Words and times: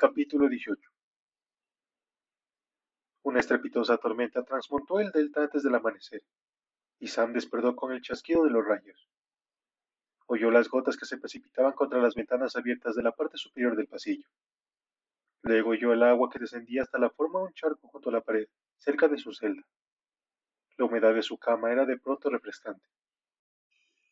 Capítulo 0.00 0.48
18 0.48 0.80
Una 3.24 3.40
estrepitosa 3.40 3.96
tormenta 3.96 4.44
transmontó 4.44 5.00
el 5.00 5.10
delta 5.10 5.42
antes 5.42 5.64
del 5.64 5.74
amanecer, 5.74 6.22
y 7.00 7.08
Sam 7.08 7.32
despertó 7.32 7.74
con 7.74 7.92
el 7.92 8.00
chasquido 8.00 8.44
de 8.44 8.50
los 8.50 8.64
rayos. 8.64 9.08
Oyó 10.26 10.52
las 10.52 10.68
gotas 10.68 10.96
que 10.96 11.04
se 11.04 11.18
precipitaban 11.18 11.72
contra 11.72 12.00
las 12.00 12.14
ventanas 12.14 12.54
abiertas 12.54 12.94
de 12.94 13.02
la 13.02 13.10
parte 13.10 13.38
superior 13.38 13.76
del 13.76 13.88
pasillo. 13.88 14.28
Luego 15.42 15.70
oyó 15.70 15.92
el 15.92 16.04
agua 16.04 16.30
que 16.30 16.38
descendía 16.38 16.82
hasta 16.82 17.00
la 17.00 17.10
forma 17.10 17.40
de 17.40 17.46
un 17.46 17.54
charco 17.54 17.88
junto 17.88 18.10
a 18.10 18.12
la 18.12 18.20
pared, 18.20 18.46
cerca 18.76 19.08
de 19.08 19.18
su 19.18 19.32
celda. 19.32 19.66
La 20.76 20.84
humedad 20.84 21.12
de 21.12 21.22
su 21.22 21.38
cama 21.38 21.72
era 21.72 21.84
de 21.84 21.98
pronto 21.98 22.30
refrescante. 22.30 22.86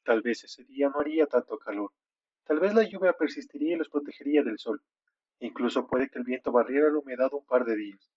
Tal 0.02 0.20
vez 0.20 0.42
ese 0.42 0.64
día 0.64 0.88
no 0.88 0.98
haría 0.98 1.28
tanto 1.28 1.56
calor. 1.60 1.92
Tal 2.42 2.58
vez 2.58 2.74
la 2.74 2.82
lluvia 2.82 3.12
persistiría 3.12 3.74
y 3.74 3.78
los 3.78 3.88
protegería 3.88 4.42
del 4.42 4.58
sol. 4.58 4.82
Incluso 5.40 5.86
puede 5.86 6.08
que 6.08 6.18
el 6.18 6.24
viento 6.24 6.50
barriera 6.50 6.90
la 6.90 6.98
humedad 6.98 7.32
un 7.32 7.44
par 7.44 7.64
de 7.64 7.76
días. 7.76 8.10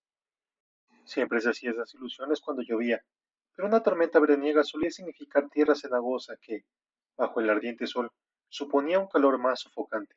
Siempre 1.03 1.41
se 1.41 1.49
hacía 1.49 1.71
esas 1.71 1.93
ilusiones 1.93 2.39
cuando 2.39 2.61
llovía, 2.61 3.03
pero 3.55 3.67
una 3.67 3.83
tormenta 3.83 4.19
veraniega 4.19 4.63
solía 4.63 4.89
significar 4.89 5.49
tierra 5.49 5.75
cenagosa 5.75 6.37
que, 6.41 6.63
bajo 7.17 7.41
el 7.41 7.49
ardiente 7.49 7.87
sol, 7.87 8.09
suponía 8.47 8.99
un 8.99 9.07
calor 9.07 9.37
más 9.37 9.61
sofocante. 9.61 10.15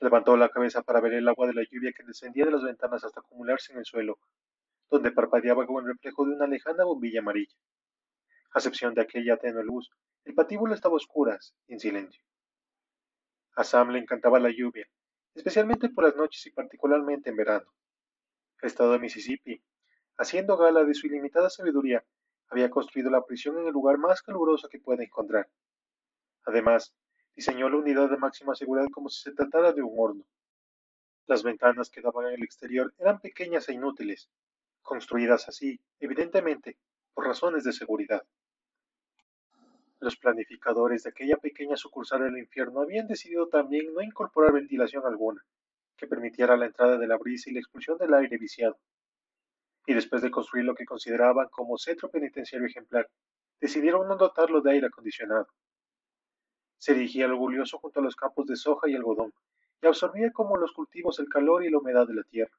Levantó 0.00 0.36
la 0.36 0.48
cabeza 0.48 0.82
para 0.82 1.00
ver 1.00 1.14
el 1.14 1.28
agua 1.28 1.46
de 1.46 1.54
la 1.54 1.62
lluvia 1.70 1.92
que 1.92 2.04
descendía 2.04 2.44
de 2.44 2.52
las 2.52 2.62
ventanas 2.62 3.04
hasta 3.04 3.20
acumularse 3.20 3.72
en 3.72 3.80
el 3.80 3.84
suelo, 3.84 4.18
donde 4.90 5.12
parpadeaba 5.12 5.66
como 5.66 5.80
el 5.80 5.86
reflejo 5.86 6.24
de 6.24 6.34
una 6.34 6.46
lejana 6.46 6.84
bombilla 6.84 7.20
amarilla. 7.20 7.54
A 8.54 8.58
excepción 8.58 8.94
de 8.94 9.02
aquella 9.02 9.36
tenue 9.36 9.62
luz, 9.62 9.90
el 10.24 10.34
patíbulo 10.34 10.74
estaba 10.74 10.94
a 10.94 10.96
oscuras 10.96 11.54
en 11.68 11.80
silencio. 11.80 12.22
A 13.56 13.64
Sam 13.64 13.90
le 13.90 13.98
encantaba 13.98 14.40
la 14.40 14.50
lluvia, 14.50 14.86
especialmente 15.34 15.88
por 15.88 16.04
las 16.04 16.16
noches 16.16 16.44
y 16.46 16.50
particularmente 16.50 17.30
en 17.30 17.36
verano. 17.36 17.72
El 18.60 18.66
estado 18.68 18.92
de 18.92 18.98
Mississippi, 18.98 19.62
haciendo 20.18 20.56
gala 20.56 20.84
de 20.84 20.94
su 20.94 21.06
ilimitada 21.06 21.50
sabiduría, 21.50 22.04
había 22.48 22.70
construido 22.70 23.10
la 23.10 23.24
prisión 23.24 23.58
en 23.58 23.66
el 23.66 23.72
lugar 23.72 23.98
más 23.98 24.22
caluroso 24.22 24.68
que 24.68 24.78
pueda 24.78 25.02
encontrar. 25.02 25.48
Además, 26.44 26.94
diseñó 27.34 27.68
la 27.68 27.78
unidad 27.78 28.10
de 28.10 28.18
máxima 28.18 28.54
seguridad 28.54 28.88
como 28.92 29.08
si 29.08 29.22
se 29.22 29.32
tratara 29.32 29.72
de 29.72 29.82
un 29.82 29.94
horno. 29.96 30.24
Las 31.26 31.42
ventanas 31.42 31.88
que 31.88 32.02
daban 32.02 32.26
el 32.26 32.42
exterior 32.42 32.92
eran 32.98 33.20
pequeñas 33.20 33.68
e 33.68 33.74
inútiles, 33.74 34.28
construidas 34.82 35.48
así, 35.48 35.80
evidentemente, 35.98 36.76
por 37.14 37.26
razones 37.26 37.64
de 37.64 37.72
seguridad. 37.72 38.22
Los 40.02 40.16
planificadores 40.16 41.04
de 41.04 41.10
aquella 41.10 41.36
pequeña 41.36 41.76
sucursal 41.76 42.24
del 42.24 42.36
infierno 42.36 42.80
habían 42.80 43.06
decidido 43.06 43.46
también 43.46 43.94
no 43.94 44.02
incorporar 44.02 44.52
ventilación 44.52 45.06
alguna, 45.06 45.40
que 45.96 46.08
permitiera 46.08 46.56
la 46.56 46.66
entrada 46.66 46.98
de 46.98 47.06
la 47.06 47.16
brisa 47.16 47.48
y 47.48 47.52
la 47.52 47.60
expulsión 47.60 47.98
del 47.98 48.12
aire 48.14 48.36
viciado. 48.36 48.76
Y 49.86 49.94
después 49.94 50.20
de 50.20 50.32
construir 50.32 50.64
lo 50.64 50.74
que 50.74 50.86
consideraban 50.86 51.46
como 51.52 51.78
centro 51.78 52.10
penitenciario 52.10 52.66
ejemplar, 52.66 53.08
decidieron 53.60 54.08
no 54.08 54.16
dotarlo 54.16 54.60
de 54.60 54.72
aire 54.72 54.88
acondicionado. 54.88 55.46
Se 56.78 56.94
dirigía 56.94 57.28
orgulloso 57.28 57.78
junto 57.78 58.00
a 58.00 58.02
los 58.02 58.16
campos 58.16 58.48
de 58.48 58.56
soja 58.56 58.88
y 58.88 58.96
algodón, 58.96 59.32
y 59.80 59.86
absorbía 59.86 60.32
como 60.32 60.56
los 60.56 60.72
cultivos 60.72 61.20
el 61.20 61.28
calor 61.28 61.64
y 61.64 61.70
la 61.70 61.78
humedad 61.78 62.08
de 62.08 62.14
la 62.14 62.24
tierra. 62.24 62.58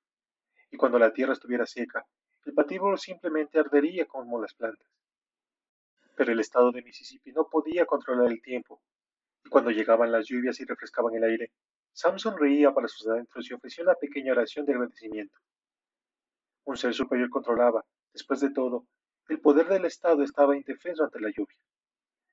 Y 0.72 0.78
cuando 0.78 0.98
la 0.98 1.12
tierra 1.12 1.34
estuviera 1.34 1.66
seca, 1.66 2.06
el 2.46 2.54
patíbulo 2.54 2.96
simplemente 2.96 3.60
ardería 3.60 4.06
como 4.06 4.42
las 4.42 4.54
plantas. 4.54 4.88
Pero 6.16 6.31
el 6.31 6.39
estado 6.39 6.72
de 6.72 6.81
Mississippi 6.81 7.31
no 7.31 7.47
podía 7.50 7.86
controlar 7.86 8.31
el 8.31 8.42
tiempo, 8.42 8.81
y 9.44 9.50
cuando 9.50 9.72
llegaban 9.72 10.11
las 10.11 10.28
lluvias 10.28 10.59
y 10.59 10.66
refrescaban 10.66 11.16
el 11.16 11.23
aire, 11.23 11.52
Sam 11.92 12.17
sonreía 12.17 12.73
para 12.73 12.88
sus 12.88 13.08
adentros 13.08 13.50
y 13.50 13.53
ofrecía 13.53 13.83
una 13.83 13.95
pequeña 13.95 14.31
oración 14.31 14.66
de 14.66 14.73
agradecimiento. 14.73 15.38
Un 16.66 16.78
ser 16.78 16.94
superior 16.94 17.30
controlaba, 17.30 17.84
después 18.14 18.39
de 18.39 18.52
todo, 18.52 18.88
el 19.30 19.39
poder 19.39 19.67
del 19.67 19.86
Estado 19.86 20.23
estaba 20.23 20.58
indefenso 20.58 21.03
ante 21.03 21.19
la 21.19 21.29
lluvia. 21.29 21.57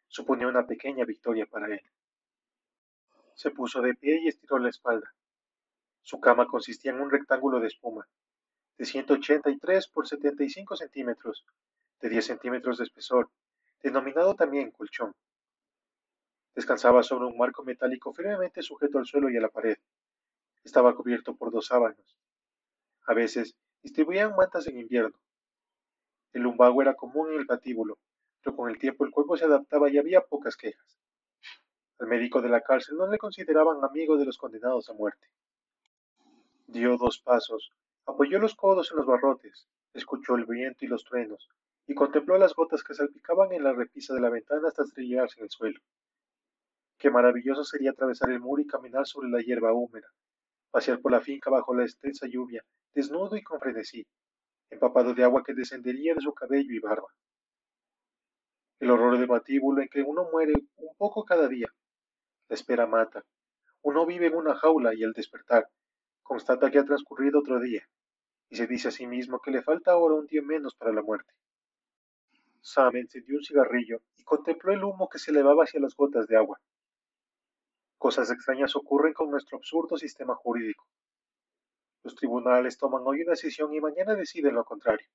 Suponía 0.08 0.48
una 0.48 0.66
pequeña 0.66 1.04
victoria 1.04 1.46
para 1.46 1.68
él. 1.68 1.82
Se 3.34 3.50
puso 3.50 3.80
de 3.80 3.94
pie 3.94 4.20
y 4.22 4.28
estiró 4.28 4.58
la 4.58 4.70
espalda. 4.70 5.14
Su 6.02 6.20
cama 6.20 6.46
consistía 6.46 6.92
en 6.92 7.00
un 7.00 7.10
rectángulo 7.10 7.60
de 7.60 7.68
espuma, 7.68 8.08
de 8.76 8.84
183 8.84 9.88
por 9.88 10.08
75 10.08 10.76
centímetros, 10.76 11.44
de 12.00 12.08
10 12.08 12.24
centímetros 12.24 12.78
de 12.78 12.84
espesor, 12.84 13.30
denominado 13.82 14.34
también 14.34 14.70
colchón. 14.70 15.14
Descansaba 16.54 17.02
sobre 17.02 17.26
un 17.26 17.38
marco 17.38 17.62
metálico 17.62 18.12
firmemente 18.12 18.62
sujeto 18.62 18.98
al 18.98 19.06
suelo 19.06 19.30
y 19.30 19.36
a 19.36 19.40
la 19.40 19.48
pared. 19.48 19.78
Estaba 20.64 20.94
cubierto 20.94 21.36
por 21.36 21.50
dos 21.50 21.66
sábanos. 21.66 22.18
A 23.06 23.14
veces 23.14 23.56
distribuían 23.82 24.36
mantas 24.36 24.66
en 24.66 24.78
invierno. 24.78 25.18
El 26.32 26.42
lumbago 26.42 26.82
era 26.82 26.94
común 26.94 27.32
en 27.32 27.40
el 27.40 27.46
patíbulo, 27.46 27.98
pero 28.42 28.56
con 28.56 28.70
el 28.70 28.78
tiempo 28.78 29.04
el 29.04 29.10
cuerpo 29.10 29.36
se 29.36 29.44
adaptaba 29.44 29.90
y 29.90 29.98
había 29.98 30.20
pocas 30.20 30.56
quejas. 30.56 30.98
Al 31.98 32.06
médico 32.06 32.40
de 32.40 32.48
la 32.48 32.60
cárcel 32.60 32.96
no 32.96 33.06
le 33.06 33.18
consideraban 33.18 33.84
amigo 33.84 34.16
de 34.16 34.24
los 34.24 34.38
condenados 34.38 34.88
a 34.88 34.94
muerte. 34.94 35.28
Dio 36.66 36.96
dos 36.96 37.18
pasos, 37.18 37.72
apoyó 38.06 38.38
los 38.38 38.54
codos 38.54 38.90
en 38.90 38.98
los 38.98 39.06
barrotes, 39.06 39.66
escuchó 39.92 40.36
el 40.36 40.46
viento 40.46 40.84
y 40.84 40.88
los 40.88 41.04
truenos, 41.04 41.48
y 41.90 41.94
contempló 41.96 42.38
las 42.38 42.54
gotas 42.54 42.84
que 42.84 42.94
salpicaban 42.94 43.50
en 43.52 43.64
la 43.64 43.72
repisa 43.72 44.14
de 44.14 44.20
la 44.20 44.30
ventana 44.30 44.68
hasta 44.68 44.84
estrellarse 44.84 45.40
en 45.40 45.46
el 45.46 45.50
suelo. 45.50 45.80
Qué 46.96 47.10
maravilloso 47.10 47.64
sería 47.64 47.90
atravesar 47.90 48.30
el 48.30 48.38
muro 48.38 48.62
y 48.62 48.66
caminar 48.68 49.08
sobre 49.08 49.28
la 49.28 49.40
hierba 49.40 49.72
húmeda, 49.72 50.06
pasear 50.70 51.00
por 51.00 51.10
la 51.10 51.20
finca 51.20 51.50
bajo 51.50 51.74
la 51.74 51.82
extensa 51.82 52.28
lluvia, 52.28 52.64
desnudo 52.94 53.34
y 53.34 53.42
con 53.42 53.58
frenesí, 53.58 54.06
empapado 54.70 55.14
de 55.14 55.24
agua 55.24 55.42
que 55.44 55.52
descendería 55.52 56.14
de 56.14 56.20
su 56.20 56.32
cabello 56.32 56.72
y 56.72 56.78
barba. 56.78 57.08
El 58.78 58.92
horror 58.92 59.18
de 59.18 59.26
batíbulo 59.26 59.82
en 59.82 59.88
que 59.88 60.02
uno 60.02 60.28
muere 60.30 60.52
un 60.76 60.94
poco 60.96 61.24
cada 61.24 61.48
día. 61.48 61.74
La 62.46 62.54
espera 62.54 62.86
mata. 62.86 63.24
Uno 63.82 64.06
vive 64.06 64.28
en 64.28 64.36
una 64.36 64.54
jaula 64.54 64.94
y 64.94 65.02
al 65.02 65.12
despertar, 65.12 65.66
constata 66.22 66.70
que 66.70 66.78
ha 66.78 66.84
transcurrido 66.84 67.40
otro 67.40 67.58
día, 67.58 67.82
y 68.48 68.54
se 68.54 68.68
dice 68.68 68.86
a 68.86 68.92
sí 68.92 69.08
mismo 69.08 69.40
que 69.40 69.50
le 69.50 69.64
falta 69.64 69.90
ahora 69.90 70.14
un 70.14 70.26
día 70.26 70.42
menos 70.42 70.76
para 70.76 70.92
la 70.92 71.02
muerte. 71.02 71.32
Sam 72.60 72.96
encendió 72.96 73.36
un 73.36 73.44
cigarrillo 73.44 74.02
y 74.16 74.24
contempló 74.24 74.72
el 74.72 74.84
humo 74.84 75.08
que 75.08 75.18
se 75.18 75.30
elevaba 75.30 75.64
hacia 75.64 75.80
las 75.80 75.94
gotas 75.94 76.26
de 76.26 76.36
agua. 76.36 76.60
Cosas 77.98 78.30
extrañas 78.30 78.76
ocurren 78.76 79.12
con 79.12 79.30
nuestro 79.30 79.58
absurdo 79.58 79.96
sistema 79.96 80.34
jurídico. 80.34 80.86
Los 82.02 82.14
tribunales 82.14 82.78
toman 82.78 83.02
hoy 83.04 83.22
una 83.22 83.32
decisión 83.32 83.74
y 83.74 83.80
mañana 83.80 84.14
deciden 84.14 84.54
lo 84.54 84.64
contrario. 84.64 85.06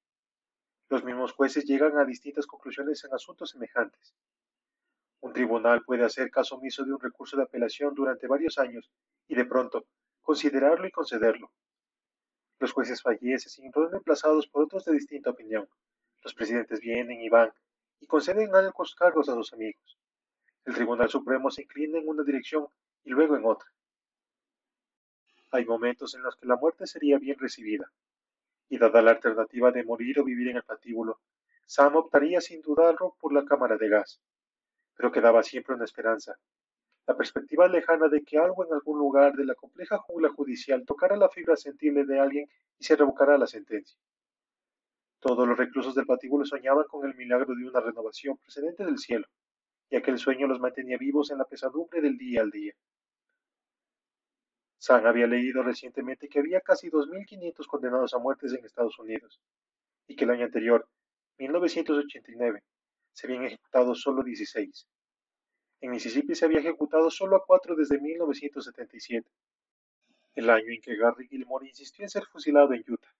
Los 0.89 1.03
mismos 1.03 1.33
jueces 1.33 1.65
llegan 1.65 1.97
a 1.97 2.05
distintas 2.05 2.45
conclusiones 2.45 3.03
en 3.03 3.13
asuntos 3.13 3.49
semejantes. 3.49 4.13
Un 5.21 5.33
tribunal 5.33 5.83
puede 5.83 6.05
hacer 6.05 6.29
caso 6.29 6.55
omiso 6.55 6.83
de 6.85 6.93
un 6.93 6.99
recurso 6.99 7.37
de 7.37 7.43
apelación 7.43 7.95
durante 7.95 8.27
varios 8.27 8.59
años 8.59 8.91
y 9.27 9.33
de 9.33 9.45
pronto 9.45 9.85
considerarlo 10.21 10.85
y 10.87 10.91
concederlo. 10.91 11.51
Los 12.59 12.71
jueces 12.71 13.01
fallecen 13.01 13.65
y 13.65 13.71
son 13.71 13.91
reemplazados 13.91 14.47
por 14.47 14.63
otros 14.63 14.85
de 14.85 14.93
distinta 14.93 15.31
opinión. 15.31 15.67
Los 16.25 16.33
presidentes 16.33 16.79
vienen 16.79 17.21
y 17.21 17.29
van 17.29 17.53
y 17.99 18.07
conceden 18.07 18.55
altos 18.55 18.95
cargos 18.95 19.29
a 19.29 19.35
sus 19.35 19.53
amigos. 19.53 19.99
El 20.65 20.73
Tribunal 20.73 21.07
Supremo 21.07 21.51
se 21.51 21.61
inclina 21.61 21.99
en 21.99 22.07
una 22.07 22.23
dirección 22.23 22.65
y 23.03 23.11
luego 23.11 23.35
en 23.35 23.45
otra. 23.45 23.69
Hay 25.51 25.65
momentos 25.65 26.15
en 26.15 26.23
los 26.23 26.35
que 26.35 26.47
la 26.47 26.55
muerte 26.55 26.87
sería 26.87 27.19
bien 27.19 27.37
recibida, 27.37 27.91
y 28.69 28.79
dada 28.79 29.03
la 29.03 29.11
alternativa 29.11 29.71
de 29.71 29.83
morir 29.83 30.19
o 30.19 30.23
vivir 30.23 30.47
en 30.47 30.55
el 30.57 30.63
patíbulo, 30.63 31.21
Sam 31.67 31.95
optaría 31.95 32.41
sin 32.41 32.63
dudarlo 32.63 33.15
por 33.19 33.31
la 33.31 33.45
cámara 33.45 33.77
de 33.77 33.87
gas. 33.87 34.19
Pero 34.95 35.11
quedaba 35.11 35.43
siempre 35.43 35.75
una 35.75 35.85
esperanza, 35.85 36.39
la 37.05 37.15
perspectiva 37.15 37.67
lejana 37.67 38.07
de 38.07 38.23
que 38.23 38.39
algo 38.39 38.65
en 38.65 38.73
algún 38.73 38.97
lugar 38.97 39.35
de 39.35 39.45
la 39.45 39.53
compleja 39.53 39.99
jungla 39.99 40.29
judicial 40.29 40.87
tocara 40.87 41.17
la 41.17 41.29
fibra 41.29 41.55
sensible 41.55 42.03
de 42.03 42.19
alguien 42.19 42.49
y 42.79 42.83
se 42.83 42.95
revocara 42.95 43.37
la 43.37 43.45
sentencia. 43.45 43.95
Todos 45.19 45.47
los 45.47 45.57
reclusos 45.57 45.95
del 45.95 46.05
patíbulo 46.05 46.45
soñaban 46.45 46.85
con 46.85 47.05
el 47.05 47.15
milagro 47.15 47.55
de 47.55 47.67
una 47.67 47.79
renovación 47.79 48.37
procedente 48.37 48.85
del 48.85 48.99
cielo, 48.99 49.27
y 49.89 49.95
aquel 49.95 50.17
sueño 50.17 50.47
los 50.47 50.59
mantenía 50.59 50.97
vivos 50.97 51.31
en 51.31 51.37
la 51.37 51.45
pesadumbre 51.45 52.01
del 52.01 52.17
día 52.17 52.41
al 52.41 52.51
día. 52.51 52.73
Sam 54.77 55.05
había 55.07 55.25
leído 55.25 55.63
recientemente 55.63 56.29
que 56.29 56.39
había 56.39 56.61
casi 56.61 56.89
2.500 56.89 57.65
condenados 57.65 58.13
a 58.13 58.19
muertes 58.19 58.53
en 58.53 58.63
Estados 58.65 58.99
Unidos, 58.99 59.39
y 60.07 60.15
que 60.15 60.25
el 60.25 60.31
año 60.31 60.45
anterior, 60.45 60.87
1989, 61.39 62.63
se 63.13 63.27
habían 63.27 63.45
ejecutado 63.45 63.95
solo 63.95 64.23
16. 64.23 64.87
En 65.81 65.91
Mississippi 65.91 66.35
se 66.35 66.45
había 66.45 66.59
ejecutado 66.59 67.09
solo 67.09 67.35
a 67.37 67.45
cuatro 67.45 67.75
desde 67.75 67.99
1977, 67.99 69.27
el 70.35 70.49
año 70.49 70.67
en 70.67 70.81
que 70.81 70.95
Gary 70.95 71.27
Gilmore 71.27 71.67
insistió 71.67 72.03
en 72.03 72.09
ser 72.09 72.25
fusilado 72.25 72.73
en 72.73 72.83
Utah. 72.87 73.13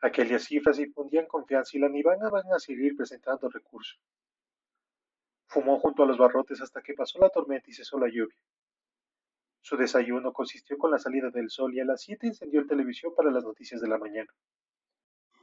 Aquellas 0.00 0.44
cifras 0.44 0.78
infundían 0.78 1.26
confianza 1.26 1.76
y 1.76 1.80
la 1.80 1.88
Nivana 1.88 2.30
van 2.30 2.52
a 2.52 2.60
seguir 2.60 2.96
presentando 2.96 3.48
recursos. 3.48 4.00
Fumó 5.46 5.80
junto 5.80 6.04
a 6.04 6.06
los 6.06 6.18
barrotes 6.18 6.60
hasta 6.60 6.82
que 6.82 6.94
pasó 6.94 7.18
la 7.18 7.30
tormenta 7.30 7.68
y 7.68 7.72
cesó 7.72 7.98
la 7.98 8.06
lluvia. 8.06 8.36
Su 9.60 9.76
desayuno 9.76 10.32
consistió 10.32 10.78
con 10.78 10.92
la 10.92 10.98
salida 10.98 11.30
del 11.30 11.50
sol 11.50 11.74
y 11.74 11.80
a 11.80 11.84
las 11.84 12.02
siete 12.02 12.28
encendió 12.28 12.60
el 12.60 12.68
televisión 12.68 13.12
para 13.14 13.32
las 13.32 13.42
noticias 13.42 13.80
de 13.80 13.88
la 13.88 13.98
mañana. 13.98 14.32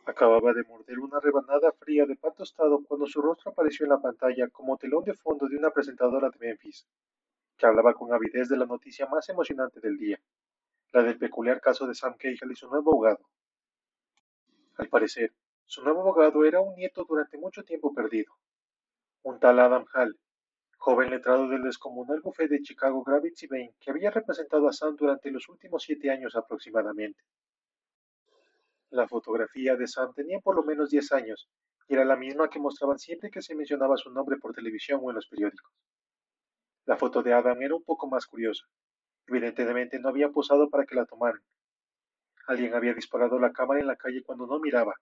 Acababa 0.06 0.54
de 0.54 0.64
morder 0.64 1.00
una 1.00 1.20
rebanada 1.20 1.74
fría 1.74 2.06
de 2.06 2.16
pan 2.16 2.34
tostado 2.34 2.82
cuando 2.84 3.08
su 3.08 3.22
rostro 3.22 3.52
apareció 3.52 3.86
en 3.86 3.90
la 3.90 4.02
pantalla 4.02 4.48
como 4.50 4.78
telón 4.78 5.04
de 5.04 5.16
fondo 5.16 5.48
de 5.48 5.58
una 5.58 5.72
presentadora 5.72 6.30
de 6.30 6.38
Memphis, 6.40 6.88
que 7.58 7.66
hablaba 7.66 7.94
con 7.94 8.14
avidez 8.14 8.48
de 8.48 8.58
la 8.58 8.66
noticia 8.66 9.06
más 9.08 9.28
emocionante 9.28 9.82
del 9.82 9.98
día, 9.98 10.22
la 10.94 11.04
del 11.04 11.18
peculiar 11.18 11.60
caso 11.60 11.88
de 11.88 11.96
Sam 11.96 12.16
Cahill 12.18 12.52
y 12.52 12.56
su 12.56 12.70
nuevo 12.70 12.92
abogado. 12.92 13.28
Al 14.78 14.90
parecer, 14.90 15.34
su 15.66 15.84
nuevo 15.84 16.02
abogado 16.02 16.44
era 16.46 16.60
un 16.60 16.76
nieto 16.76 17.06
durante 17.06 17.38
mucho 17.38 17.64
tiempo 17.64 17.94
perdido, 17.94 18.34
un 19.24 19.40
tal 19.40 19.60
Adam 19.60 19.86
Hall, 19.94 20.20
joven 20.78 21.10
letrado 21.10 21.48
del 21.48 21.64
descomunal 21.64 22.20
bufete 22.22 22.56
de 22.56 22.62
Chicago 22.62 23.02
Gravity 23.04 23.48
Bain 23.48 23.72
que 23.80 23.90
había 23.90 24.12
representado 24.12 24.68
a 24.68 24.74
Sam 24.74 24.96
durante 24.96 25.32
los 25.32 25.48
últimos 25.50 25.84
siete 25.84 26.12
años 26.12 26.36
aproximadamente. 26.36 27.24
La 28.90 29.08
fotografía 29.08 29.76
de 29.76 29.88
Sam 29.88 30.14
tenía 30.14 30.40
por 30.40 30.56
lo 30.56 30.64
menos 30.64 30.90
diez 30.90 31.12
años 31.12 31.50
y 31.88 31.94
era 31.94 32.06
la 32.06 32.16
misma 32.16 32.50
que 32.50 32.60
mostraban 32.60 33.00
siempre 33.00 33.32
que 33.32 33.42
se 33.42 33.56
mencionaba 33.56 33.98
su 33.98 34.12
nombre 34.12 34.38
por 34.38 34.54
televisión 34.54 35.00
o 35.04 35.10
en 35.10 35.16
los 35.16 35.28
periódicos. 35.28 35.72
La 36.86 36.98
foto 36.98 37.24
de 37.24 37.34
Adam 37.34 37.62
era 37.62 37.76
un 37.76 37.84
poco 37.84 38.08
más 38.08 38.28
curiosa. 38.28 38.66
Evidentemente 39.26 40.00
no 40.00 40.10
había 40.10 40.30
posado 40.30 40.70
para 40.70 40.86
que 40.86 40.96
la 40.96 41.06
tomaran. 41.06 41.42
Alguien 42.48 42.76
había 42.76 42.94
disparado 42.94 43.40
la 43.40 43.52
cámara 43.52 43.80
en 43.80 43.88
la 43.88 43.96
calle 43.96 44.22
cuando 44.24 44.46
no 44.46 44.60
miraba. 44.60 44.94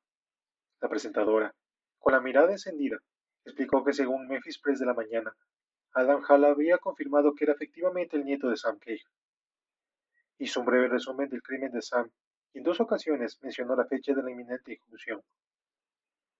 La 0.79 0.89
presentadora, 0.89 1.53
con 1.99 2.13
la 2.13 2.21
mirada 2.21 2.51
encendida, 2.51 2.97
explicó 3.43 3.83
que 3.83 3.93
según 3.93 4.27
Memphis 4.27 4.59
Press 4.59 4.79
de 4.79 4.85
la 4.85 4.93
mañana, 4.93 5.35
Adam 5.93 6.23
Hall 6.27 6.45
había 6.45 6.77
confirmado 6.77 7.35
que 7.35 7.43
era 7.43 7.53
efectivamente 7.53 8.17
el 8.17 8.25
nieto 8.25 8.49
de 8.49 8.57
Sam 8.57 8.79
Cahill. 8.79 9.03
Hizo 10.37 10.61
un 10.61 10.65
breve 10.65 10.87
resumen 10.87 11.29
del 11.29 11.43
crimen 11.43 11.71
de 11.71 11.81
Sam 11.81 12.09
y 12.53 12.59
en 12.59 12.63
dos 12.63 12.79
ocasiones 12.79 13.37
mencionó 13.41 13.75
la 13.75 13.85
fecha 13.85 14.13
de 14.13 14.23
la 14.23 14.31
inminente 14.31 14.73
ejecución. 14.73 15.21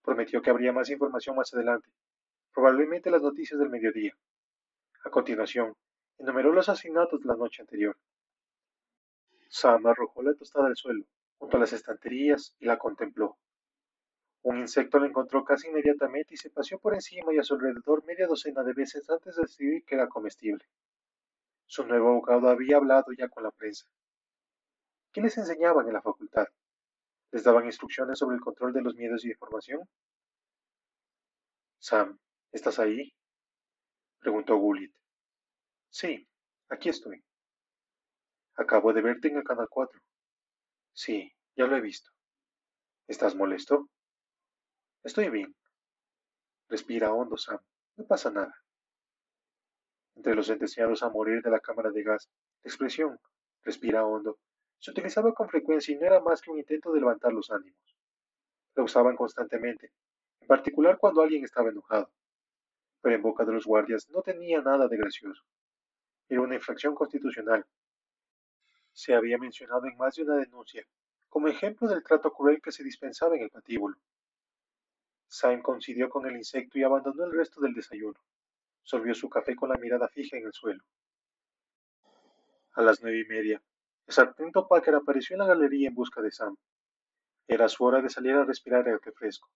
Prometió 0.02 0.42
que 0.42 0.50
habría 0.50 0.72
más 0.72 0.90
información 0.90 1.36
más 1.36 1.52
adelante, 1.54 1.90
probablemente 2.52 3.10
las 3.10 3.22
noticias 3.22 3.60
del 3.60 3.70
mediodía. 3.70 4.12
A 5.04 5.10
continuación, 5.10 5.74
enumeró 6.18 6.52
los 6.52 6.68
asesinatos 6.68 7.20
de 7.20 7.26
la 7.26 7.36
noche 7.36 7.62
anterior. 7.62 7.96
Sam 9.54 9.86
arrojó 9.86 10.20
la 10.24 10.34
tostada 10.34 10.66
al 10.66 10.74
suelo, 10.74 11.04
junto 11.38 11.56
a 11.56 11.60
las 11.60 11.72
estanterías, 11.72 12.56
y 12.58 12.64
la 12.64 12.76
contempló. 12.76 13.38
Un 14.42 14.58
insecto 14.58 14.98
la 14.98 15.06
encontró 15.06 15.44
casi 15.44 15.68
inmediatamente 15.68 16.34
y 16.34 16.36
se 16.36 16.50
paseó 16.50 16.80
por 16.80 16.92
encima 16.92 17.32
y 17.32 17.38
a 17.38 17.44
su 17.44 17.54
alrededor 17.54 18.04
media 18.04 18.26
docena 18.26 18.64
de 18.64 18.72
veces 18.72 19.08
antes 19.08 19.36
de 19.36 19.42
decidir 19.42 19.84
que 19.84 19.94
era 19.94 20.08
comestible. 20.08 20.64
Su 21.66 21.86
nuevo 21.86 22.08
abogado 22.08 22.48
había 22.48 22.78
hablado 22.78 23.12
ya 23.16 23.28
con 23.28 23.44
la 23.44 23.52
prensa. 23.52 23.86
¿Qué 25.12 25.20
les 25.20 25.38
enseñaban 25.38 25.86
en 25.86 25.94
la 25.94 26.02
facultad? 26.02 26.48
¿Les 27.30 27.44
daban 27.44 27.66
instrucciones 27.66 28.18
sobre 28.18 28.34
el 28.34 28.42
control 28.42 28.72
de 28.72 28.82
los 28.82 28.96
miedos 28.96 29.24
y 29.24 29.30
información? 29.30 29.88
Sam, 31.78 32.18
¿estás 32.50 32.80
ahí? 32.80 33.14
preguntó 34.18 34.56
Gullit. 34.56 34.92
Sí, 35.90 36.26
aquí 36.68 36.88
estoy. 36.88 37.22
Acabo 38.56 38.92
de 38.92 39.02
verte 39.02 39.28
en 39.28 39.42
Canal 39.42 39.68
4. 39.68 40.00
Sí, 40.92 41.32
ya 41.56 41.66
lo 41.66 41.76
he 41.76 41.80
visto. 41.80 42.10
¿Estás 43.06 43.34
molesto? 43.34 43.88
Estoy 45.02 45.28
bien. 45.30 45.54
Respira 46.68 47.12
hondo, 47.12 47.36
Sam. 47.36 47.58
No 47.96 48.06
pasa 48.06 48.30
nada. 48.30 48.54
Entre 50.14 50.34
los 50.34 50.46
sentenciados 50.46 51.02
a 51.02 51.10
morir 51.10 51.42
de 51.42 51.50
la 51.50 51.60
cámara 51.60 51.90
de 51.90 52.02
gas, 52.02 52.28
la 52.62 52.68
expresión 52.68 53.18
respira 53.62 54.06
hondo 54.06 54.38
se 54.78 54.90
utilizaba 54.90 55.32
con 55.32 55.48
frecuencia 55.48 55.94
y 55.94 55.98
no 55.98 56.04
era 56.04 56.20
más 56.20 56.42
que 56.42 56.50
un 56.50 56.58
intento 56.58 56.92
de 56.92 57.00
levantar 57.00 57.32
los 57.32 57.50
ánimos. 57.50 57.96
Lo 58.74 58.84
usaban 58.84 59.16
constantemente, 59.16 59.92
en 60.40 60.46
particular 60.46 60.98
cuando 60.98 61.22
alguien 61.22 61.42
estaba 61.42 61.70
enojado 61.70 62.10
pero 63.04 63.16
en 63.16 63.22
boca 63.22 63.44
de 63.44 63.52
los 63.52 63.66
guardias 63.66 64.08
no 64.08 64.22
tenía 64.22 64.62
nada 64.62 64.88
de 64.88 64.96
gracioso. 64.96 65.44
Era 66.26 66.40
una 66.40 66.54
infracción 66.54 66.94
constitucional. 66.94 67.66
Se 68.94 69.12
había 69.12 69.38
mencionado 69.38 69.86
en 69.86 69.96
más 69.96 70.14
de 70.14 70.22
una 70.22 70.36
denuncia, 70.36 70.86
como 71.28 71.48
ejemplo 71.48 71.88
del 71.88 72.04
trato 72.04 72.32
cruel 72.32 72.62
que 72.62 72.70
se 72.70 72.84
dispensaba 72.84 73.34
en 73.34 73.42
el 73.42 73.50
patíbulo. 73.50 73.98
Sam 75.26 75.62
coincidió 75.62 76.08
con 76.08 76.26
el 76.26 76.36
insecto 76.36 76.78
y 76.78 76.84
abandonó 76.84 77.24
el 77.24 77.32
resto 77.32 77.60
del 77.60 77.74
desayuno. 77.74 78.20
Solvió 78.84 79.12
su 79.14 79.28
café 79.28 79.56
con 79.56 79.70
la 79.70 79.78
mirada 79.78 80.06
fija 80.06 80.36
en 80.36 80.46
el 80.46 80.52
suelo. 80.52 80.84
A 82.74 82.82
las 82.82 83.02
nueve 83.02 83.18
y 83.18 83.24
media, 83.24 83.60
el 84.06 84.14
sargento 84.14 84.68
Packer 84.68 84.94
apareció 84.94 85.34
en 85.34 85.40
la 85.40 85.46
galería 85.46 85.88
en 85.88 85.94
busca 85.94 86.22
de 86.22 86.30
Sam. 86.30 86.56
Era 87.48 87.68
su 87.68 87.82
hora 87.84 88.00
de 88.00 88.10
salir 88.10 88.34
a 88.34 88.44
respirar 88.44 88.86
aire 88.86 89.00
fresco. 89.12 89.50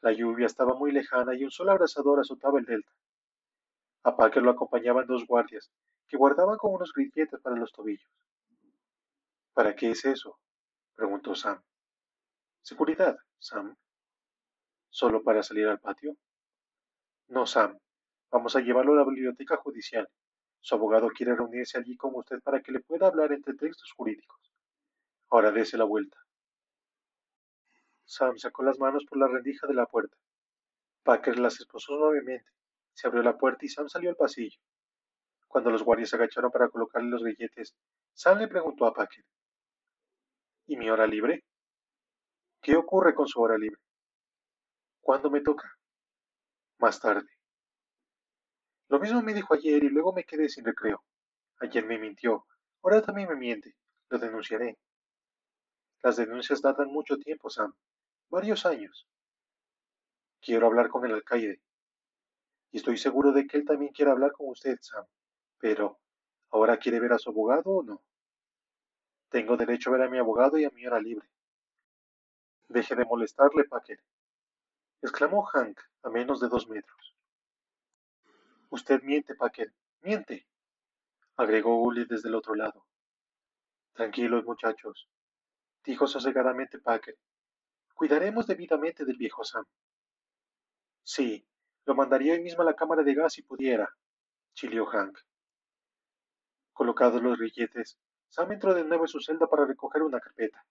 La 0.00 0.10
lluvia 0.10 0.46
estaba 0.46 0.74
muy 0.74 0.90
lejana 0.90 1.32
y 1.36 1.44
un 1.44 1.52
sol 1.52 1.68
abrasador 1.68 2.18
azotaba 2.18 2.58
el 2.58 2.64
delta. 2.64 2.92
A 4.02 4.16
Parker 4.16 4.42
lo 4.42 4.50
acompañaban 4.50 5.06
dos 5.06 5.26
guardias, 5.28 5.70
que 6.08 6.16
guardaban 6.16 6.56
con 6.56 6.74
unos 6.74 6.92
grilletes 6.92 7.40
para 7.40 7.54
los 7.54 7.70
tobillos. 7.70 8.10
¿Para 9.58 9.74
qué 9.74 9.90
es 9.90 10.04
eso? 10.04 10.38
preguntó 10.94 11.34
Sam. 11.34 11.60
Seguridad, 12.62 13.16
Sam. 13.40 13.74
¿Solo 14.88 15.20
para 15.24 15.42
salir 15.42 15.66
al 15.66 15.80
patio? 15.80 16.16
No, 17.26 17.44
Sam. 17.44 17.76
Vamos 18.30 18.54
a 18.54 18.60
llevarlo 18.60 18.92
a 18.92 18.98
la 18.98 19.04
biblioteca 19.04 19.56
judicial. 19.56 20.08
Su 20.60 20.76
abogado 20.76 21.08
quiere 21.08 21.34
reunirse 21.34 21.76
allí 21.76 21.96
con 21.96 22.14
usted 22.14 22.40
para 22.40 22.62
que 22.62 22.70
le 22.70 22.78
pueda 22.78 23.08
hablar 23.08 23.32
entre 23.32 23.54
textos 23.54 23.90
jurídicos. 23.96 24.38
Ahora 25.28 25.50
dése 25.50 25.76
la 25.76 25.82
vuelta. 25.82 26.16
Sam 28.04 28.38
sacó 28.38 28.62
las 28.62 28.78
manos 28.78 29.06
por 29.06 29.18
la 29.18 29.26
rendija 29.26 29.66
de 29.66 29.74
la 29.74 29.86
puerta. 29.86 30.16
Packer 31.02 31.36
las 31.40 31.58
esposó 31.58 31.96
suavemente. 31.96 32.48
Se 32.94 33.08
abrió 33.08 33.24
la 33.24 33.36
puerta 33.36 33.66
y 33.66 33.68
Sam 33.68 33.88
salió 33.88 34.10
al 34.10 34.14
pasillo. 34.14 34.60
Cuando 35.48 35.72
los 35.72 35.82
guardias 35.82 36.10
se 36.10 36.14
agacharon 36.14 36.52
para 36.52 36.68
colocarle 36.68 37.10
los 37.10 37.24
grilletes, 37.24 37.74
Sam 38.14 38.38
le 38.38 38.46
preguntó 38.46 38.86
a 38.86 38.94
Packer. 38.94 39.24
¿Y 40.68 40.76
mi 40.76 40.88
hora 40.90 41.06
libre? 41.06 41.42
¿Qué 42.62 42.76
ocurre 42.76 43.14
con 43.14 43.26
su 43.26 43.40
hora 43.40 43.58
libre? 43.58 43.80
¿Cuándo 45.00 45.30
me 45.30 45.40
toca? 45.40 45.76
Más 46.78 47.00
tarde. 47.00 47.28
Lo 48.88 49.00
mismo 49.00 49.20
me 49.22 49.34
dijo 49.34 49.54
ayer 49.54 49.82
y 49.82 49.88
luego 49.88 50.12
me 50.12 50.24
quedé 50.24 50.48
sin 50.48 50.64
recreo. 50.64 51.02
Ayer 51.60 51.84
me 51.84 51.98
mintió, 51.98 52.46
ahora 52.82 53.02
también 53.02 53.28
me 53.28 53.36
miente. 53.36 53.74
Lo 54.10 54.18
denunciaré. 54.18 54.78
Las 56.02 56.16
denuncias 56.16 56.62
datan 56.62 56.92
mucho 56.92 57.16
tiempo, 57.16 57.50
Sam 57.50 57.74
varios 58.30 58.66
años. 58.66 59.06
Quiero 60.40 60.66
hablar 60.66 60.88
con 60.88 61.04
el 61.06 61.14
alcaide. 61.14 61.60
Y 62.70 62.76
estoy 62.76 62.98
seguro 62.98 63.32
de 63.32 63.46
que 63.46 63.56
él 63.56 63.64
también 63.64 63.92
quiere 63.92 64.10
hablar 64.10 64.32
con 64.32 64.48
usted, 64.50 64.76
Sam. 64.80 65.06
Pero, 65.58 65.98
¿ahora 66.50 66.76
quiere 66.76 67.00
ver 67.00 67.14
a 67.14 67.18
su 67.18 67.30
abogado 67.30 67.70
o 67.70 67.82
no? 67.82 68.02
Tengo 69.28 69.56
derecho 69.56 69.90
a 69.90 69.92
ver 69.94 70.02
a 70.02 70.10
mi 70.10 70.18
abogado 70.18 70.58
y 70.58 70.64
a 70.64 70.70
mi 70.70 70.86
hora 70.86 71.00
libre. 71.00 71.28
Deje 72.68 72.94
de 72.94 73.04
molestarle, 73.04 73.64
Packer. 73.64 74.02
exclamó 75.02 75.42
Hank 75.42 75.80
a 76.02 76.10
menos 76.10 76.40
de 76.40 76.48
dos 76.48 76.68
metros. 76.68 77.14
Usted 78.70 79.02
miente, 79.02 79.34
Packer, 79.34 79.72
miente, 80.00 80.46
agregó 81.36 81.82
Uli 81.82 82.04
desde 82.04 82.28
el 82.28 82.34
otro 82.34 82.54
lado. 82.54 82.86
Tranquilos, 83.94 84.44
muchachos, 84.44 85.08
dijo 85.84 86.06
sosegadamente 86.06 86.78
Packer, 86.78 87.16
Cuidaremos 87.98 88.46
debidamente 88.46 89.04
del 89.04 89.16
viejo 89.16 89.42
Sam. 89.42 89.64
Sí, 91.02 91.44
lo 91.84 91.96
mandaría 91.96 92.34
hoy 92.34 92.40
mismo 92.40 92.62
a 92.62 92.64
la 92.64 92.76
cámara 92.76 93.02
de 93.02 93.12
gas 93.12 93.32
si 93.32 93.42
pudiera, 93.42 93.92
chilió 94.54 94.86
Hank. 94.86 95.18
Colocados 96.72 97.20
los 97.20 97.36
grilletes, 97.36 97.98
Sam 98.28 98.52
entró 98.52 98.74
de 98.74 98.84
nuevo 98.84 99.04
en 99.04 99.08
su 99.08 99.20
celda 99.20 99.46
para 99.46 99.64
recoger 99.64 100.02
una 100.02 100.20
carpeta. 100.20 100.64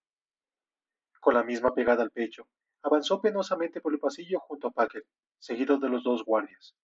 Con 1.20 1.34
la 1.34 1.44
misma 1.44 1.74
pegada 1.74 2.04
al 2.04 2.12
pecho, 2.12 2.48
avanzó 2.84 3.20
penosamente 3.20 3.82
por 3.82 3.94
el 3.94 4.00
pasillo 4.00 4.40
junto 4.42 4.68
a 4.68 4.72
Packer, 4.72 5.06
seguido 5.40 5.78
de 5.80 5.90
los 5.90 6.04
dos 6.04 6.24
guardias. 6.24 6.76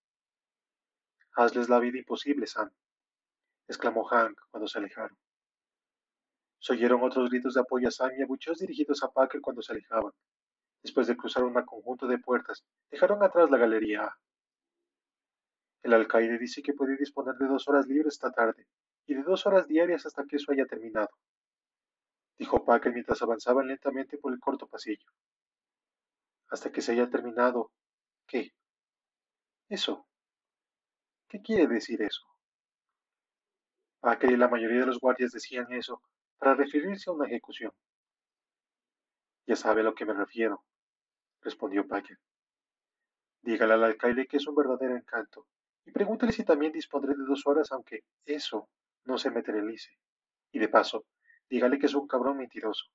Hazles 1.36 1.70
la 1.70 1.80
vida 1.80 2.00
imposible, 2.00 2.48
Sam, 2.48 2.72
exclamó 3.68 4.04
Hank 4.06 4.38
cuando 4.50 4.68
se 4.68 4.80
alejaron. 4.80 5.18
Se 6.60 6.74
oyeron 6.74 7.04
otros 7.04 7.30
gritos 7.30 7.54
de 7.54 7.62
apoyo 7.62 7.88
a 7.88 7.92
Sam 7.92 8.12
y 8.18 8.24
abucheos 8.24 8.60
dirigidos 8.60 9.04
a 9.04 9.12
Packer 9.12 9.42
cuando 9.42 9.62
se 9.62 9.74
alejaban. 9.74 10.12
Después 10.82 11.08
de 11.08 11.16
cruzar 11.16 11.44
un 11.44 11.54
conjunto 11.54 12.08
de 12.08 12.18
puertas, 12.18 12.64
dejaron 12.90 13.24
atrás 13.24 13.50
la 13.50 13.58
galería 13.58 14.04
A. 14.06 14.18
El 15.84 15.94
alcaide 15.94 16.38
dice 16.38 16.62
que 16.62 16.74
puede 16.74 16.98
disponer 16.98 17.36
de 17.36 17.48
dos 17.48 17.68
horas 17.68 17.88
libres 17.88 18.14
esta 18.14 18.32
tarde 18.32 18.68
y 19.06 19.16
de 19.16 19.24
dos 19.24 19.46
horas 19.46 19.68
diarias 19.68 20.06
hasta 20.06 20.26
que 20.26 20.38
eso 20.38 20.52
haya 20.52 20.66
terminado, 20.66 21.10
dijo 22.38 22.64
Packer 22.64 22.94
mientras 22.94 23.22
avanzaban 23.22 23.68
lentamente 23.68 24.18
por 24.18 24.34
el 24.34 24.40
corto 24.40 24.68
pasillo. 24.68 25.08
Hasta 26.50 26.72
que 26.72 26.82
se 26.82 26.92
haya 26.92 27.10
terminado. 27.10 27.72
¿Qué? 28.28 28.54
Eso. 29.70 30.06
¿Qué 31.28 31.42
quiere 31.42 31.68
decir 31.68 32.02
eso? 32.02 32.24
Packer 34.02 34.32
y 34.32 34.38
la 34.38 34.50
mayoría 34.50 34.82
de 34.82 34.86
los 34.86 35.00
guardias 35.00 35.32
decían 35.32 35.72
eso 35.72 36.02
para 36.38 36.54
referirse 36.54 37.10
a 37.10 37.14
una 37.14 37.26
ejecución. 37.26 37.72
Ya 39.48 39.56
sabe 39.56 39.82
a 39.82 39.86
lo 39.86 39.96
que 39.96 40.06
me 40.06 40.14
refiero, 40.14 40.64
respondió 41.42 41.88
Packer. 41.88 42.18
Dígale 43.42 43.74
al 43.74 43.84
alcalde 43.84 44.28
que 44.28 44.38
es 44.38 44.48
un 44.48 44.56
verdadero 44.56 44.96
encanto 44.96 45.48
y 45.86 45.92
pregúntele 45.92 46.32
si 46.32 46.44
también 46.44 46.72
dispondré 46.72 47.16
de 47.16 47.26
dos 47.26 47.46
horas 47.46 47.72
aunque 47.72 48.04
eso 48.26 48.70
no 49.06 49.18
se 49.18 49.32
materialice. 49.32 49.92
Y 50.52 50.60
de 50.60 50.70
paso, 50.70 51.06
dígale 51.50 51.80
que 51.80 51.88
es 51.88 51.96
un 51.96 52.08
cabrón 52.08 52.38
mentiroso. 52.38 52.86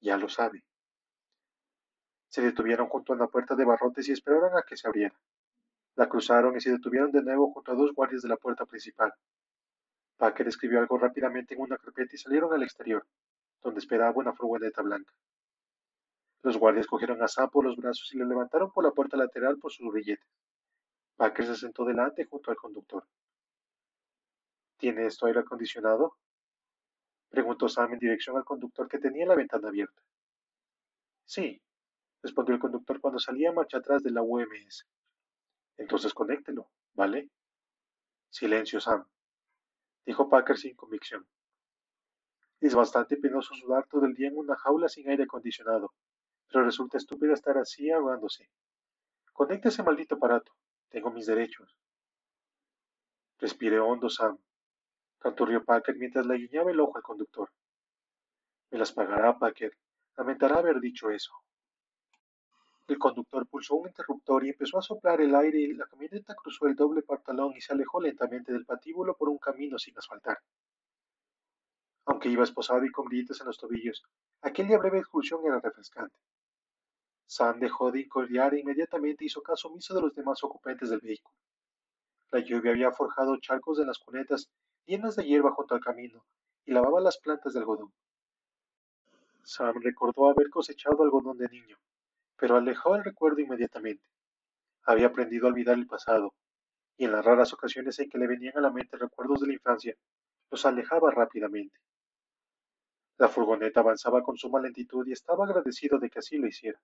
Ya 0.00 0.16
lo 0.16 0.28
sabe. 0.28 0.64
Se 2.28 2.42
detuvieron 2.42 2.88
junto 2.88 3.12
a 3.12 3.16
la 3.16 3.28
puerta 3.28 3.54
de 3.54 3.64
barrotes 3.64 4.08
y 4.08 4.12
esperaron 4.12 4.56
a 4.56 4.62
que 4.62 4.76
se 4.76 4.88
abriera. 4.88 5.16
La 5.96 6.08
cruzaron 6.08 6.56
y 6.56 6.60
se 6.60 6.72
detuvieron 6.72 7.12
de 7.12 7.22
nuevo 7.22 7.52
junto 7.52 7.72
a 7.72 7.76
dos 7.76 7.92
guardias 7.94 8.22
de 8.22 8.28
la 8.28 8.36
puerta 8.36 8.66
principal. 8.66 9.14
Packer 10.16 10.48
escribió 10.48 10.80
algo 10.80 10.98
rápidamente 10.98 11.54
en 11.54 11.60
una 11.60 11.78
carpeta 11.78 12.14
y 12.14 12.18
salieron 12.18 12.52
al 12.52 12.62
exterior, 12.62 13.06
donde 13.62 13.80
esperaba 13.80 14.16
una 14.16 14.32
furgoneta 14.32 14.82
blanca. 14.82 15.12
Los 16.42 16.58
guardias 16.58 16.86
cogieron 16.86 17.22
a 17.22 17.28
Sam 17.28 17.48
por 17.50 17.64
los 17.64 17.76
brazos 17.76 18.12
y 18.12 18.18
le 18.18 18.26
levantaron 18.26 18.70
por 18.72 18.84
la 18.84 18.90
puerta 18.90 19.16
lateral 19.16 19.58
por 19.58 19.72
sus 19.72 19.92
grilletes. 19.92 20.28
Packer 21.16 21.46
se 21.46 21.56
sentó 21.56 21.84
delante 21.84 22.24
junto 22.26 22.50
al 22.50 22.56
conductor. 22.56 23.06
¿Tiene 24.84 25.06
esto 25.06 25.24
aire 25.24 25.40
acondicionado? 25.40 26.18
Preguntó 27.30 27.70
Sam 27.70 27.94
en 27.94 27.98
dirección 27.98 28.36
al 28.36 28.44
conductor 28.44 28.86
que 28.86 28.98
tenía 28.98 29.24
la 29.24 29.34
ventana 29.34 29.68
abierta. 29.68 30.02
Sí, 31.24 31.62
respondió 32.22 32.54
el 32.54 32.60
conductor 32.60 33.00
cuando 33.00 33.18
salía 33.18 33.50
marcha 33.50 33.78
atrás 33.78 34.02
de 34.02 34.10
la 34.10 34.20
UMS. 34.20 34.86
Entonces 35.78 36.12
conéctelo, 36.12 36.70
¿vale? 36.92 37.30
Silencio, 38.28 38.78
Sam, 38.78 39.08
dijo 40.04 40.28
Packer 40.28 40.58
sin 40.58 40.76
convicción. 40.76 41.26
Es 42.60 42.74
bastante 42.74 43.16
penoso 43.16 43.54
sudar 43.54 43.86
todo 43.86 44.04
el 44.04 44.12
día 44.12 44.28
en 44.28 44.36
una 44.36 44.54
jaula 44.54 44.90
sin 44.90 45.08
aire 45.08 45.22
acondicionado, 45.22 45.94
pero 46.48 46.62
resulta 46.62 46.98
estúpido 46.98 47.32
estar 47.32 47.56
así 47.56 47.90
ahogándose. 47.90 48.50
Conecte 49.32 49.70
ese 49.70 49.82
maldito 49.82 50.16
aparato. 50.16 50.52
Tengo 50.90 51.10
mis 51.10 51.24
derechos. 51.24 51.74
Respire 53.38 53.80
hondo, 53.80 54.10
Sam, 54.10 54.38
canturrió 55.24 55.64
mientras 55.96 56.26
le 56.26 56.36
guiñaba 56.36 56.70
el 56.70 56.80
ojo 56.80 56.98
al 56.98 57.02
conductor. 57.02 57.50
Me 58.70 58.78
las 58.78 58.92
pagará, 58.92 59.38
Packer. 59.38 59.72
Lamentará 60.18 60.58
haber 60.58 60.80
dicho 60.80 61.08
eso. 61.08 61.32
El 62.86 62.98
conductor 62.98 63.46
pulsó 63.46 63.76
un 63.76 63.88
interruptor 63.88 64.44
y 64.44 64.50
empezó 64.50 64.76
a 64.76 64.82
soplar 64.82 65.22
el 65.22 65.34
aire 65.34 65.60
y 65.60 65.72
la 65.72 65.86
camioneta 65.86 66.34
cruzó 66.34 66.66
el 66.66 66.74
doble 66.74 67.00
partalón 67.02 67.54
y 67.56 67.62
se 67.62 67.72
alejó 67.72 68.02
lentamente 68.02 68.52
del 68.52 68.66
patíbulo 68.66 69.16
por 69.16 69.30
un 69.30 69.38
camino 69.38 69.78
sin 69.78 69.96
asfaltar. 69.96 70.38
Aunque 72.04 72.28
iba 72.28 72.44
esposado 72.44 72.84
y 72.84 72.90
con 72.90 73.06
grietas 73.06 73.40
en 73.40 73.46
los 73.46 73.56
tobillos, 73.56 74.04
aquella 74.42 74.76
breve 74.76 74.98
excursión 74.98 75.40
era 75.46 75.58
refrescante. 75.58 76.18
Sam 77.24 77.60
dejó 77.60 77.90
de 77.90 78.00
incordiar 78.00 78.52
e 78.52 78.60
inmediatamente 78.60 79.24
hizo 79.24 79.40
caso 79.40 79.68
omiso 79.68 79.94
de 79.94 80.02
los 80.02 80.14
demás 80.14 80.44
ocupantes 80.44 80.90
del 80.90 81.00
vehículo. 81.00 81.34
La 82.30 82.40
lluvia 82.40 82.72
había 82.72 82.92
forjado 82.92 83.38
charcos 83.38 83.78
en 83.78 83.86
las 83.86 83.98
cunetas 83.98 84.50
llenas 84.86 85.16
de 85.16 85.24
hierba 85.24 85.52
junto 85.52 85.74
al 85.74 85.80
camino 85.80 86.24
y 86.64 86.72
lavaba 86.72 87.00
las 87.00 87.18
plantas 87.18 87.52
de 87.52 87.60
algodón. 87.60 87.92
Sam 89.42 89.74
recordó 89.82 90.28
haber 90.30 90.48
cosechado 90.48 91.02
algodón 91.02 91.36
de 91.38 91.48
niño, 91.48 91.76
pero 92.36 92.56
alejó 92.56 92.94
el 92.96 93.04
recuerdo 93.04 93.40
inmediatamente. 93.40 94.06
Había 94.84 95.06
aprendido 95.06 95.46
a 95.46 95.50
olvidar 95.50 95.76
el 95.76 95.86
pasado, 95.86 96.34
y 96.96 97.04
en 97.04 97.12
las 97.12 97.24
raras 97.24 97.52
ocasiones 97.52 97.98
en 97.98 98.08
que 98.08 98.18
le 98.18 98.26
venían 98.26 98.56
a 98.56 98.60
la 98.60 98.70
mente 98.70 98.96
recuerdos 98.96 99.40
de 99.40 99.48
la 99.48 99.54
infancia, 99.54 99.94
los 100.50 100.64
alejaba 100.64 101.10
rápidamente. 101.10 101.78
La 103.18 103.28
furgoneta 103.28 103.80
avanzaba 103.80 104.22
con 104.22 104.36
suma 104.36 104.60
lentitud 104.60 105.06
y 105.06 105.12
estaba 105.12 105.44
agradecido 105.44 105.98
de 105.98 106.10
que 106.10 106.18
así 106.18 106.36
lo 106.36 106.48
hiciera. 106.48 106.80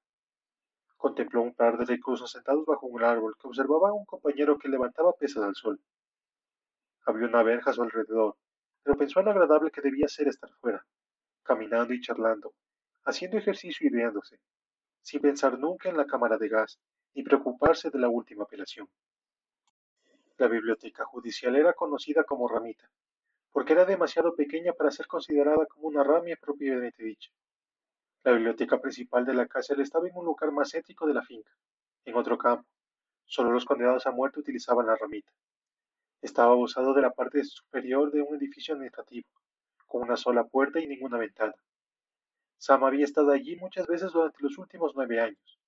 Contempló 0.96 1.42
un 1.42 1.54
par 1.54 1.78
de 1.78 1.86
reclusos 1.86 2.30
sentados 2.30 2.66
bajo 2.66 2.86
un 2.86 3.02
árbol 3.02 3.36
que 3.40 3.48
observaba 3.48 3.88
a 3.88 3.92
un 3.92 4.04
compañero 4.04 4.58
que 4.58 4.68
levantaba 4.68 5.12
pesas 5.12 5.42
al 5.42 5.54
sol. 5.54 5.80
Había 7.10 7.26
una 7.26 7.42
verja 7.42 7.70
a 7.70 7.72
su 7.72 7.82
alrededor, 7.82 8.36
pero 8.84 8.96
pensó 8.96 9.18
en 9.18 9.26
lo 9.26 9.32
agradable 9.32 9.72
que 9.72 9.80
debía 9.80 10.06
ser 10.06 10.28
estar 10.28 10.48
fuera, 10.60 10.86
caminando 11.42 11.92
y 11.92 12.00
charlando, 12.00 12.54
haciendo 13.04 13.36
ejercicio 13.36 13.84
y 13.84 13.90
riéndose, 13.90 14.38
sin 15.02 15.20
pensar 15.20 15.58
nunca 15.58 15.88
en 15.88 15.96
la 15.96 16.06
cámara 16.06 16.38
de 16.38 16.48
gas, 16.48 16.78
ni 17.14 17.24
preocuparse 17.24 17.90
de 17.90 17.98
la 17.98 18.08
última 18.08 18.44
apelación. 18.44 18.88
La 20.38 20.46
biblioteca 20.46 21.04
judicial 21.04 21.56
era 21.56 21.72
conocida 21.72 22.22
como 22.22 22.46
ramita, 22.46 22.88
porque 23.50 23.72
era 23.72 23.84
demasiado 23.84 24.36
pequeña 24.36 24.72
para 24.72 24.92
ser 24.92 25.08
considerada 25.08 25.66
como 25.66 25.88
una 25.88 26.04
ramia 26.04 26.38
propiamente 26.40 27.02
dicha. 27.02 27.32
La 28.22 28.30
biblioteca 28.30 28.80
principal 28.80 29.26
de 29.26 29.34
la 29.34 29.48
cárcel 29.48 29.80
estaba 29.80 30.06
en 30.06 30.16
un 30.16 30.26
lugar 30.26 30.52
más 30.52 30.72
ético 30.74 31.08
de 31.08 31.14
la 31.14 31.22
finca, 31.22 31.50
en 32.04 32.14
otro 32.14 32.38
campo. 32.38 32.68
Solo 33.24 33.50
los 33.50 33.64
condenados 33.64 34.06
a 34.06 34.12
muerte 34.12 34.38
utilizaban 34.38 34.86
la 34.86 34.94
ramita. 34.94 35.32
Estaba 36.22 36.54
usado 36.54 36.92
de 36.92 37.00
la 37.00 37.12
parte 37.12 37.42
superior 37.44 38.12
de 38.12 38.20
un 38.20 38.36
edificio 38.36 38.74
administrativo, 38.74 39.26
con 39.86 40.02
una 40.02 40.18
sola 40.18 40.44
puerta 40.44 40.78
y 40.78 40.86
ninguna 40.86 41.16
ventana. 41.16 41.54
Sam 42.58 42.84
había 42.84 43.06
estado 43.06 43.30
allí 43.30 43.56
muchas 43.56 43.86
veces 43.86 44.12
durante 44.12 44.36
los 44.42 44.58
últimos 44.58 44.92
nueve 44.94 45.18
años. 45.18 45.58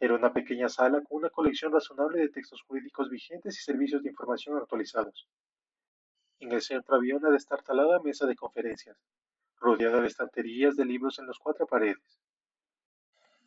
Era 0.00 0.14
una 0.14 0.32
pequeña 0.32 0.68
sala 0.68 1.02
con 1.02 1.18
una 1.18 1.30
colección 1.30 1.72
razonable 1.72 2.18
de 2.18 2.30
textos 2.30 2.62
jurídicos 2.62 3.08
vigentes 3.10 3.56
y 3.58 3.62
servicios 3.62 4.02
de 4.02 4.10
información 4.10 4.56
actualizados. 4.56 5.28
En 6.40 6.50
el 6.50 6.62
centro 6.62 6.96
había 6.96 7.16
una 7.16 7.30
destartalada 7.30 8.00
mesa 8.00 8.26
de 8.26 8.34
conferencias, 8.34 8.96
rodeada 9.60 10.00
de 10.00 10.08
estanterías 10.08 10.74
de 10.74 10.84
libros 10.84 11.20
en 11.20 11.28
las 11.28 11.38
cuatro 11.38 11.66
paredes. 11.66 12.18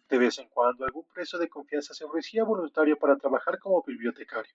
De 0.08 0.18
vez 0.20 0.40
en 0.40 0.48
cuando 0.48 0.86
algún 0.86 1.06
preso 1.14 1.38
de 1.38 1.50
confianza 1.50 1.94
se 1.94 2.06
ofrecía 2.06 2.46
voluntario 2.46 2.98
para 2.98 3.18
trabajar 3.18 3.60
como 3.60 3.84
bibliotecario. 3.84 4.54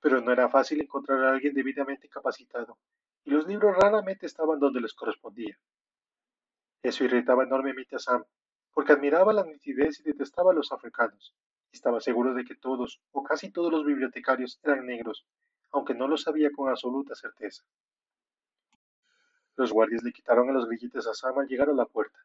Pero 0.00 0.20
no 0.20 0.32
era 0.32 0.48
fácil 0.48 0.80
encontrar 0.80 1.24
a 1.24 1.32
alguien 1.32 1.54
debidamente 1.54 2.08
capacitado, 2.08 2.78
y 3.24 3.30
los 3.30 3.46
libros 3.46 3.76
raramente 3.76 4.26
estaban 4.26 4.58
donde 4.58 4.80
les 4.80 4.94
correspondía. 4.94 5.58
Eso 6.82 7.04
irritaba 7.04 7.44
enormemente 7.44 7.96
a 7.96 7.98
Sam, 7.98 8.24
porque 8.72 8.92
admiraba 8.92 9.32
la 9.32 9.44
nitidez 9.44 10.00
y 10.00 10.04
detestaba 10.04 10.52
a 10.52 10.54
los 10.54 10.72
africanos. 10.72 11.34
Estaba 11.72 12.00
seguro 12.00 12.34
de 12.34 12.44
que 12.44 12.54
todos, 12.54 13.00
o 13.12 13.22
casi 13.22 13.50
todos 13.50 13.70
los 13.70 13.84
bibliotecarios, 13.84 14.58
eran 14.62 14.86
negros, 14.86 15.26
aunque 15.70 15.94
no 15.94 16.08
lo 16.08 16.16
sabía 16.16 16.50
con 16.50 16.68
absoluta 16.68 17.14
certeza. 17.14 17.62
Los 19.56 19.72
guardias 19.72 20.02
le 20.02 20.12
quitaron 20.12 20.48
a 20.48 20.52
los 20.52 20.66
grilletes 20.66 21.06
a 21.06 21.14
Sam 21.14 21.38
al 21.38 21.46
llegar 21.46 21.68
a 21.68 21.74
la 21.74 21.84
puerta. 21.84 22.18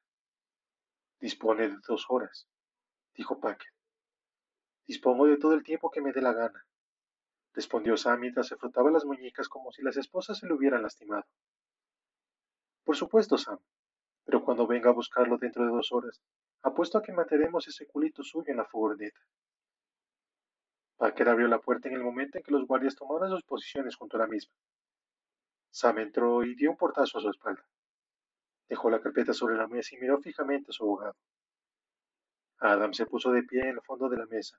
Dispone 1.20 1.68
de 1.68 1.78
dos 1.86 2.06
horas, 2.10 2.48
dijo 3.14 3.40
Packer. 3.40 3.72
Dispongo 4.88 5.26
de 5.26 5.38
todo 5.38 5.54
el 5.54 5.64
tiempo 5.64 5.92
que 5.92 6.02
me 6.02 6.14
dé 6.14 6.22
la 6.22 6.34
gana, 6.34 6.66
respondió 7.56 7.96
Sam 7.96 8.20
mientras 8.20 8.48
se 8.48 8.58
frotaba 8.58 8.92
las 8.92 9.06
muñecas 9.06 9.48
como 9.48 9.72
si 9.72 9.82
las 9.82 9.98
esposas 9.98 10.38
se 10.38 10.46
le 10.46 10.54
hubieran 10.54 10.84
lastimado. 10.84 11.26
Por 12.84 12.96
supuesto, 12.96 13.38
Sam, 13.38 13.60
pero 14.26 14.44
cuando 14.44 14.68
venga 14.68 14.90
a 14.90 14.94
buscarlo 14.94 15.38
dentro 15.38 15.66
de 15.66 15.72
dos 15.72 15.92
horas, 15.92 16.22
apuesto 16.62 16.98
a 16.98 17.02
que 17.02 17.14
mataremos 17.14 17.68
ese 17.68 17.88
culito 17.88 18.24
suyo 18.24 18.52
en 18.52 18.58
la 18.58 18.66
furgoneta. 18.66 19.20
Packer 20.98 21.30
abrió 21.30 21.48
la 21.48 21.60
puerta 21.60 21.88
en 21.88 21.96
el 21.96 22.04
momento 22.04 22.38
en 22.38 22.44
que 22.44 22.52
los 22.52 22.66
guardias 22.68 22.96
tomaron 22.96 23.30
sus 23.30 23.44
posiciones 23.44 23.96
junto 23.96 24.18
a 24.18 24.22
la 24.22 24.28
misma. 24.28 24.54
Sam 25.72 26.00
entró 26.00 26.44
y 26.44 26.56
dio 26.56 26.72
un 26.72 26.78
portazo 26.78 27.18
a 27.18 27.22
su 27.22 27.30
espalda. 27.30 27.66
Dejó 28.68 28.90
la 28.90 29.02
carpeta 29.02 29.34
sobre 29.34 29.56
la 29.56 29.68
mesa 29.68 29.96
y 29.96 30.00
miró 30.00 30.20
fijamente 30.20 30.72
a 30.72 30.74
su 30.74 30.84
abogado. 30.84 31.16
Adam 32.60 32.94
se 32.94 33.06
puso 33.06 33.32
de 33.32 33.44
pie 33.44 33.62
en 33.62 33.76
el 33.76 33.82
fondo 33.82 34.08
de 34.10 34.18
la 34.18 34.26
mesa, 34.26 34.58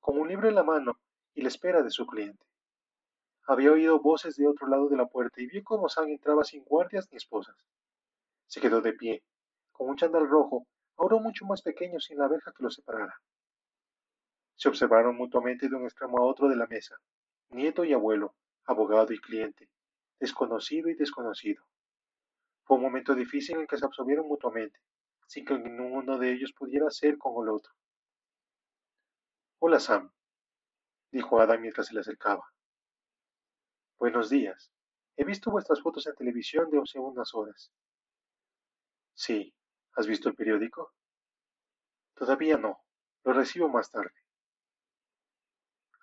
con 0.00 0.18
un 0.18 0.28
libro 0.28 0.48
en 0.48 0.56
la 0.56 0.64
mano 0.64 0.98
y 1.38 1.42
la 1.42 1.48
espera 1.48 1.84
de 1.84 1.90
su 1.92 2.04
cliente. 2.04 2.44
Había 3.46 3.70
oído 3.70 4.00
voces 4.00 4.34
de 4.34 4.48
otro 4.48 4.66
lado 4.66 4.88
de 4.88 4.96
la 4.96 5.06
puerta 5.06 5.40
y 5.40 5.46
vio 5.46 5.62
cómo 5.62 5.88
Sam 5.88 6.08
entraba 6.08 6.42
sin 6.42 6.64
guardias 6.64 7.06
ni 7.12 7.16
esposas. 7.16 7.54
Se 8.48 8.60
quedó 8.60 8.80
de 8.80 8.92
pie, 8.92 9.22
con 9.70 9.88
un 9.88 9.96
chandal 9.96 10.28
rojo, 10.28 10.66
ahora 10.96 11.18
mucho 11.18 11.46
más 11.46 11.62
pequeño 11.62 12.00
sin 12.00 12.18
la 12.18 12.26
verja 12.26 12.52
que 12.52 12.64
lo 12.64 12.70
separara. 12.70 13.22
Se 14.56 14.68
observaron 14.68 15.14
mutuamente 15.14 15.68
de 15.68 15.76
un 15.76 15.84
extremo 15.84 16.18
a 16.18 16.26
otro 16.26 16.48
de 16.48 16.56
la 16.56 16.66
mesa, 16.66 16.96
nieto 17.50 17.84
y 17.84 17.92
abuelo, 17.92 18.34
abogado 18.64 19.12
y 19.12 19.20
cliente, 19.20 19.70
desconocido 20.18 20.88
y 20.88 20.94
desconocido. 20.94 21.62
Fue 22.64 22.78
un 22.78 22.82
momento 22.82 23.14
difícil 23.14 23.58
en 23.58 23.68
que 23.68 23.78
se 23.78 23.84
absorbieron 23.84 24.26
mutuamente, 24.26 24.80
sin 25.28 25.44
que 25.44 25.56
ninguno 25.56 26.18
de 26.18 26.32
ellos 26.32 26.52
pudiera 26.52 26.90
ser 26.90 27.16
como 27.16 27.44
el 27.44 27.50
otro. 27.50 27.72
Hola, 29.60 29.78
Sam, 29.78 30.10
dijo 31.10 31.40
Adam 31.40 31.60
mientras 31.60 31.86
se 31.86 31.94
le 31.94 32.00
acercaba. 32.00 32.44
Buenos 33.98 34.30
días. 34.30 34.72
He 35.16 35.24
visto 35.24 35.50
vuestras 35.50 35.80
fotos 35.80 36.06
en 36.06 36.14
televisión 36.14 36.70
de 36.70 36.78
hace 36.78 36.98
unas 36.98 37.34
horas. 37.34 37.72
Sí. 39.14 39.54
¿Has 39.94 40.06
visto 40.06 40.28
el 40.28 40.36
periódico? 40.36 40.92
Todavía 42.14 42.56
no. 42.56 42.78
Lo 43.24 43.32
recibo 43.32 43.68
más 43.68 43.90
tarde. 43.90 44.14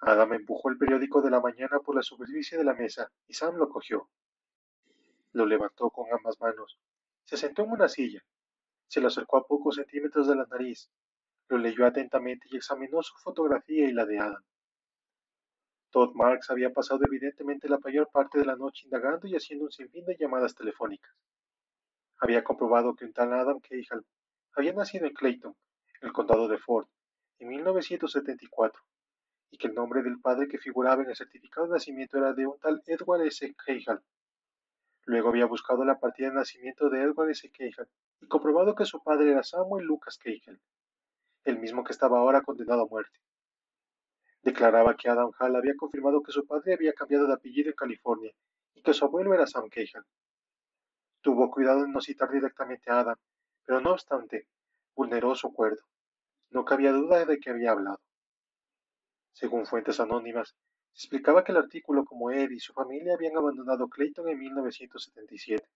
Adam 0.02 0.34
empujó 0.34 0.70
el 0.70 0.78
periódico 0.78 1.22
de 1.22 1.32
la 1.32 1.40
mañana 1.40 1.80
por 1.80 1.96
la 1.96 2.04
superficie 2.04 2.58
de 2.58 2.66
la 2.66 2.74
mesa 2.74 3.10
y 3.28 3.34
Sam 3.34 3.56
lo 3.56 3.70
cogió. 3.70 4.10
Lo 5.32 5.46
levantó 5.46 5.90
con 5.90 6.12
ambas 6.12 6.40
manos. 6.42 6.78
Se 7.24 7.38
sentó 7.38 7.64
en 7.64 7.72
una 7.72 7.88
silla. 7.88 8.22
Se 8.88 9.00
lo 9.00 9.08
acercó 9.08 9.38
a 9.38 9.48
pocos 9.48 9.76
centímetros 9.76 10.28
de 10.28 10.36
la 10.36 10.46
nariz. 10.46 10.92
Lo 11.48 11.58
leyó 11.58 11.86
atentamente 11.86 12.48
y 12.52 12.58
examinó 12.58 13.02
su 13.02 13.16
fotografía 13.18 13.88
y 13.88 13.94
la 13.94 14.06
de 14.06 14.20
Adam. 14.20 14.44
Todd 15.96 16.14
Marks 16.14 16.50
había 16.50 16.74
pasado 16.74 17.00
evidentemente 17.08 17.70
la 17.70 17.80
mayor 17.80 18.10
parte 18.12 18.38
de 18.38 18.44
la 18.44 18.58
noche 18.58 18.82
indagando 18.84 19.28
y 19.28 19.36
haciendo 19.38 19.64
un 19.64 19.72
sinfín 19.72 20.04
de 20.04 20.18
llamadas 20.20 20.54
telefónicas. 20.54 21.16
Había 22.20 22.44
comprobado 22.44 22.98
que 22.98 23.06
un 23.06 23.14
tal 23.14 23.32
Adam 23.32 23.62
Cahill 23.62 24.06
había 24.58 24.74
nacido 24.74 25.08
en 25.08 25.14
Clayton, 25.14 25.56
el 26.02 26.12
condado 26.12 26.50
de 26.50 26.58
Ford, 26.58 26.86
en 27.40 27.48
1974, 27.48 28.84
y 29.52 29.58
que 29.58 29.68
el 29.68 29.74
nombre 29.74 30.04
del 30.04 30.20
padre 30.20 30.50
que 30.50 30.58
figuraba 30.58 31.02
en 31.02 31.12
el 31.12 31.16
certificado 31.16 31.68
de 31.68 31.76
nacimiento 31.76 32.18
era 32.18 32.34
de 32.34 32.46
un 32.46 32.60
tal 32.60 32.84
Edward 32.88 33.22
S. 33.28 33.56
Cahill. 33.56 34.02
Luego 35.06 35.30
había 35.30 35.46
buscado 35.46 35.86
la 35.86 35.98
partida 35.98 36.28
de 36.28 36.36
nacimiento 36.36 36.90
de 36.90 37.04
Edward 37.04 37.30
S. 37.30 37.50
Cahill 37.52 37.88
y 38.20 38.28
comprobado 38.28 38.76
que 38.76 38.84
su 38.84 39.02
padre 39.02 39.32
era 39.32 39.44
Samuel 39.44 39.86
Lucas 39.86 40.18
Cahill, 40.18 40.60
el 41.46 41.58
mismo 41.58 41.86
que 41.86 41.94
estaba 41.94 42.20
ahora 42.20 42.42
condenado 42.42 42.82
a 42.82 42.86
muerte. 42.86 43.18
Declaraba 44.46 44.96
que 44.96 45.10
Adam 45.10 45.32
Hall 45.40 45.56
había 45.56 45.76
confirmado 45.76 46.22
que 46.22 46.32
su 46.32 46.46
padre 46.46 46.76
había 46.76 46.94
cambiado 46.94 47.26
de 47.26 47.34
apellido 47.34 47.72
en 47.72 47.76
California 47.76 48.32
y 48.76 48.84
que 48.84 48.94
su 48.94 49.04
abuelo 49.04 49.34
era 49.34 49.48
Sam 49.48 49.70
Cahill. 49.70 50.06
Tuvo 51.22 51.50
cuidado 51.50 51.84
en 51.84 51.92
no 51.92 52.00
citar 52.00 52.30
directamente 52.30 52.92
a 52.92 53.00
Adam, 53.00 53.16
pero 53.66 53.82
no 53.82 53.94
obstante, 53.94 54.48
vulneró 54.96 55.34
su 55.34 55.48
acuerdo. 55.48 55.82
No 56.52 56.64
cabía 56.64 56.92
duda 56.92 57.26
de 57.26 57.40
que 57.40 57.50
había 57.50 57.72
hablado. 57.72 58.00
Según 59.34 59.66
fuentes 59.66 60.00
anónimas, 60.00 60.56
se 60.94 61.08
explicaba 61.08 61.44
que 61.44 61.52
el 61.52 61.58
artículo 61.58 62.06
como 62.06 62.30
Ed 62.30 62.52
y 62.52 62.60
su 62.60 62.72
familia 62.72 63.16
habían 63.16 63.36
abandonado 63.36 63.90
Clayton 63.90 64.30
en 64.30 64.38
1977, 64.38 65.68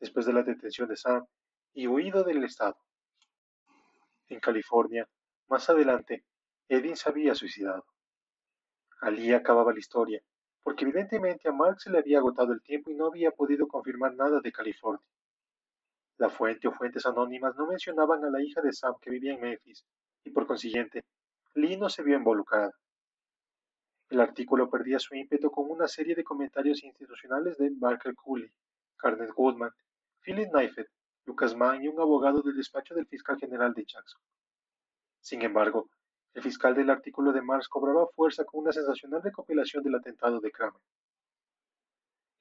después 0.00 0.26
de 0.26 0.32
la 0.32 0.42
detención 0.42 0.88
de 0.88 0.96
Sam, 0.96 1.24
y 1.74 1.86
huido 1.86 2.24
del 2.24 2.42
estado. 2.42 2.76
En 4.26 4.40
California, 4.40 5.08
más 5.46 5.70
adelante, 5.70 6.24
Edin 6.68 6.96
se 6.96 7.08
había 7.08 7.36
suicidado. 7.36 7.84
Allí 9.00 9.32
acababa 9.32 9.72
la 9.72 9.78
historia, 9.78 10.22
porque 10.62 10.84
evidentemente 10.84 11.48
a 11.48 11.52
Mark 11.52 11.80
se 11.80 11.90
le 11.90 11.98
había 11.98 12.18
agotado 12.18 12.52
el 12.52 12.62
tiempo 12.62 12.90
y 12.90 12.94
no 12.94 13.06
había 13.06 13.30
podido 13.30 13.68
confirmar 13.68 14.14
nada 14.14 14.40
de 14.40 14.52
California. 14.52 15.04
La 16.18 16.30
fuente 16.30 16.66
o 16.66 16.72
fuentes 16.72 17.04
anónimas 17.04 17.54
no 17.56 17.66
mencionaban 17.66 18.24
a 18.24 18.30
la 18.30 18.42
hija 18.42 18.62
de 18.62 18.72
Sam 18.72 18.94
que 19.00 19.10
vivía 19.10 19.34
en 19.34 19.40
Memphis, 19.40 19.84
y 20.24 20.30
por 20.30 20.46
consiguiente, 20.46 21.04
Lee 21.54 21.76
no 21.76 21.88
se 21.88 22.02
vio 22.02 22.16
involucrada. 22.16 22.72
El 24.08 24.20
artículo 24.20 24.70
perdía 24.70 24.98
su 24.98 25.14
ímpetu 25.14 25.50
con 25.50 25.70
una 25.70 25.88
serie 25.88 26.14
de 26.14 26.24
comentarios 26.24 26.82
institucionales 26.84 27.58
de 27.58 27.70
Barker 27.72 28.14
Cooley, 28.14 28.50
Garnet 29.02 29.30
Goodman, 29.32 29.72
Philip 30.20 30.52
Neifert, 30.52 30.88
Lucas 31.26 31.54
Mann 31.56 31.82
y 31.82 31.88
un 31.88 32.00
abogado 32.00 32.40
del 32.40 32.56
despacho 32.56 32.94
del 32.94 33.06
fiscal 33.06 33.36
general 33.38 33.74
de 33.74 33.84
Jackson. 33.84 34.20
Sin 35.20 35.42
embargo, 35.42 35.90
el 36.36 36.42
fiscal 36.42 36.74
del 36.74 36.90
artículo 36.90 37.32
de 37.32 37.40
Mars 37.40 37.66
cobraba 37.66 38.06
fuerza 38.08 38.44
con 38.44 38.60
una 38.60 38.70
sensacional 38.70 39.22
recopilación 39.22 39.82
del 39.82 39.94
atentado 39.94 40.38
de 40.38 40.50
Kramer. 40.50 40.82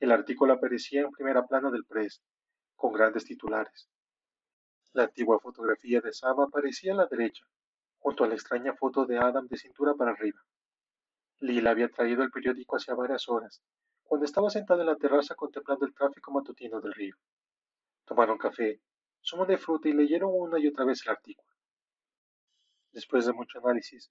El 0.02 0.12
artículo 0.12 0.52
aparecía 0.52 1.04
en 1.04 1.12
primera 1.12 1.48
plana 1.48 1.72
del 1.72 1.86
Press, 1.86 2.22
con 2.76 2.92
grandes 2.92 3.24
titulares. 3.24 3.88
La 4.92 5.04
antigua 5.04 5.40
fotografía 5.40 6.02
de 6.02 6.12
Sam 6.12 6.42
aparecía 6.42 6.92
a 6.92 6.98
la 6.98 7.06
derecha, 7.06 7.46
junto 8.00 8.26
a 8.26 8.28
la 8.28 8.34
extraña 8.34 8.74
foto 8.74 9.06
de 9.06 9.18
Adam 9.18 9.48
de 9.48 9.56
cintura 9.56 9.94
para 9.94 10.12
arriba. 10.12 10.42
Lila 11.40 11.72
había 11.72 11.88
traído 11.88 12.22
el 12.22 12.32
periódico 12.32 12.76
hacía 12.76 12.96
varias 12.96 13.30
horas, 13.30 13.64
cuando 14.04 14.26
estaba 14.26 14.50
sentada 14.50 14.82
en 14.82 14.88
la 14.88 14.98
terraza 14.98 15.36
contemplando 15.36 15.86
el 15.86 15.96
tráfico 15.96 16.34
matutino 16.34 16.82
del 16.82 16.92
río. 16.92 17.16
Tomaron 18.04 18.38
café, 18.38 18.82
zumo 19.24 19.46
de 19.46 19.58
fruta 19.58 19.88
y 19.88 19.94
leyeron 19.94 20.32
una 20.34 20.60
y 20.60 20.68
otra 20.68 20.84
vez 20.84 21.02
el 21.06 21.14
artículo. 21.14 21.45
Después 22.96 23.26
de 23.26 23.34
mucho 23.34 23.60
análisis, 23.60 24.10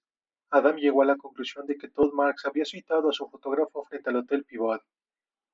Adam 0.51 0.75
llegó 0.75 1.01
a 1.01 1.05
la 1.05 1.17
conclusión 1.17 1.65
de 1.65 1.75
que 1.75 1.89
Todd 1.89 2.13
Marks 2.13 2.45
había 2.45 2.65
citado 2.65 3.09
a 3.09 3.13
su 3.13 3.27
fotógrafo 3.27 3.83
frente 3.83 4.11
al 4.11 4.17
Hotel 4.17 4.45
Pivot, 4.45 4.83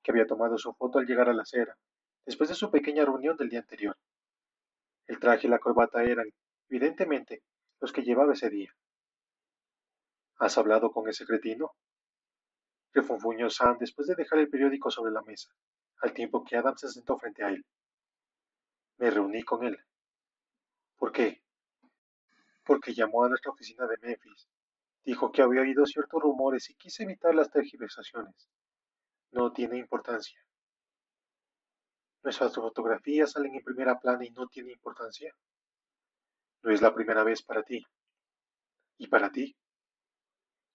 que 0.04 0.12
había 0.12 0.28
tomado 0.28 0.58
su 0.58 0.74
foto 0.74 1.00
al 1.00 1.06
llegar 1.06 1.30
a 1.30 1.34
la 1.34 1.44
acera, 1.44 1.78
después 2.26 2.50
de 2.50 2.56
su 2.56 2.70
pequeña 2.70 3.06
reunión 3.06 3.38
del 3.38 3.48
día 3.48 3.60
anterior. 3.60 3.98
El 5.08 5.18
traje 5.20 5.48
y 5.48 5.50
la 5.50 5.60
corbata 5.60 6.04
eran, 6.04 6.28
evidentemente, 6.68 7.42
los 7.80 7.94
que 7.94 8.04
llevaba 8.04 8.34
ese 8.34 8.50
día. 8.50 8.76
¿Has 10.36 10.58
hablado 10.58 10.92
con 10.92 11.08
ese 11.08 11.26
cretino? 11.26 11.72
Refunfuñó 12.92 13.50
Sam 13.50 13.78
después 13.80 14.10
de 14.10 14.16
dejar 14.16 14.40
el 14.40 14.50
periódico 14.50 14.92
sobre 14.92 15.14
la 15.14 15.22
mesa, 15.22 15.56
al 16.02 16.12
tiempo 16.12 16.44
que 16.44 16.58
Adam 16.58 16.76
se 16.76 16.90
sentó 16.90 17.18
frente 17.18 17.46
a 17.46 17.48
él. 17.48 17.66
Me 18.98 19.10
reuní 19.10 19.42
con 19.44 19.64
él. 19.64 19.80
¿Por 20.98 21.14
qué? 21.14 21.42
Porque 22.66 22.94
llamó 22.94 23.24
a 23.24 23.30
nuestra 23.30 23.52
oficina 23.52 23.88
de 23.88 23.98
Memphis. 24.02 24.48
Dijo 25.04 25.32
que 25.32 25.42
había 25.42 25.62
oído 25.62 25.86
ciertos 25.86 26.22
rumores 26.22 26.70
y 26.70 26.76
quise 26.76 27.04
evitar 27.04 27.34
las 27.34 27.50
tergiversaciones. 27.50 28.50
No 29.32 29.52
tiene 29.52 29.78
importancia. 29.78 30.40
¿Nuestras 32.24 32.54
fotografías 32.54 33.32
salen 33.32 33.56
en 33.56 33.64
primera 33.64 34.00
plana 34.00 34.26
y 34.26 34.30
no 34.30 34.48
tiene 34.48 34.72
importancia? 34.72 35.34
No 36.64 36.72
es 36.72 36.82
la 36.82 36.94
primera 36.94 37.24
vez 37.24 37.42
para 37.42 37.64
ti. 37.64 37.84
¿Y 39.00 39.08
para 39.08 39.32
ti? 39.32 39.56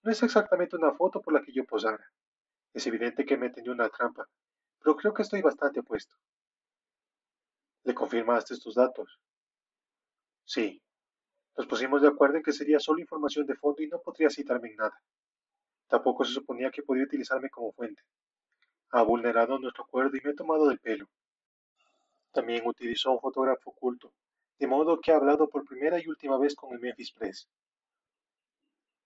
No 0.03 0.11
es 0.11 0.22
exactamente 0.22 0.77
una 0.77 0.92
foto 0.92 1.20
por 1.20 1.33
la 1.33 1.42
que 1.42 1.53
yo 1.53 1.64
posara. 1.64 2.12
Es 2.72 2.87
evidente 2.87 3.25
que 3.25 3.37
me 3.37 3.51
tendió 3.51 3.72
una 3.72 3.88
trampa, 3.88 4.29
pero 4.81 4.96
creo 4.96 5.14
que 5.14 5.22
estoy 5.22 5.42
bastante 5.42 5.81
opuesto. 5.81 6.14
¿Le 7.85 7.94
confirmaste 7.94 8.55
estos 8.55 8.75
datos? 8.75 9.20
Sí. 10.44 10.83
Nos 11.57 11.66
pusimos 11.66 12.03
de 12.03 12.09
acuerdo 12.09 12.37
en 12.37 12.42
que 12.42 12.53
sería 12.53 12.79
solo 12.79 13.01
información 13.01 13.47
de 13.47 13.55
fondo 13.55 13.83
y 13.83 13.88
no 13.88 14.01
podría 14.01 14.29
citarme 14.29 14.69
en 14.69 14.77
nada. 14.77 15.01
Tampoco 15.88 16.25
se 16.25 16.33
suponía 16.33 16.71
que 16.71 16.83
podía 16.83 17.05
utilizarme 17.05 17.49
como 17.49 17.73
fuente. 17.73 18.03
Ha 18.90 19.03
vulnerado 19.03 19.59
nuestro 19.59 19.85
acuerdo 19.85 20.16
y 20.16 20.21
me 20.23 20.31
ha 20.31 20.35
tomado 20.35 20.69
del 20.69 20.79
pelo. 20.79 21.09
También 22.33 22.66
utilizó 22.66 23.12
un 23.12 23.21
fotógrafo 23.21 23.71
oculto, 23.71 24.12
de 24.59 24.66
modo 24.66 25.01
que 25.01 25.12
ha 25.12 25.16
hablado 25.16 25.49
por 25.49 25.64
primera 25.64 25.99
y 25.99 26.07
última 26.07 26.38
vez 26.38 26.55
con 26.55 26.73
el 26.75 26.81
Memphis 26.81 27.12
Press. 27.12 27.49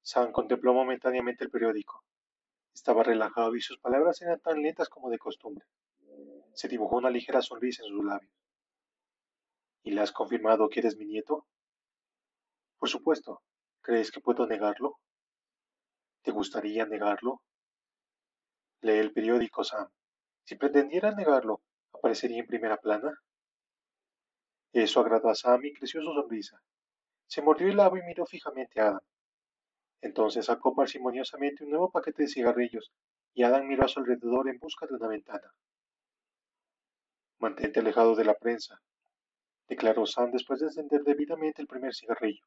Sam 0.03 0.33
contempló 0.33 0.75
momentáneamente 0.75 1.45
el 1.45 1.51
periódico. 1.51 2.03
Estaba 2.75 3.05
relajado 3.05 3.55
y 3.55 3.61
sus 3.61 3.79
palabras 3.79 4.21
eran 4.23 4.41
tan 4.41 4.61
lentas 4.61 4.89
como 4.89 5.11
de 5.11 5.19
costumbre. 5.19 5.65
Se 6.55 6.67
dibujó 6.67 6.97
una 6.97 7.11
ligera 7.11 7.43
sonrisa 7.43 7.85
en 7.85 7.91
sus 7.91 8.05
labios. 8.05 8.33
¿Y 9.85 9.93
le 9.93 10.01
has 10.01 10.11
confirmado 10.11 10.69
que 10.69 10.81
eres 10.81 10.97
mi 10.97 11.05
nieto? 11.05 11.47
Por 12.81 12.89
supuesto. 12.89 13.43
¿Crees 13.83 14.11
que 14.11 14.21
puedo 14.21 14.47
negarlo? 14.47 14.97
¿Te 16.23 16.31
gustaría 16.31 16.87
negarlo? 16.87 17.43
Lee 18.81 18.99
el 18.99 19.13
periódico, 19.13 19.63
Sam. 19.65 19.89
Si 20.45 20.57
pretendiera 20.57 21.15
negarlo, 21.15 21.61
¿aparecería 21.93 22.39
en 22.39 22.47
primera 22.47 22.79
plana? 22.79 23.13
Eso 24.73 25.01
agradó 25.01 25.29
a 25.29 25.35
Sam 25.35 25.63
y 25.65 25.75
creció 25.75 26.01
su 26.01 26.11
sonrisa. 26.15 26.63
Se 27.27 27.43
mordió 27.43 27.69
el 27.69 27.77
labio 27.77 28.03
y 28.03 28.07
miró 28.07 28.25
fijamente 28.25 28.81
a 28.81 28.89
Adam. 28.89 29.01
Entonces 30.01 30.47
sacó 30.47 30.75
parsimoniosamente 30.75 31.65
un 31.65 31.71
nuevo 31.71 31.91
paquete 31.91 32.23
de 32.23 32.29
cigarrillos 32.29 32.93
y 33.35 33.43
Adam 33.43 33.67
miró 33.67 33.85
a 33.85 33.89
su 33.89 34.01
alrededor 34.01 34.49
en 34.49 34.59
busca 34.59 34.87
de 34.87 34.95
una 34.95 35.09
ventana. 35.09 35.53
Mantente 37.41 37.81
alejado 37.81 38.15
de 38.15 38.25
la 38.25 38.35
prensa, 38.35 38.81
declaró 39.69 40.07
Sam 40.07 40.31
después 40.31 40.61
de 40.61 40.67
encender 40.67 41.03
debidamente 41.03 41.61
el 41.61 41.69
primer 41.69 41.95
cigarrillo. 41.95 42.45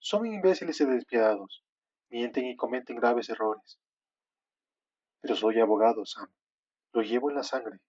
Son 0.00 0.24
imbéciles 0.26 0.80
y 0.80 0.86
despiadados, 0.86 1.64
mienten 2.08 2.46
y 2.46 2.56
cometen 2.56 2.96
graves 2.96 3.28
errores. 3.30 3.78
Pero 5.20 5.34
soy 5.34 5.58
abogado, 5.60 6.06
Sam. 6.06 6.28
Lo 6.92 7.02
llevo 7.02 7.30
en 7.30 7.36
la 7.36 7.42
sangre. 7.42 7.80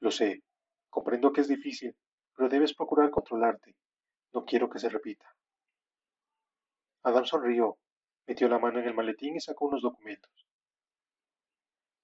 Lo 0.00 0.10
sé, 0.10 0.42
comprendo 0.90 1.32
que 1.32 1.40
es 1.40 1.48
difícil, 1.48 1.96
pero 2.34 2.48
debes 2.48 2.74
procurar 2.74 3.10
controlarte. 3.10 3.76
No 4.32 4.44
quiero 4.44 4.68
que 4.68 4.78
se 4.78 4.88
repita. 4.88 5.34
Adam 7.02 7.24
sonrió, 7.24 7.78
metió 8.26 8.48
la 8.48 8.58
mano 8.58 8.80
en 8.80 8.86
el 8.86 8.94
maletín 8.94 9.36
y 9.36 9.40
sacó 9.40 9.66
unos 9.66 9.82
documentos. 9.82 10.46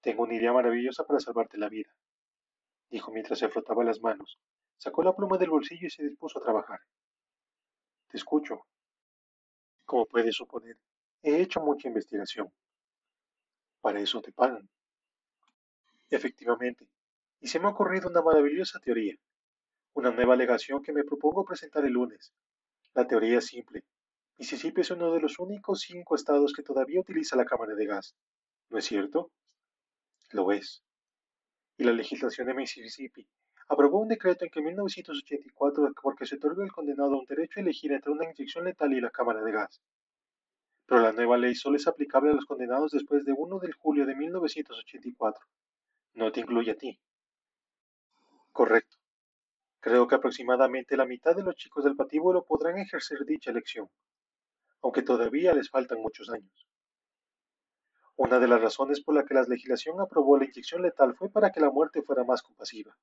Tengo 0.01 0.23
una 0.23 0.35
idea 0.35 0.53
maravillosa 0.53 1.03
para 1.05 1.19
salvarte 1.19 1.57
la 1.57 1.69
vida, 1.69 1.89
dijo 2.89 3.11
mientras 3.11 3.39
se 3.39 3.49
frotaba 3.49 3.83
las 3.83 4.01
manos. 4.01 4.39
Sacó 4.77 5.03
la 5.03 5.15
pluma 5.15 5.37
del 5.37 5.49
bolsillo 5.49 5.87
y 5.87 5.89
se 5.89 6.03
dispuso 6.03 6.39
a 6.39 6.43
trabajar. 6.43 6.79
Te 8.13 8.19
escucho. 8.19 8.67
Como 9.85 10.05
puedes 10.05 10.35
suponer, 10.35 10.77
he 11.23 11.41
hecho 11.41 11.61
mucha 11.61 11.87
investigación. 11.87 12.53
Para 13.81 14.01
eso 14.01 14.21
te 14.21 14.31
pagan. 14.31 14.69
Efectivamente, 16.11 16.87
y 17.39 17.47
se 17.47 17.59
me 17.59 17.65
ha 17.65 17.71
ocurrido 17.71 18.09
una 18.09 18.21
maravillosa 18.21 18.79
teoría, 18.79 19.15
una 19.95 20.11
nueva 20.11 20.35
alegación 20.35 20.83
que 20.83 20.93
me 20.93 21.03
propongo 21.03 21.43
presentar 21.43 21.85
el 21.85 21.93
lunes. 21.93 22.31
La 22.93 23.07
teoría 23.07 23.39
es 23.39 23.47
simple, 23.47 23.83
Mississippi 24.37 24.81
es 24.81 24.91
uno 24.91 25.11
de 25.11 25.19
los 25.19 25.39
únicos 25.39 25.81
cinco 25.81 26.13
estados 26.13 26.53
que 26.53 26.61
todavía 26.61 26.99
utiliza 26.99 27.35
la 27.35 27.45
cámara 27.45 27.73
de 27.73 27.87
gas, 27.87 28.15
¿no 28.69 28.77
es 28.77 28.85
cierto? 28.85 29.31
Lo 30.29 30.51
es. 30.51 30.83
Y 31.77 31.83
la 31.83 31.93
legislación 31.93 32.45
de 32.45 32.53
Mississippi 32.53 33.27
aprobó 33.67 33.99
un 33.99 34.07
decreto 34.07 34.45
en 34.45 34.51
que 34.51 34.61
1984 34.61 35.93
porque 36.01 36.25
se 36.25 36.35
otorgó 36.35 36.61
al 36.61 36.71
condenado 36.71 37.17
un 37.17 37.25
derecho 37.25 37.59
a 37.59 37.63
elegir 37.63 37.91
entre 37.91 38.11
una 38.11 38.25
inyección 38.25 38.65
letal 38.65 38.93
y 38.93 39.01
la 39.01 39.09
cámara 39.09 39.41
de 39.41 39.51
gas. 39.51 39.81
Pero 40.85 41.01
la 41.01 41.11
nueva 41.11 41.37
ley 41.37 41.55
solo 41.55 41.77
es 41.77 41.87
aplicable 41.87 42.31
a 42.31 42.33
los 42.33 42.45
condenados 42.45 42.91
después 42.91 43.25
de 43.25 43.33
1 43.33 43.59
de 43.59 43.71
julio 43.71 44.05
de 44.05 44.15
1984. 44.15 45.45
No 46.15 46.31
te 46.31 46.41
incluye 46.41 46.71
a 46.71 46.77
ti. 46.77 46.99
Correcto. 48.51 48.97
Creo 49.79 50.07
que 50.07 50.15
aproximadamente 50.15 50.95
la 50.95 51.05
mitad 51.05 51.35
de 51.35 51.43
los 51.43 51.55
chicos 51.55 51.83
del 51.83 51.95
patíbulo 51.95 52.45
podrán 52.45 52.77
ejercer 52.77 53.25
dicha 53.25 53.51
elección, 53.51 53.89
aunque 54.81 55.01
todavía 55.01 55.53
les 55.53 55.69
faltan 55.69 56.01
muchos 56.01 56.29
años. 56.29 56.67
Una 58.15 58.39
de 58.39 58.47
las 58.47 58.61
razones 58.61 59.01
por 59.01 59.15
la 59.15 59.25
que 59.25 59.33
la 59.33 59.43
legislación 59.43 59.99
aprobó 59.99 60.37
la 60.37 60.45
inyección 60.45 60.83
letal 60.83 61.15
fue 61.15 61.29
para 61.29 61.51
que 61.51 61.59
la 61.59 61.71
muerte 61.71 62.03
fuera 62.03 62.23
más 62.23 62.43
compasiva. 62.43 62.95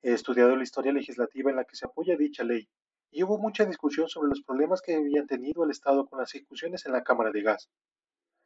He 0.00 0.12
estudiado 0.12 0.54
la 0.54 0.62
historia 0.62 0.92
legislativa 0.92 1.50
en 1.50 1.56
la 1.56 1.64
que 1.64 1.74
se 1.74 1.86
apoya 1.86 2.16
dicha 2.16 2.44
ley, 2.44 2.68
y 3.10 3.24
hubo 3.24 3.38
mucha 3.38 3.64
discusión 3.64 4.08
sobre 4.08 4.28
los 4.28 4.42
problemas 4.42 4.80
que 4.80 4.94
habían 4.94 5.26
tenido 5.26 5.64
el 5.64 5.70
Estado 5.70 6.06
con 6.06 6.20
las 6.20 6.34
ejecuciones 6.34 6.86
en 6.86 6.92
la 6.92 7.02
cámara 7.02 7.32
de 7.32 7.42
gas. 7.42 7.68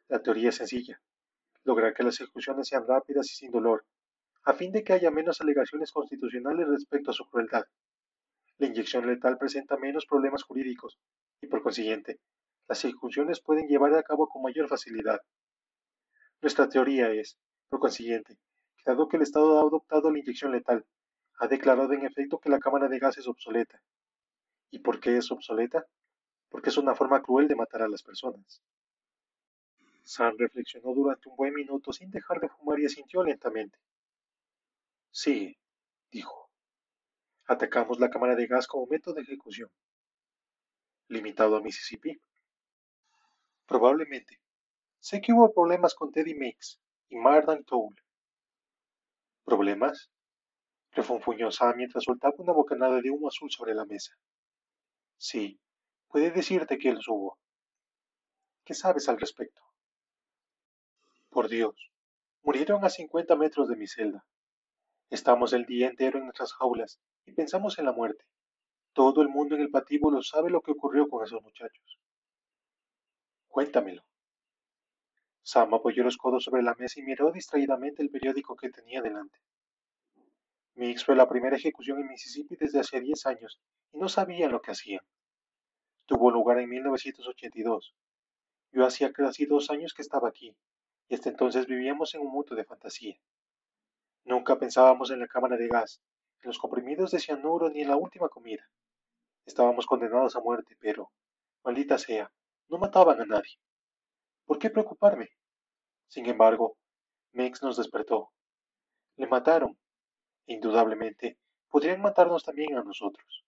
La 0.09 0.23
teoría 0.23 0.49
es 0.49 0.57
sencilla, 0.57 1.01
lograr 1.65 1.93
que 1.93 2.05
las 2.05 2.21
ejecuciones 2.21 2.69
sean 2.69 2.87
rápidas 2.87 3.31
y 3.31 3.35
sin 3.35 3.51
dolor, 3.51 3.85
a 4.45 4.55
fin 4.55 4.73
de 4.73 4.83
que 4.83 4.95
haya 4.95 5.11
menos 5.11 5.41
alegaciones 5.41 5.93
constitucionales 5.93 6.69
respecto 6.69 7.11
a 7.11 7.15
su 7.15 7.29
crueldad. 7.29 7.65
La 8.59 8.67
inyección 8.67 9.07
letal 9.07 9.37
presenta 9.37 9.77
menos 9.77 10.07
problemas 10.07 10.45
jurídicos, 10.45 10.99
y 11.41 11.49
por 11.49 11.63
consiguiente, 11.63 12.19
las 12.69 12.85
ejecuciones 12.85 13.41
pueden 13.41 13.67
llevar 13.67 13.95
a 13.95 14.03
cabo 14.03 14.29
con 14.29 14.43
mayor 14.43 14.69
facilidad. 14.69 15.21
Nuestra 16.41 16.69
teoría 16.69 17.11
es, 17.11 17.37
por 17.69 17.81
consiguiente, 17.81 18.39
que 18.77 18.85
dado 18.87 19.09
que 19.09 19.17
el 19.17 19.23
Estado 19.23 19.59
ha 19.59 19.61
adoptado 19.61 20.11
la 20.11 20.19
inyección 20.19 20.53
letal, 20.53 20.87
ha 21.43 21.49
declarado 21.49 21.93
en 21.93 22.07
efecto 22.07 22.39
que 22.39 22.49
la 22.49 22.61
cámara 22.61 22.87
de 22.87 23.01
gas 23.01 23.19
es 23.19 23.27
obsoleta. 23.27 23.83
¿Y 24.71 24.79
por 24.79 25.01
qué 25.01 25.17
es 25.17 25.29
obsoleta? 25.33 25.85
Porque 26.49 26.71
es 26.71 26.77
una 26.77 26.95
forma 26.95 27.21
cruel 27.21 27.49
de 27.49 27.57
matar 27.57 27.83
a 27.83 27.89
las 27.89 28.05
personas. 28.05 28.63
Sam 30.05 30.37
reflexionó 30.39 30.95
durante 30.95 31.29
un 31.29 31.35
buen 31.35 31.53
minuto 31.53 31.93
sin 31.93 32.13
dejar 32.13 32.39
de 32.39 32.49
fumar 32.49 32.79
y 32.79 32.87
asintió 32.87 33.25
lentamente. 33.25 33.77
Sigue, 35.11 35.59
dijo. 36.13 36.49
Atacamos 37.47 37.99
la 37.99 38.09
cámara 38.09 38.37
de 38.37 38.47
gas 38.47 38.69
como 38.69 38.87
método 38.87 39.15
de 39.15 39.23
ejecución. 39.23 39.69
¿Limitado 41.09 41.57
a 41.57 41.61
Mississippi? 41.61 42.21
Probablemente. 43.67 44.39
Sé 45.01 45.21
que 45.21 45.33
hubo 45.33 45.53
problemas 45.53 45.93
con 45.97 46.13
Teddy 46.13 46.37
Mix 46.37 46.79
y 47.09 47.17
Mardan 47.17 47.65
Towl. 47.65 48.01
¿Problemas? 49.43 50.09
Refunfuñó 50.93 51.51
Sam 51.51 51.77
mientras 51.77 52.05
soltaba 52.05 52.35
una 52.39 52.53
bocanada 52.53 53.01
de 53.01 53.11
humo 53.11 53.29
azul 53.29 53.51
sobre 53.51 53.75
la 53.75 53.85
mesa. 53.85 54.15
Sí, 55.17 55.61
puede 56.09 56.31
decirte 56.31 56.79
que 56.79 56.93
los 56.93 57.09
hubo. 57.09 57.39
¿Qué 58.65 58.75
sabes 58.75 59.09
al 59.09 59.19
respecto? 59.19 59.63
Por 61.31 61.49
Dios, 61.49 61.75
murieron 62.43 62.85
a 62.85 62.91
cincuenta 62.91 63.37
metros 63.37 63.69
de 63.69 63.77
mi 63.77 63.87
celda. 63.87 64.25
Estamos 65.11 65.53
el 65.53 65.67
día 65.67 65.89
entero 65.89 66.19
en 66.19 66.25
nuestras 66.25 66.53
jaulas 66.53 67.01
y 67.25 67.33
pensamos 67.33 67.79
en 67.79 67.87
la 67.87 67.93
muerte. 67.93 68.25
Todo 68.93 69.23
el 69.23 69.29
mundo 69.29 69.55
en 69.55 69.63
el 69.63 69.71
patíbulo 69.71 70.23
sabe 70.23 70.51
lo 70.51 70.61
que 70.61 70.73
ocurrió 70.73 71.09
con 71.09 71.25
esos 71.25 71.43
muchachos. 71.43 71.99
Cuéntamelo. 73.49 74.03
Sam 75.43 75.75
apoyó 75.75 76.05
los 76.05 76.17
codos 76.17 76.45
sobre 76.45 76.63
la 76.63 76.75
mesa 76.75 77.01
y 77.01 77.03
miró 77.03 77.33
distraídamente 77.33 78.03
el 78.03 78.11
periódico 78.11 78.55
que 78.55 78.71
tenía 78.71 79.03
delante. 79.03 79.39
Mix 80.75 81.05
fue 81.05 81.15
la 81.15 81.29
primera 81.29 81.57
ejecución 81.57 82.01
en 82.01 82.09
Mississippi 82.09 82.57
desde 82.57 82.81
hace 82.81 83.01
10 83.01 83.27
años 83.27 83.61
y 83.93 83.99
no 83.99 84.09
sabían 84.09 84.53
lo 84.53 84.63
que 84.63 84.71
hacían. 84.71 85.05
Tuvo 86.07 86.31
lugar 86.31 86.59
en 86.59 86.71
1982. 86.71 87.95
Yo 88.73 88.87
hacía 88.87 89.13
casi 89.13 89.45
dos 89.45 89.71
años 89.71 89.93
que 89.93 90.03
estaba 90.03 90.29
aquí 90.29 90.57
y 91.09 91.15
hasta 91.15 91.29
entonces 91.29 91.67
vivíamos 91.67 92.15
en 92.15 92.23
un 92.23 92.33
mundo 92.33 92.55
de 92.55 92.65
fantasía. 92.65 93.17
Nunca 94.25 94.59
pensábamos 94.59 95.11
en 95.11 95.21
la 95.21 95.27
cámara 95.27 95.57
de 95.57 95.69
gas, 95.69 96.01
en 96.41 96.49
los 96.49 96.59
comprimidos 96.59 97.11
de 97.11 97.19
cianuro 97.19 97.69
ni 97.69 97.83
en 97.83 97.89
la 97.89 97.97
última 97.97 98.31
comida. 98.31 98.67
Estábamos 99.45 99.85
condenados 99.85 100.37
a 100.37 100.41
muerte, 100.41 100.77
pero, 100.81 101.11
maldita 101.65 101.99
sea, 101.99 102.33
no 102.69 102.79
mataban 102.79 103.21
a 103.21 103.27
nadie. 103.27 103.59
¿Por 104.47 104.59
qué 104.59 104.71
preocuparme? 104.71 105.29
Sin 106.09 106.25
embargo, 106.27 106.77
Mix 107.33 107.63
nos 107.63 107.77
despertó. 107.77 108.31
Le 109.17 109.27
mataron 109.27 109.77
Indudablemente, 110.47 111.39
podrían 111.69 112.01
matarnos 112.01 112.45
también 112.45 112.77
a 112.77 112.83
nosotros. 112.83 113.45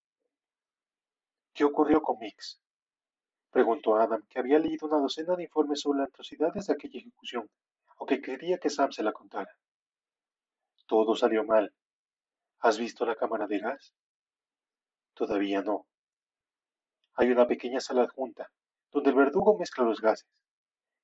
¿Qué 1.53 1.65
ocurrió 1.65 2.03
con 2.03 2.19
Mix? 2.19 2.61
Preguntó 3.51 3.97
Adam, 3.97 4.25
que 4.29 4.39
había 4.39 4.59
leído 4.59 4.89
una 4.89 4.99
docena 4.99 5.37
de 5.37 5.45
informes 5.45 5.81
sobre 5.81 6.01
las 6.01 6.09
atrocidades 6.09 6.67
de 6.67 6.73
aquella 6.73 6.99
ejecución, 6.99 7.49
aunque 7.99 8.21
quería 8.21 8.59
que 8.59 8.71
Sam 8.71 8.91
se 8.91 9.03
la 9.03 9.13
contara. 9.13 9.57
Todo 10.87 11.15
salió 11.15 11.45
mal. 11.45 11.73
¿Has 12.59 12.79
visto 12.79 13.07
la 13.07 13.15
cámara 13.15 13.47
de 13.47 13.59
gas? 13.59 13.95
Todavía 15.15 15.63
no. 15.63 15.87
Hay 17.15 17.31
una 17.31 17.47
pequeña 17.47 17.81
sala 17.81 18.03
adjunta, 18.03 18.51
donde 18.91 19.11
el 19.11 19.17
verdugo 19.17 19.57
mezcla 19.57 19.85
los 19.85 20.01
gases. 20.01 20.29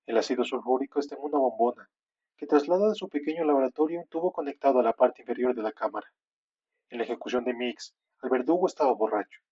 El 0.07 0.19
ácido 0.19 0.43
sulfúrico 0.45 0.99
está 0.99 1.15
en 1.15 1.23
una 1.23 1.39
bombona, 1.39 1.89
que 2.41 2.47
traslada 2.47 2.89
de 2.89 2.95
su 2.95 3.11
pequeño 3.11 3.45
laboratorio 3.45 4.01
un 4.01 4.09
tubo 4.09 4.33
conectado 4.33 4.81
a 4.81 4.83
la 4.83 4.95
parte 4.95 5.21
inferior 5.21 5.55
de 5.55 5.61
la 5.61 5.73
cámara. 5.73 6.11
En 6.89 6.97
la 6.97 7.05
ejecución 7.05 7.45
de 7.45 7.53
Mix, 7.53 7.95
el 8.23 8.31
verdugo 8.31 8.67
estaba 8.67 8.95
borracho. 8.95 9.43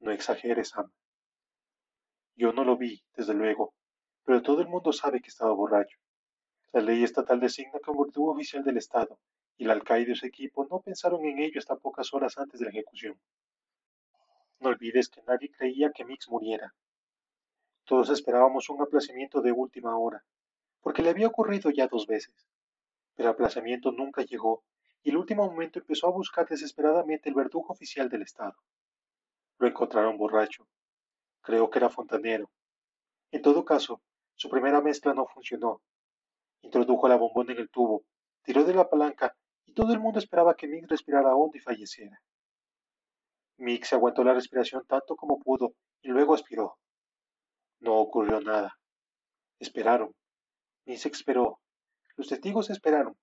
No 0.00 0.12
exageres, 0.12 0.68
Sam. 0.68 0.92
Yo 2.34 2.52
no 2.52 2.62
lo 2.62 2.76
vi, 2.76 3.02
desde 3.16 3.32
luego, 3.32 3.72
pero 4.22 4.42
todo 4.42 4.60
el 4.60 4.68
mundo 4.68 4.92
sabe 4.92 5.22
que 5.22 5.30
estaba 5.30 5.54
borracho. 5.54 5.96
La 6.72 6.82
ley 6.82 7.02
estatal 7.02 7.40
designa 7.40 7.80
como 7.82 8.04
verdugo 8.04 8.32
oficial 8.32 8.62
del 8.62 8.76
Estado, 8.76 9.18
y 9.56 9.64
el 9.64 9.70
alcaide 9.70 10.12
y 10.12 10.14
su 10.14 10.26
equipo 10.26 10.66
no 10.70 10.82
pensaron 10.82 11.24
en 11.24 11.38
ello 11.38 11.58
hasta 11.58 11.76
pocas 11.76 12.12
horas 12.12 12.36
antes 12.36 12.60
de 12.60 12.66
la 12.66 12.70
ejecución. 12.70 13.18
No 14.60 14.68
olvides 14.68 15.08
que 15.08 15.22
nadie 15.22 15.50
creía 15.50 15.90
que 15.90 16.04
Mix 16.04 16.28
muriera. 16.28 16.74
Todos 17.86 18.10
esperábamos 18.10 18.68
un 18.68 18.82
aplazamiento 18.82 19.40
de 19.40 19.52
última 19.52 19.96
hora, 19.96 20.22
porque 20.86 21.02
le 21.02 21.10
había 21.10 21.26
ocurrido 21.26 21.68
ya 21.70 21.88
dos 21.88 22.06
veces. 22.06 22.46
Pero 23.16 23.28
el 23.28 23.34
aplazamiento 23.34 23.90
nunca 23.90 24.22
llegó, 24.22 24.62
y 25.02 25.10
el 25.10 25.16
último 25.16 25.44
momento 25.44 25.80
empezó 25.80 26.06
a 26.06 26.12
buscar 26.12 26.46
desesperadamente 26.46 27.28
el 27.28 27.34
verdugo 27.34 27.72
oficial 27.72 28.08
del 28.08 28.22
Estado. 28.22 28.54
Lo 29.58 29.66
encontraron 29.66 30.16
borracho. 30.16 30.68
Creo 31.40 31.68
que 31.70 31.80
era 31.80 31.90
fontanero. 31.90 32.52
En 33.32 33.42
todo 33.42 33.64
caso, 33.64 34.00
su 34.36 34.48
primera 34.48 34.80
mezcla 34.80 35.12
no 35.12 35.26
funcionó. 35.26 35.82
Introdujo 36.62 37.08
la 37.08 37.16
bombona 37.16 37.52
en 37.52 37.58
el 37.58 37.68
tubo, 37.68 38.04
tiró 38.44 38.62
de 38.62 38.74
la 38.74 38.88
palanca 38.88 39.36
y 39.64 39.74
todo 39.74 39.92
el 39.92 39.98
mundo 39.98 40.20
esperaba 40.20 40.54
que 40.54 40.68
Mick 40.68 40.88
respirara 40.88 41.34
hondo 41.34 41.56
y 41.56 41.60
falleciera. 41.62 42.22
Mick 43.56 43.82
se 43.86 43.96
aguantó 43.96 44.22
la 44.22 44.34
respiración 44.34 44.86
tanto 44.86 45.16
como 45.16 45.40
pudo 45.40 45.74
y 46.00 46.10
luego 46.10 46.34
aspiró. 46.34 46.78
No 47.80 47.96
ocurrió 47.96 48.40
nada. 48.40 48.78
Esperaron. 49.58 50.14
Miss 50.86 51.04
esperó. 51.04 51.58
Los 52.16 52.28
testigos 52.28 52.70
esperaron. 52.70 53.16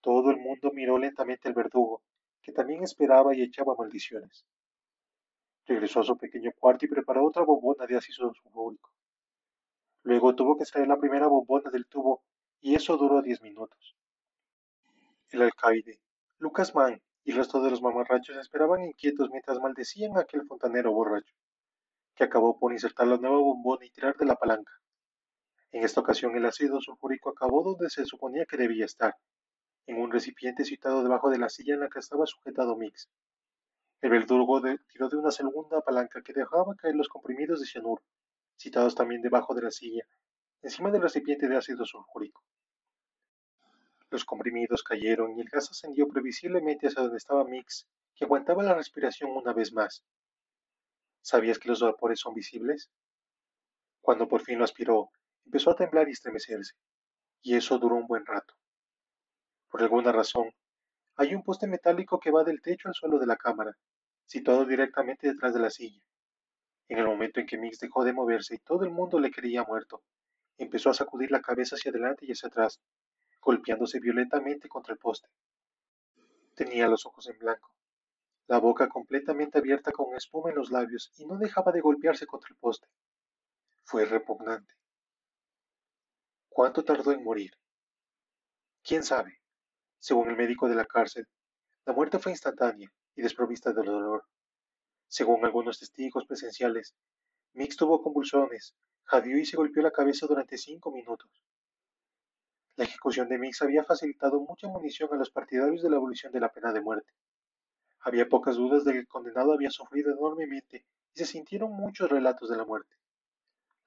Todo 0.00 0.32
el 0.32 0.38
mundo 0.38 0.72
miró 0.72 0.98
lentamente 0.98 1.46
al 1.46 1.54
verdugo, 1.54 2.02
que 2.42 2.50
también 2.50 2.82
esperaba 2.82 3.36
y 3.36 3.42
echaba 3.42 3.76
maldiciones. 3.76 4.44
Regresó 5.64 6.00
a 6.00 6.02
su 6.02 6.18
pequeño 6.18 6.50
cuarto 6.58 6.86
y 6.86 6.88
preparó 6.88 7.24
otra 7.24 7.44
bombona 7.44 7.86
de 7.86 7.96
ácido 7.96 8.34
sulfúrico. 8.34 8.90
Luego 10.02 10.34
tuvo 10.34 10.56
que 10.56 10.64
extraer 10.64 10.88
la 10.88 10.98
primera 10.98 11.28
bombona 11.28 11.70
del 11.70 11.86
tubo 11.86 12.24
y 12.60 12.74
eso 12.74 12.96
duró 12.96 13.22
diez 13.22 13.40
minutos. 13.42 13.94
El 15.30 15.42
alcaide, 15.42 16.00
Lucas 16.38 16.74
Mann 16.74 17.00
y 17.22 17.30
el 17.30 17.36
resto 17.36 17.62
de 17.62 17.70
los 17.70 17.80
mamarrachos 17.80 18.36
esperaban 18.38 18.82
inquietos 18.82 19.30
mientras 19.30 19.60
maldecían 19.60 20.16
a 20.16 20.22
aquel 20.22 20.44
fontanero 20.46 20.92
borracho, 20.92 21.36
que 22.16 22.24
acabó 22.24 22.58
por 22.58 22.72
insertar 22.72 23.06
la 23.06 23.18
nueva 23.18 23.38
bombona 23.38 23.86
y 23.86 23.90
tirar 23.90 24.16
de 24.16 24.26
la 24.26 24.34
palanca. 24.34 24.72
En 25.70 25.84
esta 25.84 26.00
ocasión 26.00 26.34
el 26.34 26.46
ácido 26.46 26.80
sulfúrico 26.80 27.30
acabó 27.30 27.62
donde 27.62 27.90
se 27.90 28.06
suponía 28.06 28.46
que 28.46 28.56
debía 28.56 28.86
estar, 28.86 29.14
en 29.86 30.00
un 30.00 30.10
recipiente 30.10 30.64
situado 30.64 31.02
debajo 31.02 31.28
de 31.30 31.38
la 31.38 31.48
silla 31.48 31.74
en 31.74 31.80
la 31.80 31.88
que 31.88 31.98
estaba 31.98 32.26
sujetado 32.26 32.76
Mix. 32.76 33.08
El 34.00 34.10
verdugo 34.10 34.62
tiró 34.88 35.08
de 35.08 35.16
una 35.16 35.30
segunda 35.30 35.80
palanca 35.80 36.22
que 36.22 36.32
dejaba 36.32 36.74
caer 36.76 36.94
los 36.94 37.08
comprimidos 37.08 37.60
de 37.60 37.66
cianuro, 37.66 38.02
citados 38.56 38.94
también 38.94 39.20
debajo 39.20 39.54
de 39.54 39.62
la 39.62 39.70
silla, 39.70 40.04
encima 40.62 40.90
del 40.90 41.02
recipiente 41.02 41.48
de 41.48 41.56
ácido 41.56 41.84
sulfúrico. 41.84 42.42
Los 44.10 44.24
comprimidos 44.24 44.82
cayeron 44.82 45.36
y 45.36 45.42
el 45.42 45.48
gas 45.48 45.70
ascendió 45.70 46.08
previsiblemente 46.08 46.86
hacia 46.86 47.02
donde 47.02 47.18
estaba 47.18 47.44
Mix, 47.44 47.86
que 48.14 48.24
aguantaba 48.24 48.62
la 48.62 48.74
respiración 48.74 49.32
una 49.32 49.52
vez 49.52 49.72
más. 49.72 50.02
¿Sabías 51.20 51.58
que 51.58 51.68
los 51.68 51.82
vapores 51.82 52.20
son 52.20 52.34
visibles? 52.34 52.90
Cuando 54.00 54.28
por 54.28 54.40
fin 54.40 54.58
lo 54.58 54.64
aspiró, 54.64 55.10
empezó 55.48 55.70
a 55.70 55.76
temblar 55.76 56.06
y 56.08 56.12
estremecerse, 56.12 56.74
y 57.40 57.56
eso 57.56 57.78
duró 57.78 57.96
un 57.96 58.06
buen 58.06 58.26
rato. 58.26 58.52
Por 59.70 59.82
alguna 59.82 60.12
razón, 60.12 60.52
hay 61.16 61.34
un 61.34 61.42
poste 61.42 61.66
metálico 61.66 62.20
que 62.20 62.30
va 62.30 62.44
del 62.44 62.60
techo 62.60 62.88
al 62.88 62.94
suelo 62.94 63.18
de 63.18 63.26
la 63.26 63.36
cámara, 63.36 63.74
situado 64.26 64.66
directamente 64.66 65.26
detrás 65.26 65.54
de 65.54 65.60
la 65.60 65.70
silla. 65.70 66.02
En 66.86 66.98
el 66.98 67.06
momento 67.06 67.40
en 67.40 67.46
que 67.46 67.56
Mix 67.56 67.78
dejó 67.78 68.04
de 68.04 68.12
moverse 68.12 68.56
y 68.56 68.58
todo 68.58 68.84
el 68.84 68.90
mundo 68.90 69.18
le 69.18 69.30
creía 69.30 69.64
muerto, 69.64 70.02
empezó 70.58 70.90
a 70.90 70.94
sacudir 70.94 71.30
la 71.30 71.40
cabeza 71.40 71.76
hacia 71.76 71.92
adelante 71.92 72.26
y 72.26 72.32
hacia 72.32 72.48
atrás, 72.48 72.78
golpeándose 73.40 74.00
violentamente 74.00 74.68
contra 74.68 74.92
el 74.92 74.98
poste. 74.98 75.30
Tenía 76.56 76.88
los 76.88 77.06
ojos 77.06 77.26
en 77.26 77.38
blanco, 77.38 77.72
la 78.48 78.58
boca 78.58 78.86
completamente 78.90 79.56
abierta 79.56 79.92
con 79.92 80.14
espuma 80.14 80.50
en 80.50 80.56
los 80.56 80.70
labios 80.70 81.10
y 81.16 81.24
no 81.24 81.38
dejaba 81.38 81.72
de 81.72 81.80
golpearse 81.80 82.26
contra 82.26 82.50
el 82.50 82.56
poste. 82.56 82.86
Fue 83.84 84.04
repugnante. 84.04 84.77
¿Cuánto 86.58 86.82
tardó 86.82 87.12
en 87.12 87.22
morir? 87.22 87.52
¿Quién 88.82 89.04
sabe? 89.04 89.38
Según 90.00 90.28
el 90.28 90.36
médico 90.36 90.68
de 90.68 90.74
la 90.74 90.86
cárcel, 90.86 91.24
la 91.86 91.92
muerte 91.92 92.18
fue 92.18 92.32
instantánea 92.32 92.92
y 93.14 93.22
desprovista 93.22 93.72
de 93.72 93.84
dolor. 93.84 94.24
Según 95.06 95.44
algunos 95.44 95.78
testigos 95.78 96.26
presenciales, 96.26 96.96
Mix 97.52 97.76
tuvo 97.76 98.02
convulsiones, 98.02 98.74
jadeó 99.04 99.38
y 99.38 99.46
se 99.46 99.56
golpeó 99.56 99.84
la 99.84 99.92
cabeza 99.92 100.26
durante 100.26 100.58
cinco 100.58 100.90
minutos. 100.90 101.30
La 102.74 102.86
ejecución 102.86 103.28
de 103.28 103.38
Mix 103.38 103.62
había 103.62 103.84
facilitado 103.84 104.40
mucha 104.40 104.66
munición 104.66 105.10
a 105.12 105.16
los 105.16 105.30
partidarios 105.30 105.80
de 105.80 105.90
la 105.90 105.98
abolición 105.98 106.32
de 106.32 106.40
la 106.40 106.50
pena 106.50 106.72
de 106.72 106.80
muerte. 106.80 107.12
Había 108.00 108.28
pocas 108.28 108.56
dudas 108.56 108.84
de 108.84 108.94
que 108.94 108.98
el 108.98 109.06
condenado 109.06 109.52
había 109.52 109.70
sufrido 109.70 110.10
enormemente 110.10 110.84
y 111.14 111.18
se 111.20 111.24
sintieron 111.24 111.70
muchos 111.70 112.10
relatos 112.10 112.50
de 112.50 112.56
la 112.56 112.64
muerte. 112.64 112.97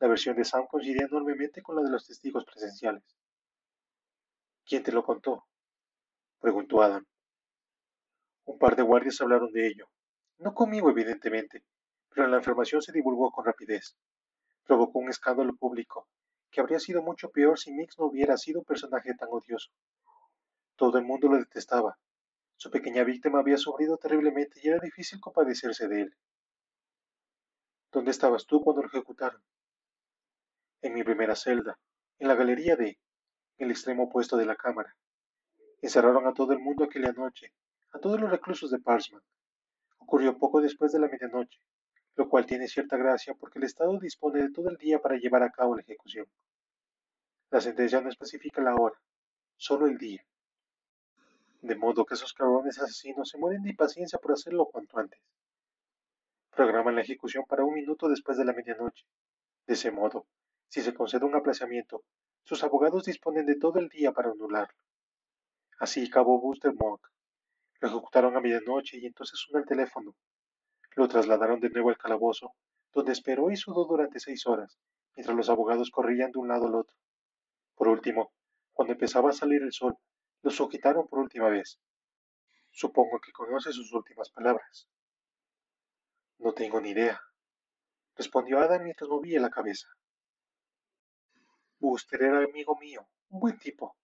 La 0.01 0.07
versión 0.07 0.35
de 0.35 0.43
Sam 0.43 0.65
coincidía 0.65 1.05
enormemente 1.05 1.61
con 1.61 1.75
la 1.75 1.83
de 1.83 1.91
los 1.91 2.07
testigos 2.07 2.43
presenciales. 2.43 3.03
¿Quién 4.65 4.81
te 4.81 4.91
lo 4.91 5.03
contó? 5.03 5.45
preguntó 6.39 6.81
Adam. 6.81 7.05
Un 8.45 8.57
par 8.57 8.75
de 8.75 8.81
guardias 8.81 9.21
hablaron 9.21 9.51
de 9.51 9.67
ello. 9.67 9.91
No 10.39 10.55
conmigo, 10.55 10.89
evidentemente, 10.89 11.63
pero 12.09 12.25
la 12.25 12.37
información 12.37 12.81
se 12.81 12.91
divulgó 12.91 13.29
con 13.31 13.45
rapidez. 13.45 13.95
Provocó 14.63 14.97
un 14.97 15.09
escándalo 15.09 15.55
público, 15.55 16.07
que 16.49 16.61
habría 16.61 16.79
sido 16.79 17.03
mucho 17.03 17.29
peor 17.29 17.59
si 17.59 17.71
Mix 17.71 17.99
no 17.99 18.05
hubiera 18.05 18.37
sido 18.37 18.61
un 18.61 18.65
personaje 18.65 19.13
tan 19.13 19.29
odioso. 19.29 19.69
Todo 20.77 20.97
el 20.97 21.05
mundo 21.05 21.27
lo 21.27 21.37
detestaba. 21.37 21.99
Su 22.55 22.71
pequeña 22.71 23.03
víctima 23.03 23.37
había 23.37 23.57
sufrido 23.57 23.97
terriblemente 23.97 24.59
y 24.63 24.69
era 24.69 24.79
difícil 24.79 25.19
compadecerse 25.19 25.87
de 25.87 26.01
él. 26.01 26.17
¿Dónde 27.91 28.09
estabas 28.09 28.47
tú 28.47 28.61
cuando 28.61 28.81
lo 28.81 28.87
ejecutaron? 28.87 29.43
En 30.81 30.93
mi 30.93 31.03
primera 31.03 31.35
celda, 31.35 31.77
en 32.17 32.27
la 32.27 32.35
galería 32.35 32.75
de, 32.75 32.97
en 33.57 33.65
el 33.65 33.71
extremo 33.71 34.03
opuesto 34.03 34.35
de 34.37 34.45
la 34.45 34.55
cámara. 34.55 34.95
Encerraron 35.81 36.25
a 36.25 36.33
todo 36.33 36.53
el 36.53 36.59
mundo 36.59 36.83
aquella 36.83 37.11
noche, 37.11 37.53
a 37.91 37.99
todos 37.99 38.19
los 38.19 38.31
reclusos 38.31 38.71
de 38.71 38.79
Parsman. 38.79 39.21
Ocurrió 39.99 40.37
poco 40.37 40.59
después 40.59 40.91
de 40.91 40.99
la 40.99 41.07
medianoche, 41.07 41.59
lo 42.15 42.27
cual 42.27 42.45
tiene 42.45 42.67
cierta 42.67 42.97
gracia 42.97 43.35
porque 43.35 43.59
el 43.59 43.65
Estado 43.65 43.99
dispone 43.99 44.41
de 44.41 44.51
todo 44.51 44.69
el 44.69 44.77
día 44.77 44.99
para 44.99 45.17
llevar 45.17 45.43
a 45.43 45.51
cabo 45.51 45.75
la 45.75 45.81
ejecución. 45.81 46.25
La 47.51 47.61
sentencia 47.61 48.01
no 48.01 48.09
especifica 48.09 48.61
la 48.61 48.75
hora, 48.75 48.99
solo 49.57 49.85
el 49.85 49.97
día. 49.97 50.25
De 51.61 51.75
modo 51.75 52.05
que 52.05 52.15
esos 52.15 52.33
cabrones 52.33 52.79
asesinos 52.79 53.29
se 53.29 53.37
mueren 53.37 53.61
de 53.61 53.69
impaciencia 53.69 54.17
por 54.17 54.31
hacerlo 54.31 54.65
cuanto 54.65 54.97
antes. 54.97 55.19
Programan 56.49 56.95
la 56.95 57.01
ejecución 57.01 57.43
para 57.47 57.63
un 57.63 57.75
minuto 57.75 58.09
después 58.09 58.37
de 58.37 58.45
la 58.45 58.53
medianoche. 58.53 59.05
De 59.67 59.75
ese 59.75 59.91
modo, 59.91 60.25
si 60.71 60.81
se 60.81 60.93
concede 60.93 61.25
un 61.25 61.35
aplazamiento, 61.35 62.05
sus 62.45 62.63
abogados 62.63 63.03
disponen 63.03 63.45
de 63.45 63.57
todo 63.57 63.77
el 63.77 63.89
día 63.89 64.13
para 64.13 64.31
anularlo. 64.31 64.81
Así 65.77 66.05
acabó 66.05 66.39
Buster 66.39 66.73
Monk. 66.73 67.05
Lo 67.81 67.89
ejecutaron 67.89 68.37
a 68.37 68.39
medianoche 68.39 68.97
y 68.97 69.05
entonces 69.05 69.37
sonó 69.37 69.59
el 69.59 69.65
teléfono. 69.65 70.15
Lo 70.95 71.09
trasladaron 71.09 71.59
de 71.59 71.71
nuevo 71.71 71.89
al 71.89 71.97
calabozo, 71.97 72.53
donde 72.93 73.11
esperó 73.11 73.51
y 73.51 73.57
sudó 73.57 73.83
durante 73.83 74.21
seis 74.21 74.47
horas, 74.47 74.79
mientras 75.13 75.35
los 75.35 75.49
abogados 75.49 75.91
corrían 75.91 76.31
de 76.31 76.39
un 76.39 76.47
lado 76.47 76.67
al 76.67 76.75
otro. 76.75 76.95
Por 77.75 77.89
último, 77.89 78.31
cuando 78.71 78.93
empezaba 78.93 79.31
a 79.31 79.33
salir 79.33 79.61
el 79.63 79.73
sol, 79.73 79.97
lo 80.41 80.51
sujetaron 80.51 81.05
por 81.09 81.19
última 81.19 81.49
vez. 81.49 81.81
Supongo 82.69 83.19
que 83.19 83.33
conoce 83.33 83.73
sus 83.73 83.91
últimas 83.91 84.29
palabras. 84.29 84.87
No 86.37 86.53
tengo 86.53 86.79
ni 86.79 86.91
idea, 86.91 87.19
respondió 88.15 88.59
Adam 88.59 88.83
mientras 88.83 89.09
movía 89.09 89.41
la 89.41 89.49
cabeza. 89.49 89.89
Buster 91.81 92.21
era 92.21 92.43
amigo 92.43 92.77
mío, 92.77 93.07
un 93.31 93.39
buen 93.39 93.57
tipo. 93.57 93.97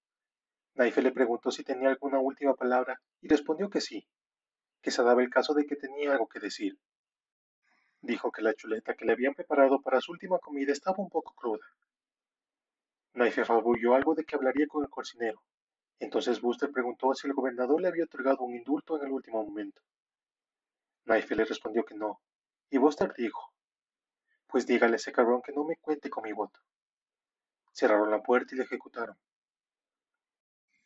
Naife 0.74 1.00
le 1.00 1.12
preguntó 1.12 1.52
si 1.52 1.64
tenía 1.64 1.90
alguna 1.90 2.18
última 2.18 2.56
palabra 2.56 3.00
y 3.22 3.28
respondió 3.28 3.70
que 3.70 3.82
sí, 3.82 4.08
que 4.82 4.90
se 4.90 5.04
daba 5.04 5.22
el 5.22 5.30
caso 5.30 5.54
de 5.54 5.68
que 5.68 5.76
tenía 5.76 6.12
algo 6.12 6.28
que 6.28 6.40
decir. 6.40 6.76
Dijo 8.02 8.32
que 8.32 8.42
la 8.42 8.56
chuleta 8.56 8.96
que 8.96 9.06
le 9.06 9.12
habían 9.12 9.36
preparado 9.36 9.80
para 9.80 10.02
su 10.02 10.12
última 10.12 10.40
comida 10.40 10.72
estaba 10.72 10.98
un 10.98 11.10
poco 11.10 11.36
cruda. 11.36 11.68
Naife 13.14 13.46
fabulló 13.46 13.94
algo 13.94 14.16
de 14.16 14.26
que 14.26 14.36
hablaría 14.36 14.66
con 14.66 14.84
el 14.84 14.90
cocinero. 14.90 15.44
Entonces 16.00 16.42
Buster 16.42 16.72
preguntó 16.72 17.14
si 17.14 17.28
el 17.28 17.34
gobernador 17.34 17.80
le 17.80 17.90
había 17.90 18.06
otorgado 18.06 18.44
un 18.44 18.56
indulto 18.56 18.98
en 18.98 19.06
el 19.06 19.12
último 19.12 19.44
momento. 19.44 19.84
Naife 21.06 21.36
le 21.36 21.46
respondió 21.46 21.86
que 21.86 21.94
no, 21.94 22.22
y 22.72 22.80
Buster 22.80 23.14
dijo, 23.16 23.54
pues 24.48 24.66
dígale 24.66 24.94
a 24.94 24.96
ese 24.96 25.12
cabrón 25.12 25.44
que 25.44 25.54
no 25.54 25.64
me 25.64 25.78
cuente 25.78 26.10
con 26.10 26.24
mi 26.24 26.34
voto. 26.34 26.60
Cerraron 27.78 28.10
la 28.10 28.24
puerta 28.24 28.56
y 28.56 28.58
le 28.58 28.64
ejecutaron. 28.64 29.16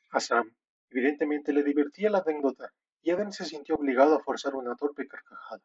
A 0.10 0.20
Sam, 0.20 0.54
evidentemente, 0.90 1.54
le 1.54 1.64
divertía 1.64 2.10
la 2.10 2.18
anécdota 2.18 2.74
y 3.02 3.12
Adam 3.12 3.32
se 3.32 3.46
sintió 3.46 3.76
obligado 3.76 4.14
a 4.14 4.22
forzar 4.22 4.56
una 4.56 4.76
torpe 4.76 5.08
carcajada. 5.08 5.62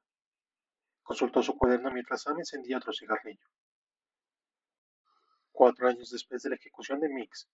Consultó 1.02 1.42
su 1.42 1.56
cuaderno 1.56 1.90
mientras 1.90 2.22
Sam 2.22 2.38
encendía 2.38 2.76
otro 2.76 2.92
cigarrillo. 2.92 3.44
Cuatro 5.50 5.88
años 5.88 6.10
después 6.10 6.44
de 6.44 6.50
la 6.50 6.54
ejecución 6.54 7.00
de 7.00 7.08
Mix, 7.08 7.48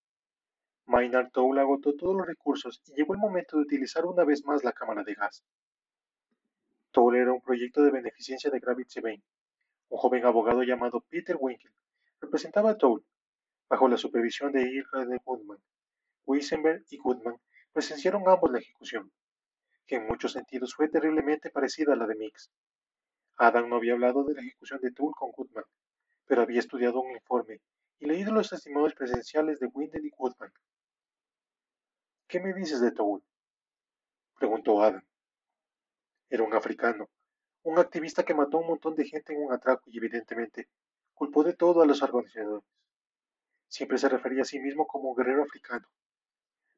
Maynard 0.85 1.30
Towl 1.30 1.58
agotó 1.58 1.96
todos 1.96 2.14
los 2.14 2.26
recursos 2.26 2.82
y 2.85 2.92
llegó 2.92 3.14
el 3.14 3.20
momento 3.20 3.56
de 3.56 3.62
utilizar 3.62 4.04
una 4.04 4.24
vez 4.24 4.44
más 4.44 4.64
la 4.64 4.74
cámara 4.74 5.02
de 5.02 5.14
gas. 5.14 5.42
Towl 6.90 7.16
era 7.16 7.32
un 7.32 7.40
proyecto 7.40 7.82
de 7.82 7.90
beneficencia 7.90 8.50
de 8.50 8.61
Gravity 8.61 9.00
Bain. 9.00 9.22
Un 9.88 9.96
joven 9.96 10.26
abogado 10.26 10.62
llamado 10.62 11.00
Peter 11.08 11.38
Winkle 11.40 11.72
representaba 12.20 12.72
a 12.72 12.76
Towl, 12.76 13.02
bajo 13.72 13.88
la 13.88 13.96
supervisión 13.96 14.52
de 14.52 14.70
Irka 14.70 15.06
de 15.06 15.18
Goodman. 15.24 15.56
Weisenberg 16.26 16.85
y 16.90 16.98
Goodman 16.98 17.40
presenciaron 17.72 18.28
ambos 18.28 18.52
la 18.52 18.58
ejecución, 18.58 19.11
que 19.87 19.96
en 19.96 20.06
muchos 20.06 20.32
sentidos 20.32 20.74
fue 20.74 20.90
terriblemente 20.90 21.48
parecida 21.48 21.94
a 21.94 21.96
la 21.96 22.06
de 22.06 22.14
Mix. 22.16 22.50
Adam 23.38 23.70
no 23.70 23.76
había 23.76 23.94
hablado 23.94 24.24
de 24.24 24.35
la 24.35 24.42
ejecución 24.42 24.78
de 24.82 24.92
Toole 24.92 25.14
con 25.16 25.30
Goodman, 25.30 25.64
pero 26.26 26.42
había 26.42 26.61
estudiado 26.61 27.00
un 27.00 27.12
informe 27.12 27.62
y 27.98 28.04
leído 28.04 28.30
los 28.35 28.50
testimonios 28.50 28.92
presenciales 28.92 29.58
de 29.58 29.68
Windel 29.68 30.04
y 30.04 30.11
Goodman. 30.11 30.52
¿Qué 32.28 32.40
me 32.40 32.52
dices 32.52 32.82
de 32.82 32.92
Toole? 32.92 33.24
preguntó 34.38 34.82
Adam. 34.82 35.02
Era 36.28 36.42
un 36.42 36.52
africano, 36.52 37.08
un 37.62 37.78
activista 37.78 38.22
que 38.22 38.35
mató 38.35 38.58
a 38.58 38.61
un 38.61 38.66
montón 38.66 38.94
de 38.96 39.06
gente 39.06 39.32
en 39.32 39.42
un 39.42 39.50
atraco 39.50 39.85
y 39.87 39.96
evidentemente 39.96 40.68
culpó 41.14 41.42
de 41.42 41.54
todo 41.54 41.80
a 41.80 41.87
los 41.87 42.02
organizadores. 42.02 42.68
Siempre 43.72 43.96
se 43.96 44.11
refería 44.11 44.42
a 44.42 44.44
sí 44.44 44.61
mismo 44.61 44.87
como 44.87 45.14
guerrero 45.14 45.44
africano. 45.44 45.88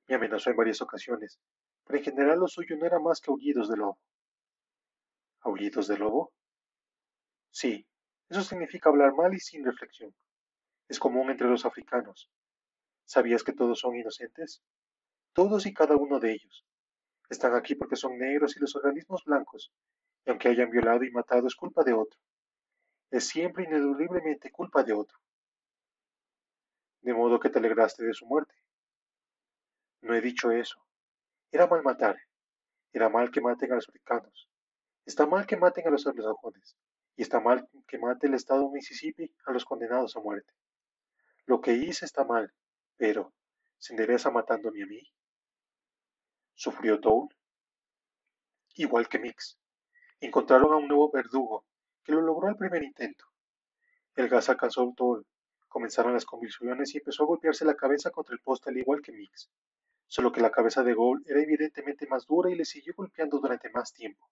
Me 0.07 0.15
amenazó 0.15 0.51
en 0.51 0.57
varias 0.57 0.81
ocasiones, 0.81 1.41
pero 1.85 1.99
en 1.99 2.05
general 2.05 2.39
lo 2.39 2.47
suyo 2.47 2.77
no 2.77 2.87
era 2.87 3.01
más 3.01 3.21
que 3.21 3.33
aullidos 3.33 3.69
de 3.69 3.77
lobo. 3.77 3.99
¿Aullidos 5.41 5.89
de 5.89 5.99
lobo? 5.99 6.33
Sí, 7.51 7.85
eso 8.29 8.43
significa 8.43 8.91
hablar 8.91 9.13
mal 9.13 9.35
y 9.35 9.41
sin 9.41 9.65
reflexión. 9.65 10.15
Es 10.89 11.01
común 11.01 11.31
entre 11.31 11.49
los 11.49 11.65
africanos. 11.65 12.31
¿Sabías 13.05 13.43
que 13.43 13.55
todos 13.55 13.81
son 13.81 13.97
inocentes? 13.97 14.63
Todos 15.33 15.67
y 15.67 15.75
cada 15.75 15.97
uno 15.97 16.21
de 16.21 16.31
ellos. 16.31 16.65
Están 17.29 17.57
aquí 17.57 17.75
porque 17.75 17.97
son 17.97 18.17
negros 18.19 18.57
y 18.57 18.61
los 18.61 18.77
organismos 18.77 19.25
blancos, 19.25 19.73
y 20.25 20.31
aunque 20.31 20.47
hayan 20.47 20.71
violado 20.71 21.03
y 21.03 21.11
matado 21.11 21.49
es 21.49 21.57
culpa 21.57 21.83
de 21.83 21.93
otro. 21.93 22.21
Es 23.11 23.27
siempre 23.27 23.65
ineludiblemente 23.65 24.53
culpa 24.53 24.85
de 24.85 24.93
otro. 24.93 25.19
De 27.05 27.13
modo 27.13 27.39
que 27.39 27.51
te 27.51 27.59
alegraste 27.59 28.03
de 28.03 28.15
su 28.15 28.25
muerte. 28.25 28.55
No 30.01 30.15
he 30.15 30.23
dicho 30.23 30.51
eso. 30.51 30.83
Era 31.53 31.67
mal 31.67 31.83
matar. 31.83 32.17
Era 32.95 33.11
mal 33.11 33.31
que 33.31 33.43
maten 33.43 33.73
a 33.73 33.75
los 33.75 33.87
africanos. 33.87 34.49
Está 35.05 35.27
mal 35.27 35.47
que 35.47 35.59
maten 35.59 35.87
a 35.87 35.91
los 35.91 36.07
anglosajones. 36.07 36.79
Y 37.15 37.21
está 37.21 37.41
mal 37.41 37.69
que 37.87 37.99
mate 37.99 38.27
el 38.27 38.33
Estado 38.33 38.63
de 38.63 38.73
Mississippi 38.77 39.31
a 39.45 39.53
los 39.53 39.67
condenados 39.67 40.17
a 40.17 40.21
muerte. 40.21 40.51
Lo 41.45 41.61
que 41.61 41.75
hice 41.75 42.07
está 42.07 42.25
mal, 42.25 42.51
pero 42.97 43.35
¿se 43.77 43.93
endereza 43.93 44.31
matándome 44.31 44.83
a 44.83 44.87
mí? 44.87 45.03
¿Sufrió 46.55 47.01
Towl? 47.01 47.29
Igual 48.77 49.11
que 49.11 49.19
Mix. 49.19 49.59
Encontraron 50.21 50.73
a 50.73 50.77
un 50.77 50.89
nuevo 50.89 51.11
verdugo 51.13 51.67
que 52.03 52.13
lo 52.13 52.23
logró 52.23 52.49
al 52.49 52.57
primer 52.57 52.83
intento. 52.83 53.27
El 54.15 54.31
gas 54.31 54.49
alcanzó 54.49 54.83
a 54.83 54.95
Toll, 54.97 55.27
comenzaron 55.75 56.13
las 56.13 56.25
convulsiones 56.25 56.95
y 56.95 56.99
empezó 56.99 57.25
a 57.25 57.27
golpearse 57.27 57.65
la 57.65 57.75
cabeza 57.75 58.13
contra 58.13 58.33
el 58.33 58.41
poste 58.41 58.71
al 58.71 58.79
igual 58.79 59.03
que 59.03 59.11
Mix, 59.11 59.51
solo 60.07 60.31
que 60.31 60.41
la 60.41 60.53
cabeza 60.53 60.85
de 60.85 60.95
Gold 60.95 61.29
era 61.29 61.43
evidentemente 61.43 62.07
más 62.07 62.27
dura 62.27 62.49
y 62.49 62.55
le 62.55 62.65
siguió 62.65 62.95
golpeando 62.97 63.41
durante 63.41 63.71
más 63.71 63.93
tiempo. 63.93 64.31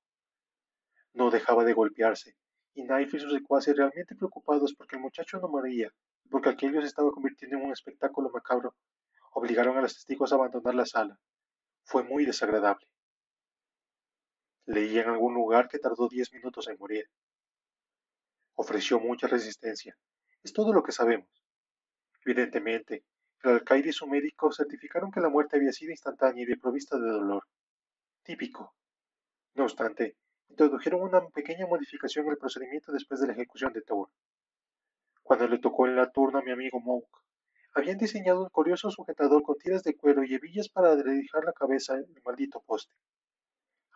No 1.14 1.32
dejaba 1.32 1.64
de 1.64 1.72
golpearse, 1.72 2.36
y 2.74 2.86
Knife 2.86 3.16
y 3.16 3.20
sus 3.20 3.32
secuaces 3.32 3.76
realmente 3.76 4.14
preocupados 4.14 4.72
porque 4.72 4.94
el 4.94 5.02
muchacho 5.02 5.40
no 5.40 5.48
moría 5.48 5.92
y 6.22 6.28
porque 6.28 6.50
aquello 6.50 6.80
se 6.80 6.86
estaba 6.86 7.10
convirtiendo 7.10 7.56
en 7.56 7.64
un 7.64 7.72
espectáculo 7.72 8.30
macabro, 8.30 8.76
obligaron 9.32 9.76
a 9.76 9.80
los 9.80 9.94
testigos 9.94 10.30
a 10.30 10.36
abandonar 10.36 10.76
la 10.76 10.86
sala. 10.86 11.18
Fue 11.82 12.04
muy 12.04 12.24
desagradable. 12.24 12.86
Leí 14.66 14.96
en 14.96 15.08
algún 15.08 15.34
lugar 15.34 15.66
que 15.66 15.80
tardó 15.80 16.08
diez 16.08 16.32
minutos 16.32 16.68
en 16.68 16.78
morir. 16.78 17.10
Ofreció 18.54 19.00
mucha 19.00 19.26
resistencia. 19.26 19.98
Es 20.42 20.52
todo 20.52 20.72
lo 20.72 20.82
que 20.82 20.92
sabemos. 20.92 21.28
Evidentemente, 22.24 23.04
el 23.44 23.50
alcaide 23.52 23.90
y 23.90 23.92
su 23.92 24.06
médico 24.06 24.52
certificaron 24.52 25.10
que 25.10 25.20
la 25.20 25.28
muerte 25.28 25.56
había 25.56 25.72
sido 25.72 25.90
instantánea 25.90 26.42
y 26.42 26.46
de 26.46 26.56
provista 26.56 26.98
de 26.98 27.08
dolor. 27.08 27.44
Típico. 28.22 28.74
No 29.54 29.64
obstante, 29.64 30.16
introdujeron 30.48 31.02
una 31.02 31.26
pequeña 31.28 31.66
modificación 31.66 32.28
el 32.28 32.38
procedimiento 32.38 32.92
después 32.92 33.20
de 33.20 33.28
la 33.28 33.32
ejecución 33.34 33.72
de 33.72 33.82
Thor. 33.82 34.08
Cuando 35.22 35.46
le 35.46 35.58
tocó 35.58 35.86
en 35.86 35.96
la 35.96 36.10
turno 36.10 36.40
a 36.40 36.42
mi 36.42 36.50
amigo 36.50 36.80
Mouk, 36.80 37.08
habían 37.74 37.98
diseñado 37.98 38.42
un 38.42 38.50
curioso 38.50 38.90
sujetador 38.90 39.42
con 39.42 39.56
tiras 39.56 39.82
de 39.82 39.96
cuero 39.96 40.24
y 40.24 40.34
hebillas 40.34 40.68
para 40.68 40.94
dedijar 40.96 41.44
la 41.44 41.52
cabeza 41.52 41.94
en 41.94 42.04
el 42.14 42.22
maldito 42.24 42.60
poste. 42.66 42.94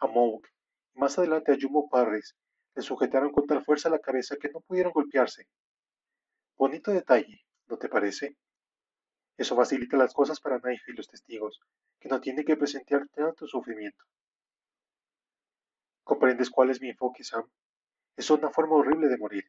A 0.00 0.06
Mouk, 0.06 0.46
y 0.94 0.98
más 0.98 1.18
adelante 1.18 1.52
a 1.52 1.56
Jumbo 1.61 1.88
Parris, 1.88 2.35
le 2.74 2.82
sujetaron 2.82 3.32
con 3.32 3.46
tal 3.46 3.64
fuerza 3.64 3.90
la 3.90 3.98
cabeza 3.98 4.37
que 4.37 4.48
no 4.50 4.61
pudieron 4.61 4.92
golpearse. 4.92 5.46
Bonito 6.59 6.90
detalle, 6.90 7.45
¿no 7.66 7.77
te 7.77 7.88
parece? 7.88 8.37
Eso 9.37 9.55
facilita 9.55 9.99
las 9.99 10.14
cosas 10.14 10.40
para 10.40 10.59
Knife 10.59 10.90
y 10.90 10.97
los 10.97 11.07
testigos, 11.07 11.61
que 12.01 12.09
no 12.09 12.19
tienen 12.19 12.47
que 12.47 12.57
presenciar 12.57 13.07
tanto 13.09 13.47
sufrimiento. 13.47 14.03
¿Comprendes 16.03 16.49
cuál 16.49 16.71
es 16.71 16.81
mi 16.81 16.88
enfoque, 16.88 17.25
Sam? 17.25 17.45
Es 18.16 18.31
una 18.31 18.49
forma 18.49 18.77
horrible 18.77 19.09
de 19.09 19.19
morir. 19.19 19.45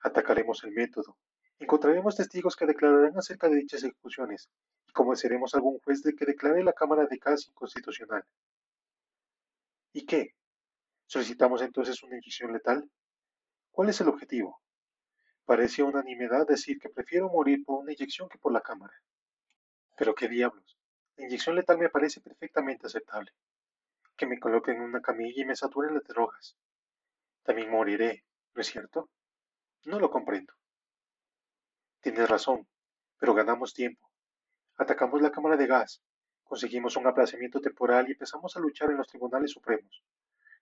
Atacaremos 0.00 0.62
el 0.62 0.70
método. 0.70 1.16
Encontraremos 1.58 2.14
testigos 2.14 2.54
que 2.54 2.66
declararán 2.66 3.18
acerca 3.18 3.48
de 3.48 3.56
dichas 3.56 3.82
ejecuciones 3.82 4.48
y 4.86 4.92
convenceremos 4.92 5.52
a 5.52 5.56
algún 5.56 5.80
juez 5.80 6.04
de 6.04 6.14
que 6.14 6.24
declare 6.24 6.62
la 6.62 6.72
Cámara 6.72 7.06
de 7.06 7.16
Gas 7.16 7.48
inconstitucional. 7.48 8.22
¿Y 9.92 10.06
qué? 10.06 10.36
¿Solicitamos 11.06 11.62
entonces 11.62 12.00
una 12.04 12.14
inyección 12.14 12.52
letal? 12.52 12.88
¿Cuál 13.72 13.88
es 13.88 14.00
el 14.00 14.08
objetivo? 14.08 14.60
Parece 15.48 15.82
unanimidad 15.82 16.46
decir 16.46 16.78
que 16.78 16.90
prefiero 16.90 17.30
morir 17.30 17.64
por 17.64 17.80
una 17.80 17.94
inyección 17.94 18.28
que 18.28 18.36
por 18.36 18.52
la 18.52 18.60
cámara. 18.60 18.92
Pero 19.96 20.14
qué 20.14 20.28
diablos. 20.28 20.76
La 21.16 21.24
inyección 21.24 21.56
letal 21.56 21.78
me 21.78 21.88
parece 21.88 22.20
perfectamente 22.20 22.86
aceptable 22.86 23.32
que 24.14 24.26
me 24.26 24.38
coloquen 24.38 24.76
en 24.76 24.82
una 24.82 25.00
camilla 25.00 25.42
y 25.42 25.46
me 25.46 25.56
saturen 25.56 25.94
las 25.94 26.04
drogas. 26.04 26.54
También 27.44 27.70
moriré, 27.70 28.26
¿no 28.52 28.60
es 28.60 28.66
cierto? 28.66 29.08
No 29.86 29.98
lo 29.98 30.10
comprendo. 30.10 30.52
Tienes 32.02 32.28
razón, 32.28 32.68
pero 33.16 33.32
ganamos 33.32 33.72
tiempo. 33.72 34.06
Atacamos 34.76 35.22
la 35.22 35.32
cámara 35.32 35.56
de 35.56 35.66
gas, 35.66 36.02
conseguimos 36.44 36.94
un 36.98 37.06
aplazamiento 37.06 37.58
temporal 37.58 38.06
y 38.06 38.12
empezamos 38.12 38.54
a 38.54 38.60
luchar 38.60 38.90
en 38.90 38.98
los 38.98 39.08
tribunales 39.08 39.52
supremos. 39.52 40.04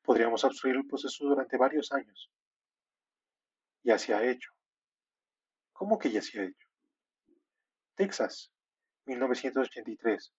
Podríamos 0.05 0.44
obstruir 0.44 0.77
el 0.77 0.87
proceso 0.87 1.25
durante 1.25 1.57
varios 1.57 1.90
años. 1.90 2.31
Ya 3.83 3.99
se 3.99 4.14
ha 4.14 4.22
hecho. 4.22 4.56
¿Cómo 5.79 5.99
que 5.99 6.11
ya 6.11 6.23
se 6.23 6.41
ha 6.41 6.45
hecho? 6.45 6.69
Texas, 7.97 8.51
1983. 9.05 10.33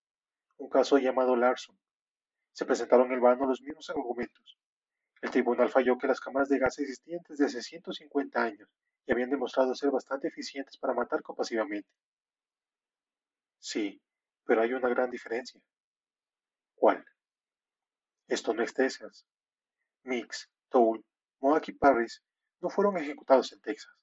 Un 0.57 0.69
caso 0.69 0.97
llamado 0.97 1.35
Larson. 1.35 1.77
Se 2.53 2.65
presentaron 2.65 3.07
en 3.07 3.13
el 3.13 3.19
vano 3.19 3.45
los 3.45 3.61
mismos 3.61 3.87
argumentos. 3.91 4.57
El 5.21 5.29
tribunal 5.29 5.69
falló 5.69 5.97
que 5.97 6.07
las 6.07 6.19
cámaras 6.19 6.49
de 6.49 6.57
gas 6.57 6.79
existían 6.79 7.21
desde 7.29 7.45
hace 7.45 7.61
150 7.61 8.41
años 8.41 8.67
y 9.05 9.11
habían 9.11 9.29
demostrado 9.29 9.75
ser 9.75 9.91
bastante 9.91 10.27
eficientes 10.27 10.77
para 10.77 10.93
matar 10.93 11.21
compasivamente. 11.21 11.89
Sí, 13.59 14.01
pero 14.43 14.61
hay 14.61 14.73
una 14.73 14.89
gran 14.89 15.11
diferencia. 15.11 15.61
¿Cuál? 16.75 17.05
Esto 18.27 18.53
no 18.55 18.63
es 18.63 18.73
Texas. 18.73 19.25
Mix, 20.03 20.49
Toul, 20.69 21.05
Mohawk 21.41 21.69
y 21.69 21.73
Parris 21.73 22.23
no 22.59 22.69
fueron 22.69 22.97
ejecutados 22.97 23.53
en 23.53 23.61
Texas. 23.61 23.96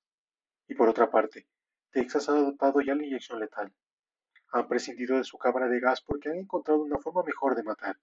Y 0.67 0.75
por 0.75 0.89
otra 0.89 1.11
parte, 1.11 1.47
Texas 1.91 2.29
ha 2.29 2.33
adoptado 2.33 2.81
ya 2.81 2.95
la 2.95 3.05
inyección 3.05 3.39
letal. 3.41 3.73
Han 4.53 4.69
prescindido 4.69 5.17
de 5.17 5.25
su 5.25 5.37
cámara 5.39 5.69
de 5.69 5.81
gas 5.81 6.01
porque 6.01 6.29
han 6.29 6.37
encontrado 6.37 6.81
una 6.81 6.99
forma 6.99 7.23
mejor 7.23 7.55
de 7.55 7.63
matar. 7.63 7.99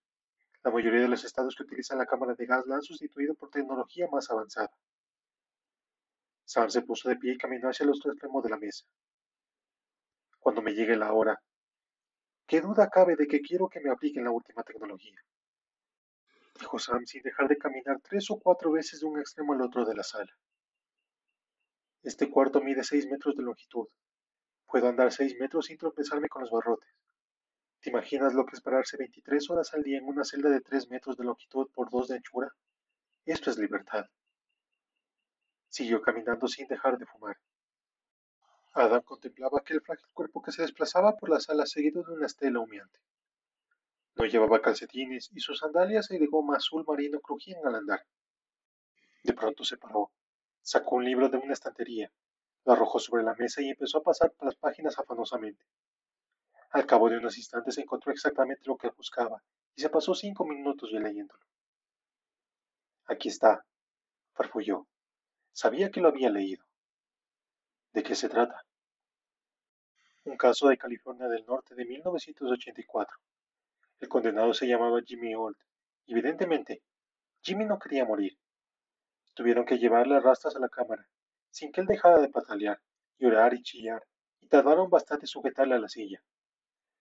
La 0.63 0.71
mayoría 0.71 1.01
de 1.01 1.07
los 1.07 1.23
estados 1.23 1.55
que 1.55 1.63
utilizan 1.63 1.97
la 1.97 2.05
cámara 2.05 2.35
de 2.35 2.45
gas 2.45 2.65
la 2.67 2.75
han 2.75 2.83
sustituido 2.83 3.33
por 3.33 3.49
tecnología 3.49 4.07
más 4.11 4.29
avanzada. 4.29 4.71
Sam 6.45 6.69
se 6.69 6.81
puso 6.81 7.09
de 7.09 7.15
pie 7.15 7.33
y 7.33 7.37
caminó 7.37 7.69
hacia 7.69 7.83
el 7.85 7.91
otro 7.91 8.11
extremo 8.11 8.41
de 8.41 8.49
la 8.49 8.57
mesa. 8.57 8.85
Cuando 10.39 10.61
me 10.61 10.73
llegue 10.73 10.95
la 10.97 11.13
hora, 11.13 11.41
¿qué 12.45 12.61
duda 12.61 12.89
cabe 12.89 13.15
de 13.15 13.27
que 13.27 13.41
quiero 13.41 13.69
que 13.69 13.79
me 13.79 13.89
apliquen 13.89 14.23
la 14.23 14.31
última 14.31 14.61
tecnología? 14.63 15.19
Dijo 16.59 16.77
Sam 16.77 17.05
sin 17.05 17.23
dejar 17.23 17.47
de 17.47 17.57
caminar 17.57 17.99
tres 18.01 18.29
o 18.29 18.39
cuatro 18.39 18.71
veces 18.71 18.99
de 18.99 19.07
un 19.07 19.19
extremo 19.19 19.53
al 19.53 19.61
otro 19.61 19.85
de 19.85 19.95
la 19.95 20.03
sala. 20.03 20.31
Este 22.03 22.29
cuarto 22.29 22.61
mide 22.61 22.83
seis 22.83 23.05
metros 23.07 23.35
de 23.35 23.43
longitud. 23.43 23.87
Puedo 24.65 24.87
andar 24.87 25.11
seis 25.11 25.35
metros 25.39 25.65
sin 25.67 25.77
tropezarme 25.77 26.29
con 26.29 26.41
los 26.41 26.51
barrotes. 26.51 26.89
¿Te 27.81 27.89
imaginas 27.89 28.33
lo 28.33 28.45
que 28.45 28.55
es 28.55 28.61
pararse 28.61 28.97
23 28.97 29.49
horas 29.49 29.73
al 29.73 29.83
día 29.83 29.97
en 29.97 30.05
una 30.05 30.23
celda 30.23 30.49
de 30.49 30.61
3 30.61 30.89
metros 30.89 31.17
de 31.17 31.23
longitud 31.23 31.67
por 31.73 31.89
2 31.89 32.09
de 32.09 32.15
anchura? 32.15 32.53
Esto 33.25 33.49
es 33.49 33.57
libertad. 33.57 34.05
Siguió 35.67 36.01
caminando 36.01 36.47
sin 36.47 36.67
dejar 36.67 36.97
de 36.99 37.07
fumar. 37.07 37.37
Adam 38.73 39.01
contemplaba 39.01 39.59
aquel 39.59 39.81
frágil 39.81 40.07
cuerpo 40.13 40.41
que 40.41 40.51
se 40.51 40.61
desplazaba 40.61 41.17
por 41.17 41.29
la 41.29 41.39
sala 41.39 41.65
seguido 41.65 42.03
de 42.03 42.13
una 42.13 42.27
estela 42.27 42.59
humeante. 42.59 42.99
No 44.15 44.25
llevaba 44.25 44.61
calcetines 44.61 45.29
y 45.31 45.39
sus 45.39 45.59
sandalias 45.59 46.07
de 46.07 46.25
goma 46.27 46.57
azul 46.57 46.83
marino 46.87 47.19
crujían 47.19 47.65
al 47.65 47.75
andar. 47.75 48.05
De 49.23 49.33
pronto 49.33 49.63
se 49.63 49.77
paró, 49.77 50.11
sacó 50.61 50.95
un 50.95 51.05
libro 51.05 51.29
de 51.29 51.37
una 51.37 51.53
estantería, 51.53 52.11
lo 52.65 52.73
arrojó 52.73 52.99
sobre 52.99 53.23
la 53.23 53.33
mesa 53.35 53.61
y 53.61 53.69
empezó 53.69 53.99
a 53.99 54.03
pasar 54.03 54.31
por 54.31 54.45
las 54.45 54.55
páginas 54.55 54.97
afanosamente. 54.99 55.65
Al 56.71 56.85
cabo 56.85 57.09
de 57.09 57.17
unos 57.17 57.37
instantes 57.37 57.77
encontró 57.77 58.11
exactamente 58.11 58.63
lo 58.65 58.77
que 58.77 58.89
buscaba 58.89 59.43
y 59.75 59.81
se 59.81 59.89
pasó 59.89 60.13
cinco 60.13 60.45
minutos 60.45 60.91
leyéndolo. 60.91 61.43
Aquí 63.05 63.29
está, 63.29 63.65
farfulló. 64.33 64.87
Sabía 65.51 65.91
que 65.91 65.99
lo 65.99 66.07
había 66.07 66.29
leído. 66.29 66.65
¿De 67.93 68.03
qué 68.03 68.15
se 68.15 68.29
trata? 68.29 68.63
Un 70.23 70.37
caso 70.37 70.69
de 70.69 70.77
California 70.77 71.27
del 71.27 71.45
Norte 71.45 71.75
de 71.75 71.83
1984. 71.83 73.17
El 73.99 74.07
condenado 74.07 74.53
se 74.53 74.67
llamaba 74.67 75.01
Jimmy 75.01 75.35
Old. 75.35 75.57
evidentemente, 76.07 76.83
Jimmy 77.41 77.65
no 77.65 77.79
quería 77.79 78.05
morir. 78.05 78.37
Tuvieron 79.33 79.65
que 79.65 79.77
llevarle 79.77 80.19
rastras 80.19 80.55
a 80.55 80.59
la 80.59 80.69
cámara, 80.69 81.07
sin 81.49 81.71
que 81.71 81.81
él 81.81 81.87
dejara 81.87 82.19
de 82.19 82.29
patalear, 82.29 82.81
llorar 83.17 83.53
y 83.53 83.63
chillar, 83.63 84.05
y 84.41 84.47
tardaron 84.47 84.89
bastante 84.89 85.27
sujetarle 85.27 85.75
a 85.75 85.79
la 85.79 85.87
silla. 85.87 86.21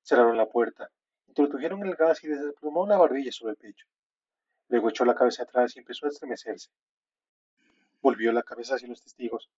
Cerraron 0.03 0.37
la 0.37 0.47
puerta, 0.47 0.91
introdujeron 1.27 1.85
el 1.87 1.97
gas 1.97 2.23
y 2.23 2.29
desplomó 2.29 2.87
la 2.87 2.99
barbilla 2.99 3.33
sobre 3.33 3.53
el 3.53 3.57
pecho. 3.57 3.87
Luego 4.69 4.91
echó 4.91 5.05
la 5.05 5.15
cabeza 5.15 5.43
atrás 5.43 5.75
y 5.75 5.81
empezó 5.81 6.07
a 6.07 6.11
estremecerse. 6.11 6.71
Volvió 8.01 8.33
la 8.33 8.45
cabeza 8.45 8.77
hacia 8.77 8.89
los 8.89 9.03
testigos, 9.03 9.51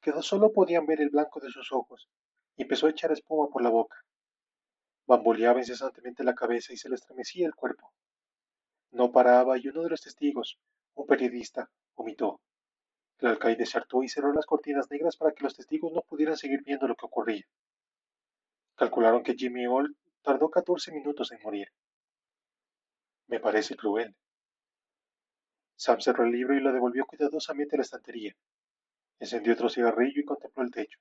que 0.00 0.12
solo 0.22 0.52
podían 0.52 0.86
ver 0.86 1.00
el 1.00 1.10
blanco 1.10 1.40
de 1.40 1.50
sus 1.50 1.72
ojos, 1.72 2.08
y 2.56 2.62
empezó 2.62 2.86
a 2.86 2.90
echar 2.90 3.10
espuma 3.10 3.48
por 3.48 3.62
la 3.62 3.70
boca. 3.70 4.04
Bamboleaba 5.06 5.58
incesantemente 5.58 6.22
la 6.22 6.34
cabeza 6.34 6.72
y 6.72 6.76
se 6.76 6.88
le 6.88 6.94
estremecía 6.94 7.46
el 7.46 7.54
cuerpo. 7.54 7.92
No 8.92 9.10
paraba 9.10 9.58
y 9.58 9.66
uno 9.68 9.82
de 9.82 9.90
los 9.90 10.02
testigos, 10.02 10.58
un 10.94 11.06
periodista, 11.06 11.68
vomitó. 11.96 12.40
El 13.18 13.28
alcaide 13.28 13.66
se 13.66 13.78
hartó 13.78 14.02
y 14.02 14.08
cerró 14.08 14.32
las 14.32 14.46
cortinas 14.46 14.90
negras 14.90 15.16
para 15.16 15.32
que 15.32 15.44
los 15.44 15.54
testigos 15.54 15.92
no 15.92 16.02
pudieran 16.02 16.36
seguir 16.36 16.62
viendo 16.64 16.88
lo 16.88 16.96
que 16.96 17.06
ocurría. 17.06 17.44
Calcularon 18.76 19.22
que 19.22 19.34
Jimmy 19.34 19.66
Old 19.66 19.94
tardó 20.22 20.50
14 20.50 20.92
minutos 20.92 21.30
en 21.32 21.42
morir. 21.42 21.68
Me 23.26 23.38
parece 23.38 23.76
cruel. 23.76 24.16
Sam 25.76 26.00
cerró 26.00 26.24
el 26.24 26.32
libro 26.32 26.54
y 26.54 26.60
lo 26.60 26.72
devolvió 26.72 27.06
cuidadosamente 27.06 27.76
a 27.76 27.78
la 27.78 27.82
estantería. 27.82 28.34
Encendió 29.18 29.52
otro 29.52 29.68
cigarrillo 29.68 30.20
y 30.20 30.24
contempló 30.24 30.62
el 30.62 30.70
techo. 30.70 30.98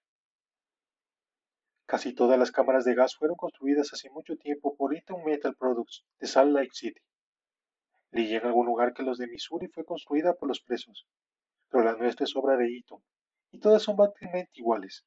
Casi 1.86 2.14
todas 2.14 2.38
las 2.38 2.52
cámaras 2.52 2.86
de 2.86 2.94
gas 2.94 3.16
fueron 3.16 3.36
construidas 3.36 3.92
hace 3.94 4.10
mucho 4.10 4.36
tiempo 4.36 4.76
por 4.76 4.94
Eaton 4.94 5.24
Metal 5.24 5.56
Products 5.56 6.04
de 6.20 6.28
Salt 6.28 6.52
Lake 6.52 6.72
City. 6.74 7.02
Leí 8.12 8.34
en 8.34 8.46
algún 8.46 8.66
lugar 8.66 8.94
que 8.94 9.04
los 9.04 9.20
de 9.20 9.28
Missouri 9.28 9.68
fue 9.68 9.86
construida 9.86 10.34
por 10.34 10.48
los 10.48 10.62
presos, 10.62 11.08
pero 11.70 11.84
la 11.84 11.94
nuestra 11.94 12.24
es 12.24 12.36
obra 12.36 12.58
de 12.58 12.68
Eaton, 12.68 13.04
y 13.52 13.60
todas 13.60 13.84
son 13.84 13.98
básicamente 13.98 14.52
iguales. 14.54 15.06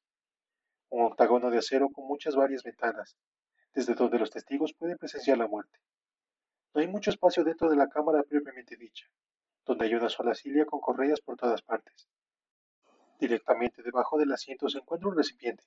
Un 0.89 1.03
octágono 1.03 1.49
de 1.49 1.57
acero 1.57 1.89
con 1.89 2.07
muchas 2.07 2.35
varias 2.35 2.63
ventanas, 2.63 3.17
desde 3.73 3.93
donde 3.93 4.19
los 4.19 4.31
testigos 4.31 4.73
pueden 4.73 4.97
presenciar 4.97 5.37
la 5.37 5.47
muerte. 5.47 5.79
No 6.73 6.81
hay 6.81 6.87
mucho 6.87 7.09
espacio 7.09 7.43
dentro 7.43 7.69
de 7.69 7.75
la 7.75 7.89
cámara 7.89 8.23
propiamente 8.23 8.77
dicha, 8.77 9.05
donde 9.65 9.85
hay 9.85 9.95
una 9.95 10.09
sola 10.09 10.33
silla 10.33 10.65
con 10.65 10.79
correas 10.79 11.19
por 11.19 11.35
todas 11.35 11.61
partes. 11.61 12.07
Directamente 13.19 13.83
debajo 13.83 14.17
del 14.17 14.31
asiento 14.31 14.69
se 14.69 14.77
encuentra 14.77 15.09
un 15.09 15.17
recipiente, 15.17 15.65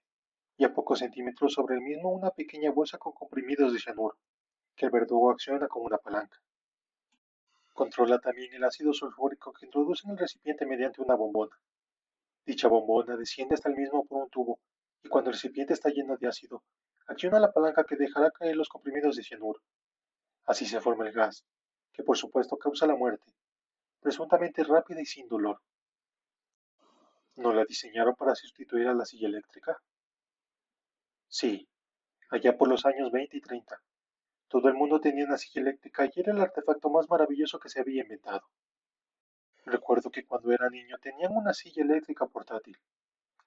y 0.57 0.65
a 0.65 0.73
pocos 0.73 1.01
centímetros 1.01 1.53
sobre 1.53 1.75
el 1.75 1.83
mismo 1.83 2.11
una 2.11 2.31
pequeña 2.31 2.71
bolsa 2.71 2.97
con 2.97 3.13
comprimidos 3.13 3.75
de 3.75 3.79
cianuro, 3.79 4.17
que 4.75 4.87
el 4.87 4.93
verdugo 4.93 5.31
acciona 5.31 5.69
con 5.69 5.85
una 5.85 5.99
palanca. 5.99 6.41
Controla 7.77 8.19
también 8.19 8.55
el 8.55 8.65
ácido 8.65 8.95
sulfúrico 8.95 9.53
que 9.53 9.67
introduce 9.67 10.07
en 10.07 10.13
el 10.13 10.19
recipiente 10.19 10.65
mediante 10.65 11.03
una 11.03 11.15
bombona. 11.15 11.55
Dicha 12.47 12.69
bombona 12.69 13.19
desciende 13.19 13.55
hasta 13.55 13.69
el 13.69 13.77
mismo 13.77 14.07
por 14.07 14.23
un 14.23 14.31
tubo, 14.31 14.61
y 15.03 15.11
cuando 15.11 15.29
el 15.29 15.35
recipiente 15.35 15.75
está 15.75 15.91
lleno 15.91 16.17
de 16.17 16.27
ácido, 16.27 16.63
acciona 17.07 17.39
la 17.39 17.53
palanca 17.53 17.85
que 17.85 17.97
dejará 17.97 18.31
caer 18.31 18.57
los 18.57 18.71
comprimidos 18.71 19.17
de 19.17 19.25
cianuro. 19.25 19.61
Así 20.47 20.65
se 20.65 20.81
forma 20.81 21.07
el 21.07 21.13
gas, 21.13 21.45
que 21.93 22.03
por 22.03 22.17
supuesto 22.17 22.57
causa 22.57 22.87
la 22.87 22.97
muerte, 22.97 23.31
presuntamente 24.01 24.65
rápida 24.65 25.03
y 25.03 25.05
sin 25.05 25.29
dolor. 25.29 25.61
¿No 27.35 27.53
la 27.53 27.67
diseñaron 27.67 28.15
para 28.15 28.35
sustituir 28.35 28.89
a 28.89 28.95
la 28.95 29.05
silla 29.05 29.29
eléctrica? 29.29 29.77
Sí, 31.29 31.69
allá 32.31 32.57
por 32.57 32.69
los 32.69 32.87
años 32.87 33.13
20 33.13 33.37
y 33.37 33.41
30. 33.43 33.83
Todo 34.49 34.69
el 34.69 34.75
mundo 34.75 35.01
tenía 35.01 35.25
una 35.25 35.39
silla 35.39 35.63
eléctrica 35.63 36.07
y 36.07 36.21
era 36.21 36.33
el 36.33 36.41
artefacto 36.41 36.89
más 36.91 37.09
maravilloso 37.09 37.59
que 37.59 37.69
se 37.69 37.81
había 37.81 38.03
inventado. 38.03 38.43
Recuerdo 39.65 40.11
que 40.11 40.25
cuando 40.25 40.53
era 40.53 40.71
niño 40.71 40.97
tenían 41.01 41.37
una 41.37 41.53
silla 41.53 41.83
eléctrica 41.83 42.27
portátil, 42.27 42.79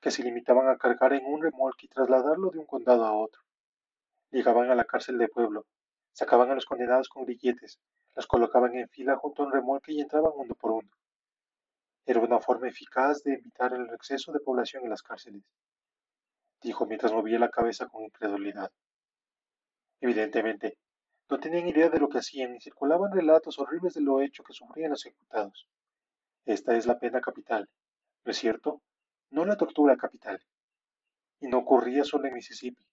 que 0.02 0.12
se 0.12 0.24
limitaban 0.24 0.68
a 0.68 0.78
cargar 0.78 1.14
en 1.14 1.26
un 1.26 1.41
remolque 1.41 1.86
y 1.86 1.89
trasladarlo 1.89 2.50
de 2.52 2.60
un 2.60 2.66
condado 2.66 3.06
a 3.06 3.14
otro. 3.14 3.41
Llegaban 4.32 4.70
a 4.70 4.76
la 4.76 4.86
cárcel 4.86 5.18
de 5.18 5.28
pueblo 5.28 5.66
Sacaban 6.20 6.52
a 6.52 6.56
los 6.56 6.66
condenados 6.66 7.08
con 7.08 7.24
grilletes, 7.24 7.80
los 8.14 8.28
colocaban 8.28 8.76
en 8.76 8.89
fila 8.89 9.16
junto 9.16 9.41
a 9.41 9.45
un 9.45 9.54
remolque 9.54 9.93
y 9.93 10.02
entraban 10.02 10.34
uno 10.36 10.54
por 10.56 10.72
uno. 10.72 10.89
Era 12.06 12.20
una 12.20 12.41
forma 12.41 12.68
eficaz 12.68 13.24
de 13.24 13.36
evitar 13.36 13.74
el 13.74 13.89
exceso 13.93 14.34
de 14.34 14.41
población 14.41 14.84
en 14.84 14.89
las 14.89 15.02
cárceles, 15.02 15.43
dijo 16.62 16.86
mientras 16.86 17.14
movía 17.14 17.39
la 17.39 17.50
cabeza 17.50 17.88
con 17.88 18.04
incredulidad. 18.04 18.70
Evidentemente, 20.02 20.78
no 21.30 21.40
tenían 21.40 21.68
idea 21.68 21.90
de 21.90 22.00
lo 22.00 22.10
que 22.10 22.18
hacían 22.18 22.56
y 22.56 22.60
circulaban 22.60 23.12
relatos 23.12 23.60
horribles 23.60 23.94
de 23.94 24.02
lo 24.02 24.20
hecho 24.20 24.44
que 24.44 24.54
sufrían 24.54 24.90
los 24.90 25.06
ejecutados. 25.06 25.68
Esta 26.46 26.76
es 26.76 26.88
la 26.88 26.98
pena 26.98 27.22
capital, 27.22 27.70
¿no 28.26 28.32
es 28.32 28.38
cierto? 28.38 28.82
No 29.30 29.46
la 29.46 29.56
tortura 29.56 29.96
capital. 29.96 30.42
Y 31.40 31.48
no 31.48 31.60
ocurría 31.60 32.04
solo 32.04 32.28
en 32.28 32.34
Mississippi. 32.34 32.84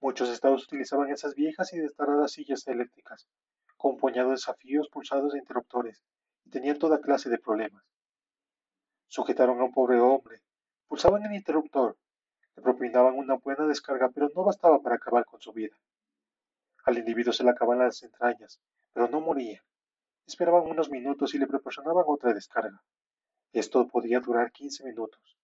Muchos 0.00 0.30
estados 0.30 0.64
utilizaban 0.64 1.10
esas 1.10 1.34
viejas 1.34 1.74
y 1.74 1.78
destaradas 1.78 2.32
sillas 2.32 2.66
eléctricas, 2.66 3.28
con 3.76 3.98
puñado 3.98 4.28
de 4.28 4.36
desafíos 4.36 4.88
pulsados 4.88 5.34
de 5.34 5.40
interruptores, 5.40 6.02
y 6.46 6.50
tenían 6.50 6.78
toda 6.78 7.02
clase 7.02 7.28
de 7.28 7.38
problemas. 7.38 7.84
Sujetaron 9.08 9.60
a 9.60 9.64
un 9.64 9.72
pobre 9.72 10.00
hombre, 10.00 10.40
pulsaban 10.88 11.22
el 11.26 11.34
interruptor, 11.34 11.98
le 12.56 12.62
propinaban 12.62 13.14
una 13.14 13.34
buena 13.34 13.66
descarga, 13.66 14.08
pero 14.08 14.30
no 14.34 14.42
bastaba 14.42 14.80
para 14.80 14.96
acabar 14.96 15.26
con 15.26 15.40
su 15.40 15.52
vida. 15.52 15.76
Al 16.84 16.98
individuo 16.98 17.32
se 17.32 17.44
le 17.44 17.50
acababan 17.50 17.80
las 17.80 18.02
entrañas, 18.02 18.60
pero 18.92 19.08
no 19.08 19.20
moría. 19.20 19.62
Esperaban 20.26 20.66
unos 20.66 20.90
minutos 20.90 21.34
y 21.34 21.38
le 21.38 21.46
proporcionaban 21.46 22.04
otra 22.06 22.32
descarga. 22.32 22.82
Esto 23.52 23.86
podía 23.88 24.20
durar 24.20 24.52
quince 24.52 24.84
minutos. 24.84 25.36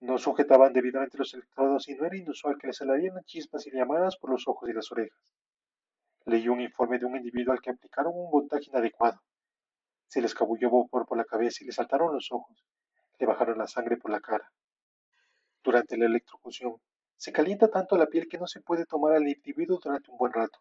No 0.00 0.16
sujetaban 0.16 0.72
debidamente 0.72 1.18
los 1.18 1.34
electrodos 1.34 1.88
y 1.88 1.94
no 1.94 2.06
era 2.06 2.16
inusual 2.16 2.56
que 2.56 2.68
les 2.68 2.76
salieran 2.76 3.22
chispas 3.24 3.66
y 3.66 3.70
llamadas 3.70 4.16
por 4.16 4.30
los 4.30 4.48
ojos 4.48 4.68
y 4.68 4.72
las 4.72 4.90
orejas. 4.92 5.20
Leí 6.24 6.48
un 6.48 6.60
informe 6.60 6.98
de 6.98 7.04
un 7.04 7.16
individuo 7.16 7.52
al 7.52 7.60
que 7.60 7.70
aplicaron 7.70 8.12
un 8.14 8.30
voltaje 8.30 8.66
inadecuado. 8.68 9.20
Se 10.06 10.20
le 10.20 10.26
escabulló 10.26 10.70
vapor 10.70 11.06
por 11.06 11.18
la 11.18 11.24
cabeza 11.24 11.62
y 11.62 11.66
le 11.66 11.72
saltaron 11.72 12.14
los 12.14 12.32
ojos. 12.32 12.64
Le 13.18 13.26
bajaron 13.26 13.58
la 13.58 13.66
sangre 13.66 13.96
por 13.98 14.10
la 14.10 14.20
cara. 14.20 14.50
Durante 15.62 15.98
la 15.98 16.06
electrocución, 16.06 16.80
se 17.20 17.32
calienta 17.32 17.68
tanto 17.68 17.98
la 17.98 18.06
piel 18.06 18.28
que 18.28 18.38
no 18.38 18.46
se 18.46 18.62
puede 18.62 18.86
tomar 18.86 19.12
al 19.12 19.28
individuo 19.28 19.78
durante 19.78 20.10
un 20.10 20.16
buen 20.16 20.32
rato. 20.32 20.58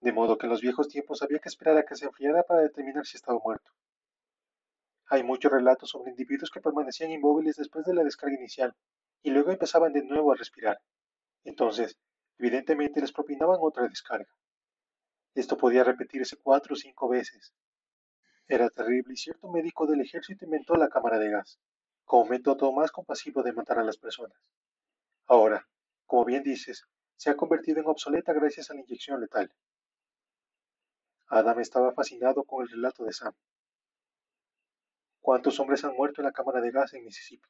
De 0.00 0.12
modo 0.12 0.36
que 0.36 0.46
en 0.46 0.50
los 0.50 0.60
viejos 0.60 0.88
tiempos 0.88 1.22
había 1.22 1.38
que 1.38 1.48
esperar 1.48 1.78
a 1.78 1.84
que 1.84 1.94
se 1.94 2.06
enfriara 2.06 2.42
para 2.42 2.62
determinar 2.62 3.06
si 3.06 3.16
estaba 3.16 3.38
muerto. 3.38 3.70
Hay 5.06 5.22
muchos 5.22 5.52
relatos 5.52 5.90
sobre 5.90 6.10
individuos 6.10 6.50
que 6.50 6.60
permanecían 6.60 7.12
inmóviles 7.12 7.54
después 7.54 7.86
de 7.86 7.94
la 7.94 8.02
descarga 8.02 8.34
inicial 8.34 8.74
y 9.22 9.30
luego 9.30 9.52
empezaban 9.52 9.92
de 9.92 10.02
nuevo 10.02 10.32
a 10.32 10.34
respirar. 10.34 10.80
Entonces, 11.44 11.96
evidentemente 12.38 13.00
les 13.00 13.12
propinaban 13.12 13.58
otra 13.60 13.86
descarga. 13.86 14.34
Esto 15.32 15.56
podía 15.56 15.84
repetirse 15.84 16.36
cuatro 16.42 16.74
o 16.74 16.76
cinco 16.76 17.08
veces. 17.08 17.54
Era 18.48 18.68
terrible 18.68 19.14
y 19.14 19.16
cierto 19.16 19.48
médico 19.48 19.86
del 19.86 20.00
ejército 20.00 20.44
inventó 20.44 20.74
la 20.74 20.88
cámara 20.88 21.20
de 21.20 21.30
gas, 21.30 21.60
como 22.04 22.24
método 22.24 22.72
más 22.72 22.90
compasivo 22.90 23.44
de 23.44 23.52
matar 23.52 23.78
a 23.78 23.84
las 23.84 23.96
personas. 23.96 24.36
Ahora, 25.32 25.66
como 26.04 26.26
bien 26.26 26.42
dices, 26.42 26.84
se 27.16 27.30
ha 27.30 27.36
convertido 27.36 27.80
en 27.80 27.86
obsoleta 27.86 28.34
gracias 28.34 28.70
a 28.70 28.74
la 28.74 28.82
inyección 28.82 29.18
letal. 29.18 29.50
Adam 31.28 31.58
estaba 31.60 31.94
fascinado 31.94 32.44
con 32.44 32.62
el 32.62 32.68
relato 32.68 33.02
de 33.04 33.14
Sam. 33.14 33.32
¿Cuántos 35.22 35.58
hombres 35.58 35.84
han 35.84 35.94
muerto 35.94 36.20
en 36.20 36.26
la 36.26 36.32
cámara 36.32 36.60
de 36.60 36.70
gas 36.70 36.92
en 36.92 37.04
Mississippi? 37.04 37.48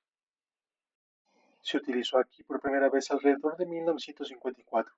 Se 1.61 1.76
utilizó 1.76 2.18
aquí 2.18 2.45
por 2.45 2.61
primera 2.61 2.89
vez 2.89 3.11
alrededor 3.11 3.57
de 3.57 3.66
1954. 3.66 4.95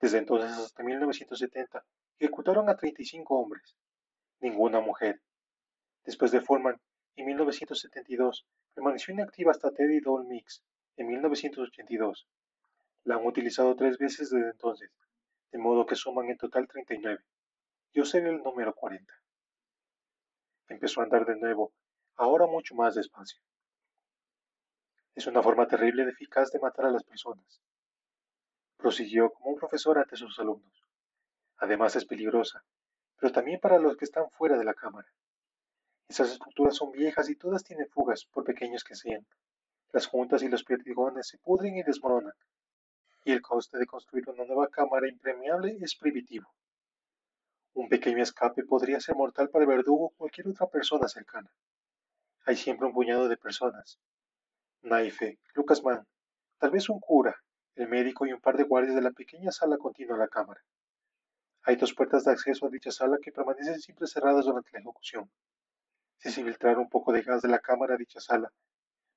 Desde 0.00 0.18
entonces 0.18 0.52
hasta 0.52 0.84
1970 0.84 1.84
ejecutaron 2.20 2.68
a 2.68 2.76
35 2.76 3.34
hombres, 3.34 3.74
ninguna 4.38 4.78
mujer. 4.78 5.20
Después 6.04 6.30
de 6.30 6.40
Foreman, 6.40 6.80
en 7.16 7.26
1972, 7.26 8.46
permaneció 8.74 9.12
inactiva 9.12 9.50
hasta 9.50 9.72
Teddy 9.72 9.98
Doll 9.98 10.28
Mix, 10.28 10.62
en 10.96 11.08
1982. 11.08 12.26
La 13.04 13.16
han 13.16 13.26
utilizado 13.26 13.74
tres 13.76 13.98
veces 13.98 14.30
desde 14.30 14.50
entonces, 14.50 14.90
de 15.52 15.58
modo 15.58 15.86
que 15.86 15.96
suman 15.96 16.28
en 16.28 16.36
total 16.36 16.68
39. 16.68 17.22
Yo 17.92 18.04
seré 18.04 18.30
el 18.30 18.42
número 18.42 18.74
40. 18.74 19.12
Empezó 20.68 21.00
a 21.00 21.04
andar 21.04 21.26
de 21.26 21.36
nuevo, 21.36 21.72
ahora 22.16 22.46
mucho 22.46 22.74
más 22.74 22.94
despacio. 22.94 23.40
Es 25.14 25.26
una 25.26 25.42
forma 25.42 25.66
terrible 25.66 26.04
y 26.04 26.08
eficaz 26.08 26.52
de 26.52 26.60
matar 26.60 26.86
a 26.86 26.90
las 26.90 27.04
personas. 27.04 27.60
Prosiguió 28.76 29.30
como 29.30 29.50
un 29.50 29.56
profesor 29.56 29.98
ante 29.98 30.16
sus 30.16 30.38
alumnos. 30.38 30.84
Además 31.56 31.96
es 31.96 32.04
peligrosa, 32.04 32.64
pero 33.18 33.32
también 33.32 33.60
para 33.60 33.78
los 33.78 33.96
que 33.96 34.04
están 34.04 34.30
fuera 34.30 34.56
de 34.56 34.64
la 34.64 34.74
cámara. 34.74 35.08
Esas 36.08 36.32
estructuras 36.32 36.76
son 36.76 36.90
viejas 36.90 37.28
y 37.28 37.36
todas 37.36 37.62
tienen 37.64 37.88
fugas, 37.88 38.24
por 38.24 38.44
pequeños 38.44 38.82
que 38.82 38.94
sean. 38.94 39.26
Las 39.92 40.06
juntas 40.06 40.42
y 40.42 40.48
los 40.48 40.62
perdigones 40.62 41.26
se 41.26 41.38
pudren 41.38 41.76
y 41.76 41.82
desmoronan, 41.82 42.34
y 43.24 43.32
el 43.32 43.42
coste 43.42 43.76
de 43.76 43.86
construir 43.86 44.28
una 44.28 44.44
nueva 44.44 44.68
cámara 44.68 45.08
impermeable 45.08 45.76
es 45.80 45.96
prohibitivo. 45.96 46.48
Un 47.74 47.88
pequeño 47.88 48.22
escape 48.22 48.64
podría 48.64 49.00
ser 49.00 49.16
mortal 49.16 49.48
para 49.48 49.64
el 49.64 49.68
verdugo 49.68 50.06
o 50.06 50.10
cualquier 50.10 50.48
otra 50.48 50.68
persona 50.68 51.08
cercana. 51.08 51.50
Hay 52.44 52.56
siempre 52.56 52.86
un 52.86 52.92
puñado 52.92 53.28
de 53.28 53.36
personas. 53.36 53.98
Naife, 54.82 55.38
Lucas 55.54 55.82
Mann, 55.82 56.06
tal 56.58 56.70
vez 56.70 56.88
un 56.88 57.00
cura, 57.00 57.36
el 57.74 57.88
médico 57.88 58.26
y 58.26 58.32
un 58.32 58.40
par 58.40 58.56
de 58.56 58.64
guardias 58.64 58.94
de 58.94 59.02
la 59.02 59.10
pequeña 59.10 59.50
sala 59.50 59.76
continua 59.76 60.16
a 60.16 60.20
la 60.20 60.28
cámara. 60.28 60.60
Hay 61.62 61.76
dos 61.76 61.94
puertas 61.94 62.24
de 62.24 62.32
acceso 62.32 62.66
a 62.66 62.70
dicha 62.70 62.92
sala 62.92 63.18
que 63.20 63.32
permanecen 63.32 63.80
siempre 63.80 64.06
cerradas 64.06 64.44
durante 64.44 64.70
la 64.72 64.78
ejecución. 64.78 65.30
Si 66.16 66.30
se 66.30 66.44
filtrara 66.44 66.78
un 66.78 66.88
poco 66.88 67.12
de 67.12 67.22
gas 67.22 67.42
de 67.42 67.48
la 67.48 67.58
cámara 67.58 67.94
a 67.94 67.98
dicha 67.98 68.20
sala, 68.20 68.52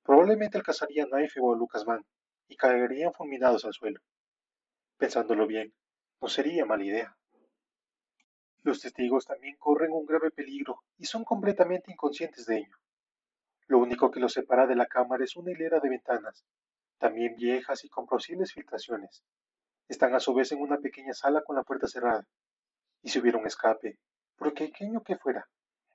probablemente 0.04 0.58
alcanzaría 0.58 1.04
a 1.04 1.08
Naife 1.08 1.40
o 1.42 1.56
Lucas 1.56 1.86
Mann 1.86 2.06
y 2.48 2.56
caerían 2.56 3.14
fulminados 3.14 3.66
al 3.66 3.74
suelo. 3.74 4.00
Pensándolo 4.98 5.48
bien, 5.48 5.74
no 6.22 6.28
sería 6.28 6.66
mala 6.66 6.84
idea. 6.84 7.18
Los 8.62 8.82
testigos 8.82 9.26
también 9.26 9.58
corren 9.58 9.92
un 9.92 10.06
grave 10.06 10.32
peligro 10.32 10.84
y 10.98 11.06
son 11.06 11.24
completamente 11.24 11.92
inconscientes 11.92 12.46
de 12.46 12.60
ello. 12.60 12.78
Lo 13.68 13.80
único 13.80 14.12
que 14.12 14.20
los 14.20 14.34
separa 14.34 14.68
de 14.68 14.76
la 14.76 14.86
cámara 14.86 15.24
es 15.24 15.36
una 15.36 15.52
hilera 15.52 15.80
de 15.80 15.90
ventanas, 15.90 16.46
también 16.98 17.36
viejas 17.36 17.84
y 17.84 17.90
con 17.90 18.06
posibles 18.06 18.54
filtraciones. 18.54 19.24
Están 19.90 20.16
a 20.16 20.20
su 20.20 20.34
vez 20.34 20.52
en 20.52 20.62
una 20.62 20.78
pequeña 20.78 21.14
sala 21.14 21.42
con 21.42 21.56
la 21.56 21.64
puerta 21.64 21.88
cerrada. 21.88 22.26
Y 23.02 23.10
si 23.10 23.20
hubiera 23.20 23.38
un 23.38 23.48
escape, 23.48 23.98
por 24.38 24.54
pequeño 24.54 25.02
que 25.02 25.18
fuera, 25.18 25.46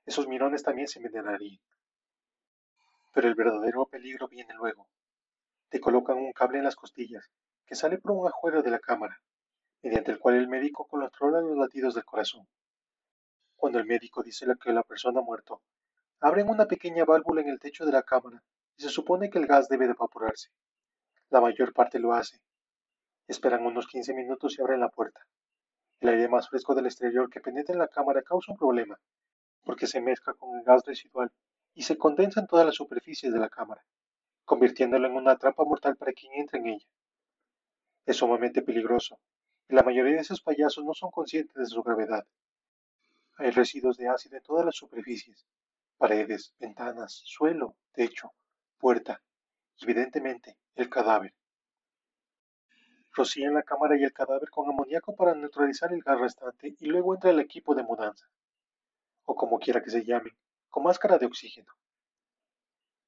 esos 0.05 0.27
mirones 0.27 0.61
también 0.63 0.87
se 0.87 0.99
envenenarían. 0.99 1.59
Pero 3.11 3.27
el 3.27 3.35
verdadero 3.35 3.85
peligro 3.85 4.27
viene 4.27 4.53
luego. 4.53 4.87
Te 5.69 5.79
colocan 5.79 6.17
un 6.17 6.31
cable 6.31 6.59
en 6.59 6.63
las 6.63 6.75
costillas, 6.75 7.29
que 7.65 7.75
sale 7.75 7.97
por 7.97 8.11
un 8.11 8.27
ajuero 8.27 8.61
de 8.61 8.71
la 8.71 8.79
cámara, 8.79 9.21
mediante 9.81 10.11
el 10.11 10.19
cual 10.19 10.35
el 10.35 10.47
médico 10.47 10.87
controla 10.87 11.41
los 11.41 11.57
latidos 11.57 11.95
del 11.95 12.05
corazón. 12.05 12.47
Cuando 13.55 13.79
el 13.79 13.85
médico 13.85 14.23
dice 14.23 14.45
que 14.63 14.73
la 14.73 14.83
persona 14.83 15.19
ha 15.19 15.23
muerto, 15.23 15.61
Abren 16.21 16.49
una 16.49 16.65
pequeña 16.65 17.05
válvula 17.05 17.39
en 17.39 17.47
el 17.47 17.59
techo 17.59 17.85
de 17.85 17.93
la 17.93 18.03
cámara 18.03 18.43
y 18.75 18.81
se 18.83 18.89
supone 18.89 19.29
que 19.29 19.39
el 19.39 19.47
gas 19.47 19.69
debe 19.69 19.85
de 19.85 19.93
evaporarse. 19.93 20.49
La 21.29 21.39
mayor 21.39 21.71
parte 21.71 21.97
lo 21.97 22.11
hace. 22.11 22.41
Esperan 23.27 23.65
unos 23.65 23.87
15 23.87 24.13
minutos 24.13 24.57
y 24.57 24.61
abren 24.61 24.81
la 24.81 24.89
puerta. 24.89 25.21
El 26.01 26.09
aire 26.09 26.27
más 26.27 26.49
fresco 26.49 26.75
del 26.75 26.87
exterior 26.87 27.29
que 27.29 27.39
penetra 27.39 27.71
en 27.71 27.79
la 27.79 27.87
cámara 27.87 28.21
causa 28.21 28.51
un 28.51 28.57
problema, 28.57 28.99
porque 29.63 29.87
se 29.87 30.01
mezcla 30.01 30.33
con 30.33 30.57
el 30.57 30.63
gas 30.65 30.83
residual 30.85 31.31
y 31.73 31.83
se 31.83 31.97
condensa 31.97 32.39
en 32.39 32.47
todas 32.47 32.65
las 32.65 32.75
superficies 32.75 33.33
de 33.33 33.39
la 33.39 33.49
cámara, 33.49 33.85
convirtiéndolo 34.45 35.07
en 35.07 35.15
una 35.15 35.37
trampa 35.37 35.63
mortal 35.63 35.95
para 35.95 36.13
quien 36.13 36.33
entre 36.33 36.59
en 36.59 36.67
ella. 36.67 36.87
Es 38.05 38.17
sumamente 38.17 38.61
peligroso, 38.61 39.19
y 39.67 39.75
la 39.75 39.83
mayoría 39.83 40.15
de 40.15 40.21
esos 40.21 40.41
payasos 40.41 40.83
no 40.83 40.93
son 40.93 41.11
conscientes 41.11 41.55
de 41.55 41.65
su 41.65 41.83
gravedad. 41.83 42.25
Hay 43.37 43.51
residuos 43.51 43.97
de 43.97 44.07
ácido 44.07 44.37
en 44.37 44.43
todas 44.43 44.65
las 44.65 44.75
superficies, 44.75 45.45
paredes, 45.97 46.53
ventanas, 46.59 47.21
suelo, 47.25 47.75
techo, 47.91 48.33
puerta 48.77 49.21
y 49.77 49.83
evidentemente 49.83 50.57
el 50.75 50.89
cadáver. 50.89 51.33
Rocían 53.13 53.53
la 53.53 53.63
cámara 53.63 53.97
y 53.97 54.03
el 54.03 54.13
cadáver 54.13 54.49
con 54.49 54.69
amoníaco 54.69 55.15
para 55.15 55.35
neutralizar 55.35 55.91
el 55.93 56.01
gas 56.01 56.19
restante 56.19 56.75
y 56.79 56.85
luego 56.85 57.13
entra 57.13 57.31
el 57.31 57.39
equipo 57.39 57.75
de 57.75 57.83
mudanza, 57.83 58.27
o 59.25 59.35
como 59.35 59.59
quiera 59.59 59.81
que 59.83 59.89
se 59.89 60.05
llame, 60.05 60.31
con 60.69 60.83
máscara 60.83 61.17
de 61.17 61.25
oxígeno. 61.25 61.73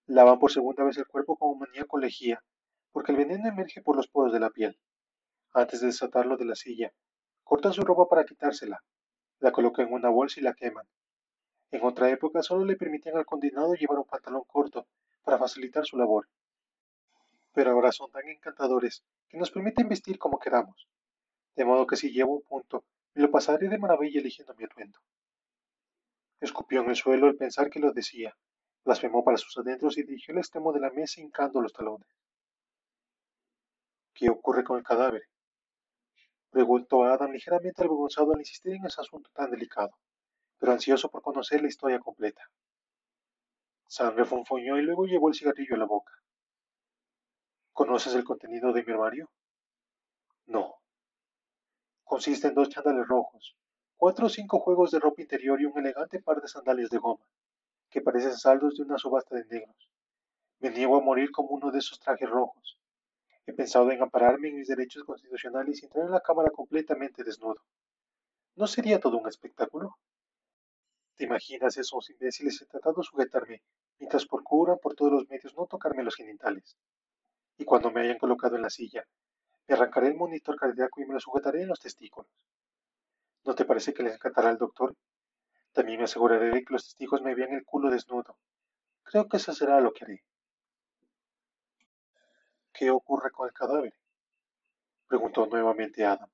Lavan 0.08 0.40
por 0.40 0.52
segunda 0.52 0.84
vez 0.84 0.98
el 0.98 1.08
cuerpo 1.08 1.38
con 1.38 1.56
amoníaco 1.56 1.98
lejía, 1.98 2.44
porque 2.92 3.12
el 3.12 3.18
veneno 3.20 3.48
emerge 3.48 3.82
por 3.82 3.96
los 3.96 4.08
poros 4.08 4.34
de 4.34 4.40
la 4.40 4.50
piel. 4.50 4.80
Antes 5.54 5.82
de 5.82 5.88
desatarlo 5.88 6.38
de 6.38 6.46
la 6.46 6.56
silla, 6.56 6.92
cortan 7.44 7.74
su 7.74 7.84
ropa 7.84 8.08
para 8.10 8.26
quitársela, 8.26 8.84
la 9.40 9.52
colocan 9.52 9.88
en 9.88 9.94
una 9.94 10.10
bolsa 10.10 10.40
y 10.40 10.44
la 10.44 10.54
queman. 10.54 10.88
En 11.72 11.84
otra 11.84 12.10
época 12.10 12.42
solo 12.42 12.66
le 12.66 12.76
permitían 12.76 13.18
al 13.18 13.26
condenado 13.26 13.74
llevar 13.76 14.00
un 14.00 14.06
pantalón 14.06 14.44
corto 14.46 14.88
para 15.24 15.38
facilitar 15.38 15.86
su 15.86 15.98
labor. 15.98 16.28
Pero 17.54 17.72
ahora 17.72 17.92
son 17.92 18.12
tan 18.12 18.28
encantadores 18.28 19.04
que 19.30 19.38
nos 19.38 19.52
permiten 19.52 19.88
vestir 19.88 20.18
como 20.18 20.40
queramos. 20.40 20.88
De 21.56 21.66
modo 21.66 21.88
que 21.88 21.96
si 21.96 22.12
llevo 22.12 22.36
un 22.36 22.44
punto, 22.44 22.86
me 23.14 23.22
lo 23.22 23.32
pasaré 23.32 23.70
de 23.70 23.78
maravilla 23.78 24.20
eligiendo 24.20 24.54
mi 24.56 24.64
atuendo. 24.64 25.00
Escupió 26.42 26.82
en 26.82 26.90
el 26.90 26.96
suelo 26.96 27.28
al 27.28 27.36
pensar 27.36 27.70
que 27.70 27.80
lo 27.80 27.94
decía, 27.94 28.36
blasfemó 28.84 29.24
para 29.24 29.38
sus 29.38 29.56
adentros 29.60 29.98
y 30.00 30.04
dirigió 30.04 30.34
el 30.34 30.40
extremo 30.40 30.74
de 30.74 30.80
la 30.80 30.90
mesa 30.90 31.22
hincando 31.22 31.62
los 31.62 31.72
talones. 31.72 32.08
¿Qué 34.14 34.28
ocurre 34.28 34.64
con 34.64 34.80
el 34.80 34.84
cadáver? 34.84 35.22
Preguntó 36.50 37.04
Adam 37.04 37.32
ligeramente 37.32 37.84
avergonzado 37.84 38.34
al 38.34 38.40
insistir 38.40 38.74
en 38.74 38.86
ese 38.86 39.02
asunto 39.02 39.30
tan 39.34 39.52
delicado, 39.52 39.92
pero 40.58 40.72
ansioso 40.72 41.10
por 41.10 41.22
conocer 41.22 41.62
la 41.62 41.68
historia 41.68 42.00
completa. 42.00 42.42
Sam 43.86 44.16
refunfuñó 44.16 44.80
y 44.80 44.82
luego 44.82 45.06
llevó 45.06 45.30
el 45.30 45.36
cigarrillo 45.36 45.76
a 45.76 45.80
la 45.80 45.86
boca. 45.86 46.14
¿Conoces 47.72 48.16
el 48.16 48.24
contenido 48.24 48.74
de 48.74 48.84
mi 48.84 48.92
armario? 48.92 49.30
No. 50.48 50.76
Consiste 52.04 52.48
en 52.48 52.56
dos 52.56 52.70
chándales 52.70 53.08
rojos, 53.08 53.56
cuatro 54.02 54.26
o 54.26 54.30
cinco 54.30 54.58
juegos 54.58 54.90
de 54.90 55.00
ropa 55.00 55.22
interior 55.22 55.62
y 55.62 55.66
un 55.66 55.78
elegante 55.78 56.20
par 56.20 56.42
de 56.42 56.48
sandalias 56.48 56.90
de 56.90 56.98
goma, 56.98 57.24
que 57.88 58.02
parecen 58.02 58.36
saldos 58.36 58.76
de 58.76 58.82
una 58.82 58.98
subasta 58.98 59.36
de 59.36 59.46
negros. 59.46 59.92
Me 60.58 60.72
niego 60.72 60.98
a 60.98 61.02
morir 61.02 61.30
como 61.30 61.50
uno 61.50 61.70
de 61.70 61.78
esos 61.78 62.00
trajes 62.00 62.28
rojos. 62.28 62.80
He 63.46 63.54
pensado 63.54 63.92
en 63.92 64.02
ampararme 64.02 64.48
en 64.48 64.56
mis 64.56 64.68
derechos 64.70 65.04
constitucionales 65.04 65.80
y 65.80 65.86
entrar 65.86 66.06
en 66.06 66.14
la 66.14 66.20
cámara 66.20 66.50
completamente 66.50 67.24
desnudo. 67.24 67.62
¿No 68.56 68.66
sería 68.66 69.00
todo 69.00 69.20
un 69.20 69.28
espectáculo? 69.28 69.96
¿Te 71.16 71.26
imaginas 71.26 71.78
esos 71.78 72.10
imbéciles 72.10 72.66
tratando 72.72 73.02
de 73.02 73.06
sujetarme 73.06 73.62
mientras 74.00 74.26
procuran 74.26 74.80
por 74.82 74.96
todos 74.96 75.12
los 75.12 75.30
medios 75.30 75.56
no 75.56 75.68
tocarme 75.68 76.02
los 76.02 76.16
genitales? 76.16 76.76
Y 77.56 77.66
cuando 77.66 77.92
me 77.92 78.02
hayan 78.02 78.18
colocado 78.18 78.56
en 78.56 78.64
la 78.64 78.72
silla, 78.72 79.06
me 79.68 79.76
arrancaré 79.76 80.08
el 80.08 80.16
monitor 80.16 80.56
cardíaco 80.56 81.02
y 81.02 81.06
me 81.06 81.14
lo 81.14 81.20
sujetaré 81.20 81.62
en 81.62 81.68
los 81.68 81.80
testículos. 81.80 82.32
¿No 83.44 83.56
te 83.56 83.66
parece 83.66 83.94
que 83.94 84.04
les 84.04 84.14
encantará 84.14 84.50
al 84.50 84.58
doctor? 84.58 84.96
También 85.72 85.98
me 85.98 86.04
aseguraré 86.04 86.52
de 86.52 86.64
que 86.64 86.74
los 86.74 86.84
testigos 86.84 87.22
me 87.22 87.34
vean 87.34 87.54
el 87.54 87.66
culo 87.66 87.90
desnudo. 87.90 88.38
Creo 89.04 89.28
que 89.28 89.38
eso 89.38 89.52
será 89.54 89.82
lo 89.82 89.94
que 89.94 90.06
haré. 90.06 90.24
¿Qué 92.72 92.92
ocurre 92.92 93.32
con 93.32 93.48
el 93.48 93.54
cadáver? 93.54 93.94
preguntó 95.08 95.46
nuevamente 95.48 96.06
Adam. 96.06 96.30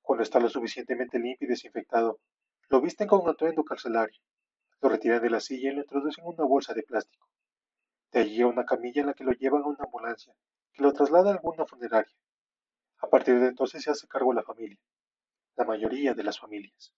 Cuando 0.00 0.22
está 0.22 0.38
lo 0.38 0.48
suficientemente 0.48 1.18
limpio 1.18 1.46
y 1.46 1.50
desinfectado, 1.50 2.20
lo 2.68 2.80
visten 2.80 3.08
con 3.08 3.20
un 3.22 3.28
atuendo 3.28 3.64
carcelario, 3.64 4.20
lo 4.80 4.88
retiran 4.88 5.22
de 5.22 5.30
la 5.30 5.40
silla 5.40 5.70
y 5.70 5.74
lo 5.74 5.82
introducen 5.82 6.24
en 6.24 6.30
una 6.30 6.44
bolsa 6.44 6.72
de 6.72 6.82
plástico. 6.84 7.28
De 8.12 8.20
allí 8.20 8.42
a 8.42 8.46
una 8.46 8.64
camilla 8.64 9.00
en 9.00 9.08
la 9.08 9.14
que 9.14 9.24
lo 9.24 9.32
llevan 9.32 9.62
a 9.62 9.66
una 9.66 9.84
ambulancia, 9.84 10.34
que 10.72 10.82
lo 10.82 10.92
traslada 10.92 11.30
a 11.30 11.34
alguna 11.34 11.66
funeraria. 11.66 12.16
A 12.98 13.08
partir 13.08 13.38
de 13.40 13.48
entonces 13.48 13.82
se 13.82 13.90
hace 13.90 14.06
cargo 14.06 14.32
la 14.32 14.42
familia, 14.42 14.78
la 15.56 15.64
mayoría 15.64 16.14
de 16.14 16.24
las 16.24 16.38
familias. 16.38 16.92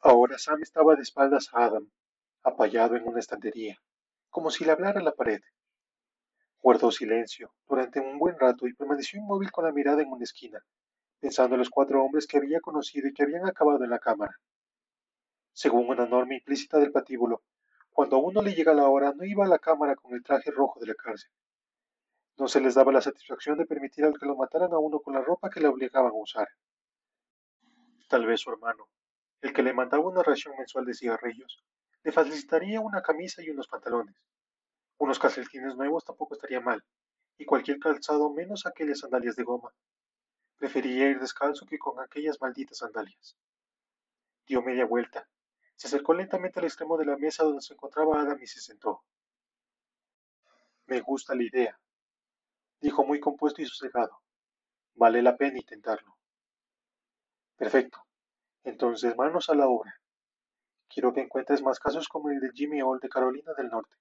Ahora 0.00 0.38
Sam 0.38 0.62
estaba 0.62 0.96
de 0.96 1.02
espaldas 1.02 1.48
a 1.52 1.64
Adam, 1.64 1.88
apoyado 2.42 2.96
en 2.96 3.06
una 3.06 3.20
estantería, 3.20 3.78
como 4.30 4.50
si 4.50 4.64
le 4.64 4.72
hablara 4.72 5.00
la 5.00 5.12
pared. 5.12 5.40
Guardó 6.60 6.90
silencio 6.90 7.54
durante 7.68 8.00
un 8.00 8.18
buen 8.18 8.38
rato 8.38 8.66
y 8.66 8.74
permaneció 8.74 9.20
inmóvil 9.20 9.50
con 9.50 9.64
la 9.64 9.72
mirada 9.72 10.02
en 10.02 10.08
una 10.08 10.24
esquina, 10.24 10.60
pensando 11.20 11.54
en 11.54 11.60
los 11.60 11.70
cuatro 11.70 12.02
hombres 12.02 12.26
que 12.26 12.36
había 12.36 12.60
conocido 12.60 13.08
y 13.08 13.14
que 13.14 13.22
habían 13.22 13.46
acabado 13.46 13.84
en 13.84 13.90
la 13.90 13.98
cámara. 13.98 14.36
Según 15.52 15.88
una 15.88 16.06
norma 16.06 16.34
implícita 16.34 16.78
del 16.78 16.92
patíbulo, 16.92 17.42
cuando 17.90 18.16
a 18.16 18.20
uno 18.20 18.42
le 18.42 18.54
llega 18.54 18.74
la 18.74 18.88
hora 18.88 19.12
no 19.14 19.24
iba 19.24 19.44
a 19.44 19.48
la 19.48 19.58
cámara 19.58 19.94
con 19.96 20.14
el 20.14 20.22
traje 20.22 20.50
rojo 20.50 20.80
de 20.80 20.86
la 20.86 20.94
cárcel. 20.94 21.30
No 22.38 22.48
se 22.48 22.60
les 22.60 22.74
daba 22.74 22.90
la 22.90 23.02
satisfacción 23.02 23.58
de 23.58 23.66
permitir 23.66 24.04
al 24.04 24.18
que 24.18 24.26
lo 24.26 24.34
mataran 24.34 24.72
a 24.72 24.78
uno 24.78 25.00
con 25.00 25.14
la 25.14 25.20
ropa 25.20 25.50
que 25.50 25.60
le 25.60 25.68
obligaban 25.68 26.10
a 26.10 26.14
usar. 26.14 26.48
Tal 28.12 28.26
vez 28.26 28.42
su 28.42 28.50
hermano, 28.50 28.90
el 29.40 29.54
que 29.54 29.62
le 29.62 29.72
mandaba 29.72 30.06
una 30.06 30.22
ración 30.22 30.54
mensual 30.58 30.84
de 30.84 30.92
cigarrillos, 30.92 31.64
le 32.02 32.12
facilitaría 32.12 32.78
una 32.78 33.00
camisa 33.00 33.42
y 33.42 33.48
unos 33.48 33.68
pantalones. 33.68 34.14
Unos 34.98 35.18
calcetines 35.18 35.76
nuevos 35.76 36.04
tampoco 36.04 36.34
estaría 36.34 36.60
mal, 36.60 36.84
y 37.38 37.46
cualquier 37.46 37.78
calzado 37.78 38.28
menos 38.28 38.66
aquellas 38.66 38.98
sandalias 38.98 39.34
de 39.34 39.44
goma, 39.44 39.72
Prefería 40.58 41.08
ir 41.08 41.20
descalzo 41.20 41.64
que 41.64 41.78
con 41.78 42.00
aquellas 42.00 42.38
malditas 42.38 42.76
sandalias. 42.76 43.34
Dio 44.46 44.60
media 44.60 44.84
vuelta. 44.84 45.26
Se 45.76 45.86
acercó 45.86 46.12
lentamente 46.12 46.60
al 46.60 46.66
extremo 46.66 46.98
de 46.98 47.06
la 47.06 47.16
mesa 47.16 47.44
donde 47.44 47.62
se 47.62 47.72
encontraba 47.72 48.20
Adam 48.20 48.38
y 48.42 48.46
se 48.46 48.60
sentó. 48.60 49.04
Me 50.84 51.00
gusta 51.00 51.34
la 51.34 51.44
idea, 51.44 51.80
dijo 52.78 53.06
muy 53.06 53.20
compuesto 53.20 53.62
y 53.62 53.64
sosegado. 53.64 54.20
Vale 54.96 55.22
la 55.22 55.34
pena 55.34 55.56
intentarlo. 55.56 56.18
Perfecto. 57.62 57.98
Entonces 58.64 59.16
manos 59.16 59.48
a 59.48 59.54
la 59.54 59.68
obra. 59.68 59.94
Quiero 60.88 61.12
que 61.12 61.20
encuentres 61.20 61.62
más 61.62 61.78
casos 61.78 62.08
como 62.08 62.28
el 62.28 62.40
de 62.40 62.50
Jimmy 62.52 62.82
Hall 62.82 62.98
de 62.98 63.08
Carolina 63.08 63.52
del 63.56 63.68
Norte. 63.68 63.94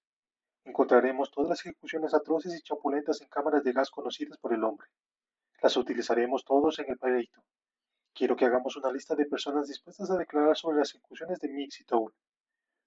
Encontraremos 0.65 1.29
todas 1.29 1.47
las 1.51 1.59
ejecuciones 1.59 2.15
atroces 2.15 2.57
y 2.57 2.63
chapulentas 2.63 3.21
en 3.21 3.27
cámaras 3.27 3.63
de 3.63 3.71
gas 3.71 3.91
conocidas 3.91 4.39
por 4.39 4.55
el 4.55 4.63
hombre. 4.63 4.87
Las 5.61 5.77
utilizaremos 5.77 6.43
todos 6.43 6.79
en 6.79 6.89
el 6.89 6.97
proyecto. 6.97 7.43
Quiero 8.15 8.35
que 8.35 8.45
hagamos 8.45 8.77
una 8.77 8.91
lista 8.91 9.13
de 9.13 9.27
personas 9.27 9.67
dispuestas 9.67 10.09
a 10.09 10.17
declarar 10.17 10.57
sobre 10.57 10.79
las 10.79 10.95
ejecuciones 10.95 11.39
de 11.39 11.49
Mix 11.49 11.81
y 11.81 11.83
Toad. 11.83 12.13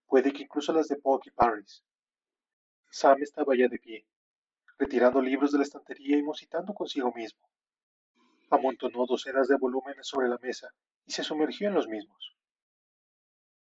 Puede 0.09 0.33
que 0.33 0.43
incluso 0.43 0.72
las 0.72 0.89
de 0.89 0.97
Buck 0.97 1.25
y 1.27 1.31
Paris. 1.31 1.85
Sam 2.91 3.22
estaba 3.22 3.55
ya 3.55 3.68
de 3.68 3.79
pie, 3.79 4.05
retirando 4.77 5.22
libros 5.22 5.53
de 5.53 5.59
la 5.59 5.64
estantería 5.64 6.18
y 6.18 6.22
musitando 6.25 6.75
consigo 6.75 7.12
mismo. 7.12 7.49
Amontonó 8.51 9.07
docenas 9.07 9.49
de 9.49 9.57
volúmenes 9.57 10.07
sobre 10.07 10.29
la 10.29 10.39
mesa 10.43 10.69
y 11.07 11.13
se 11.13 11.25
sumergió 11.25 11.69
en 11.69 11.75
los 11.75 11.89
mismos. 11.89 12.37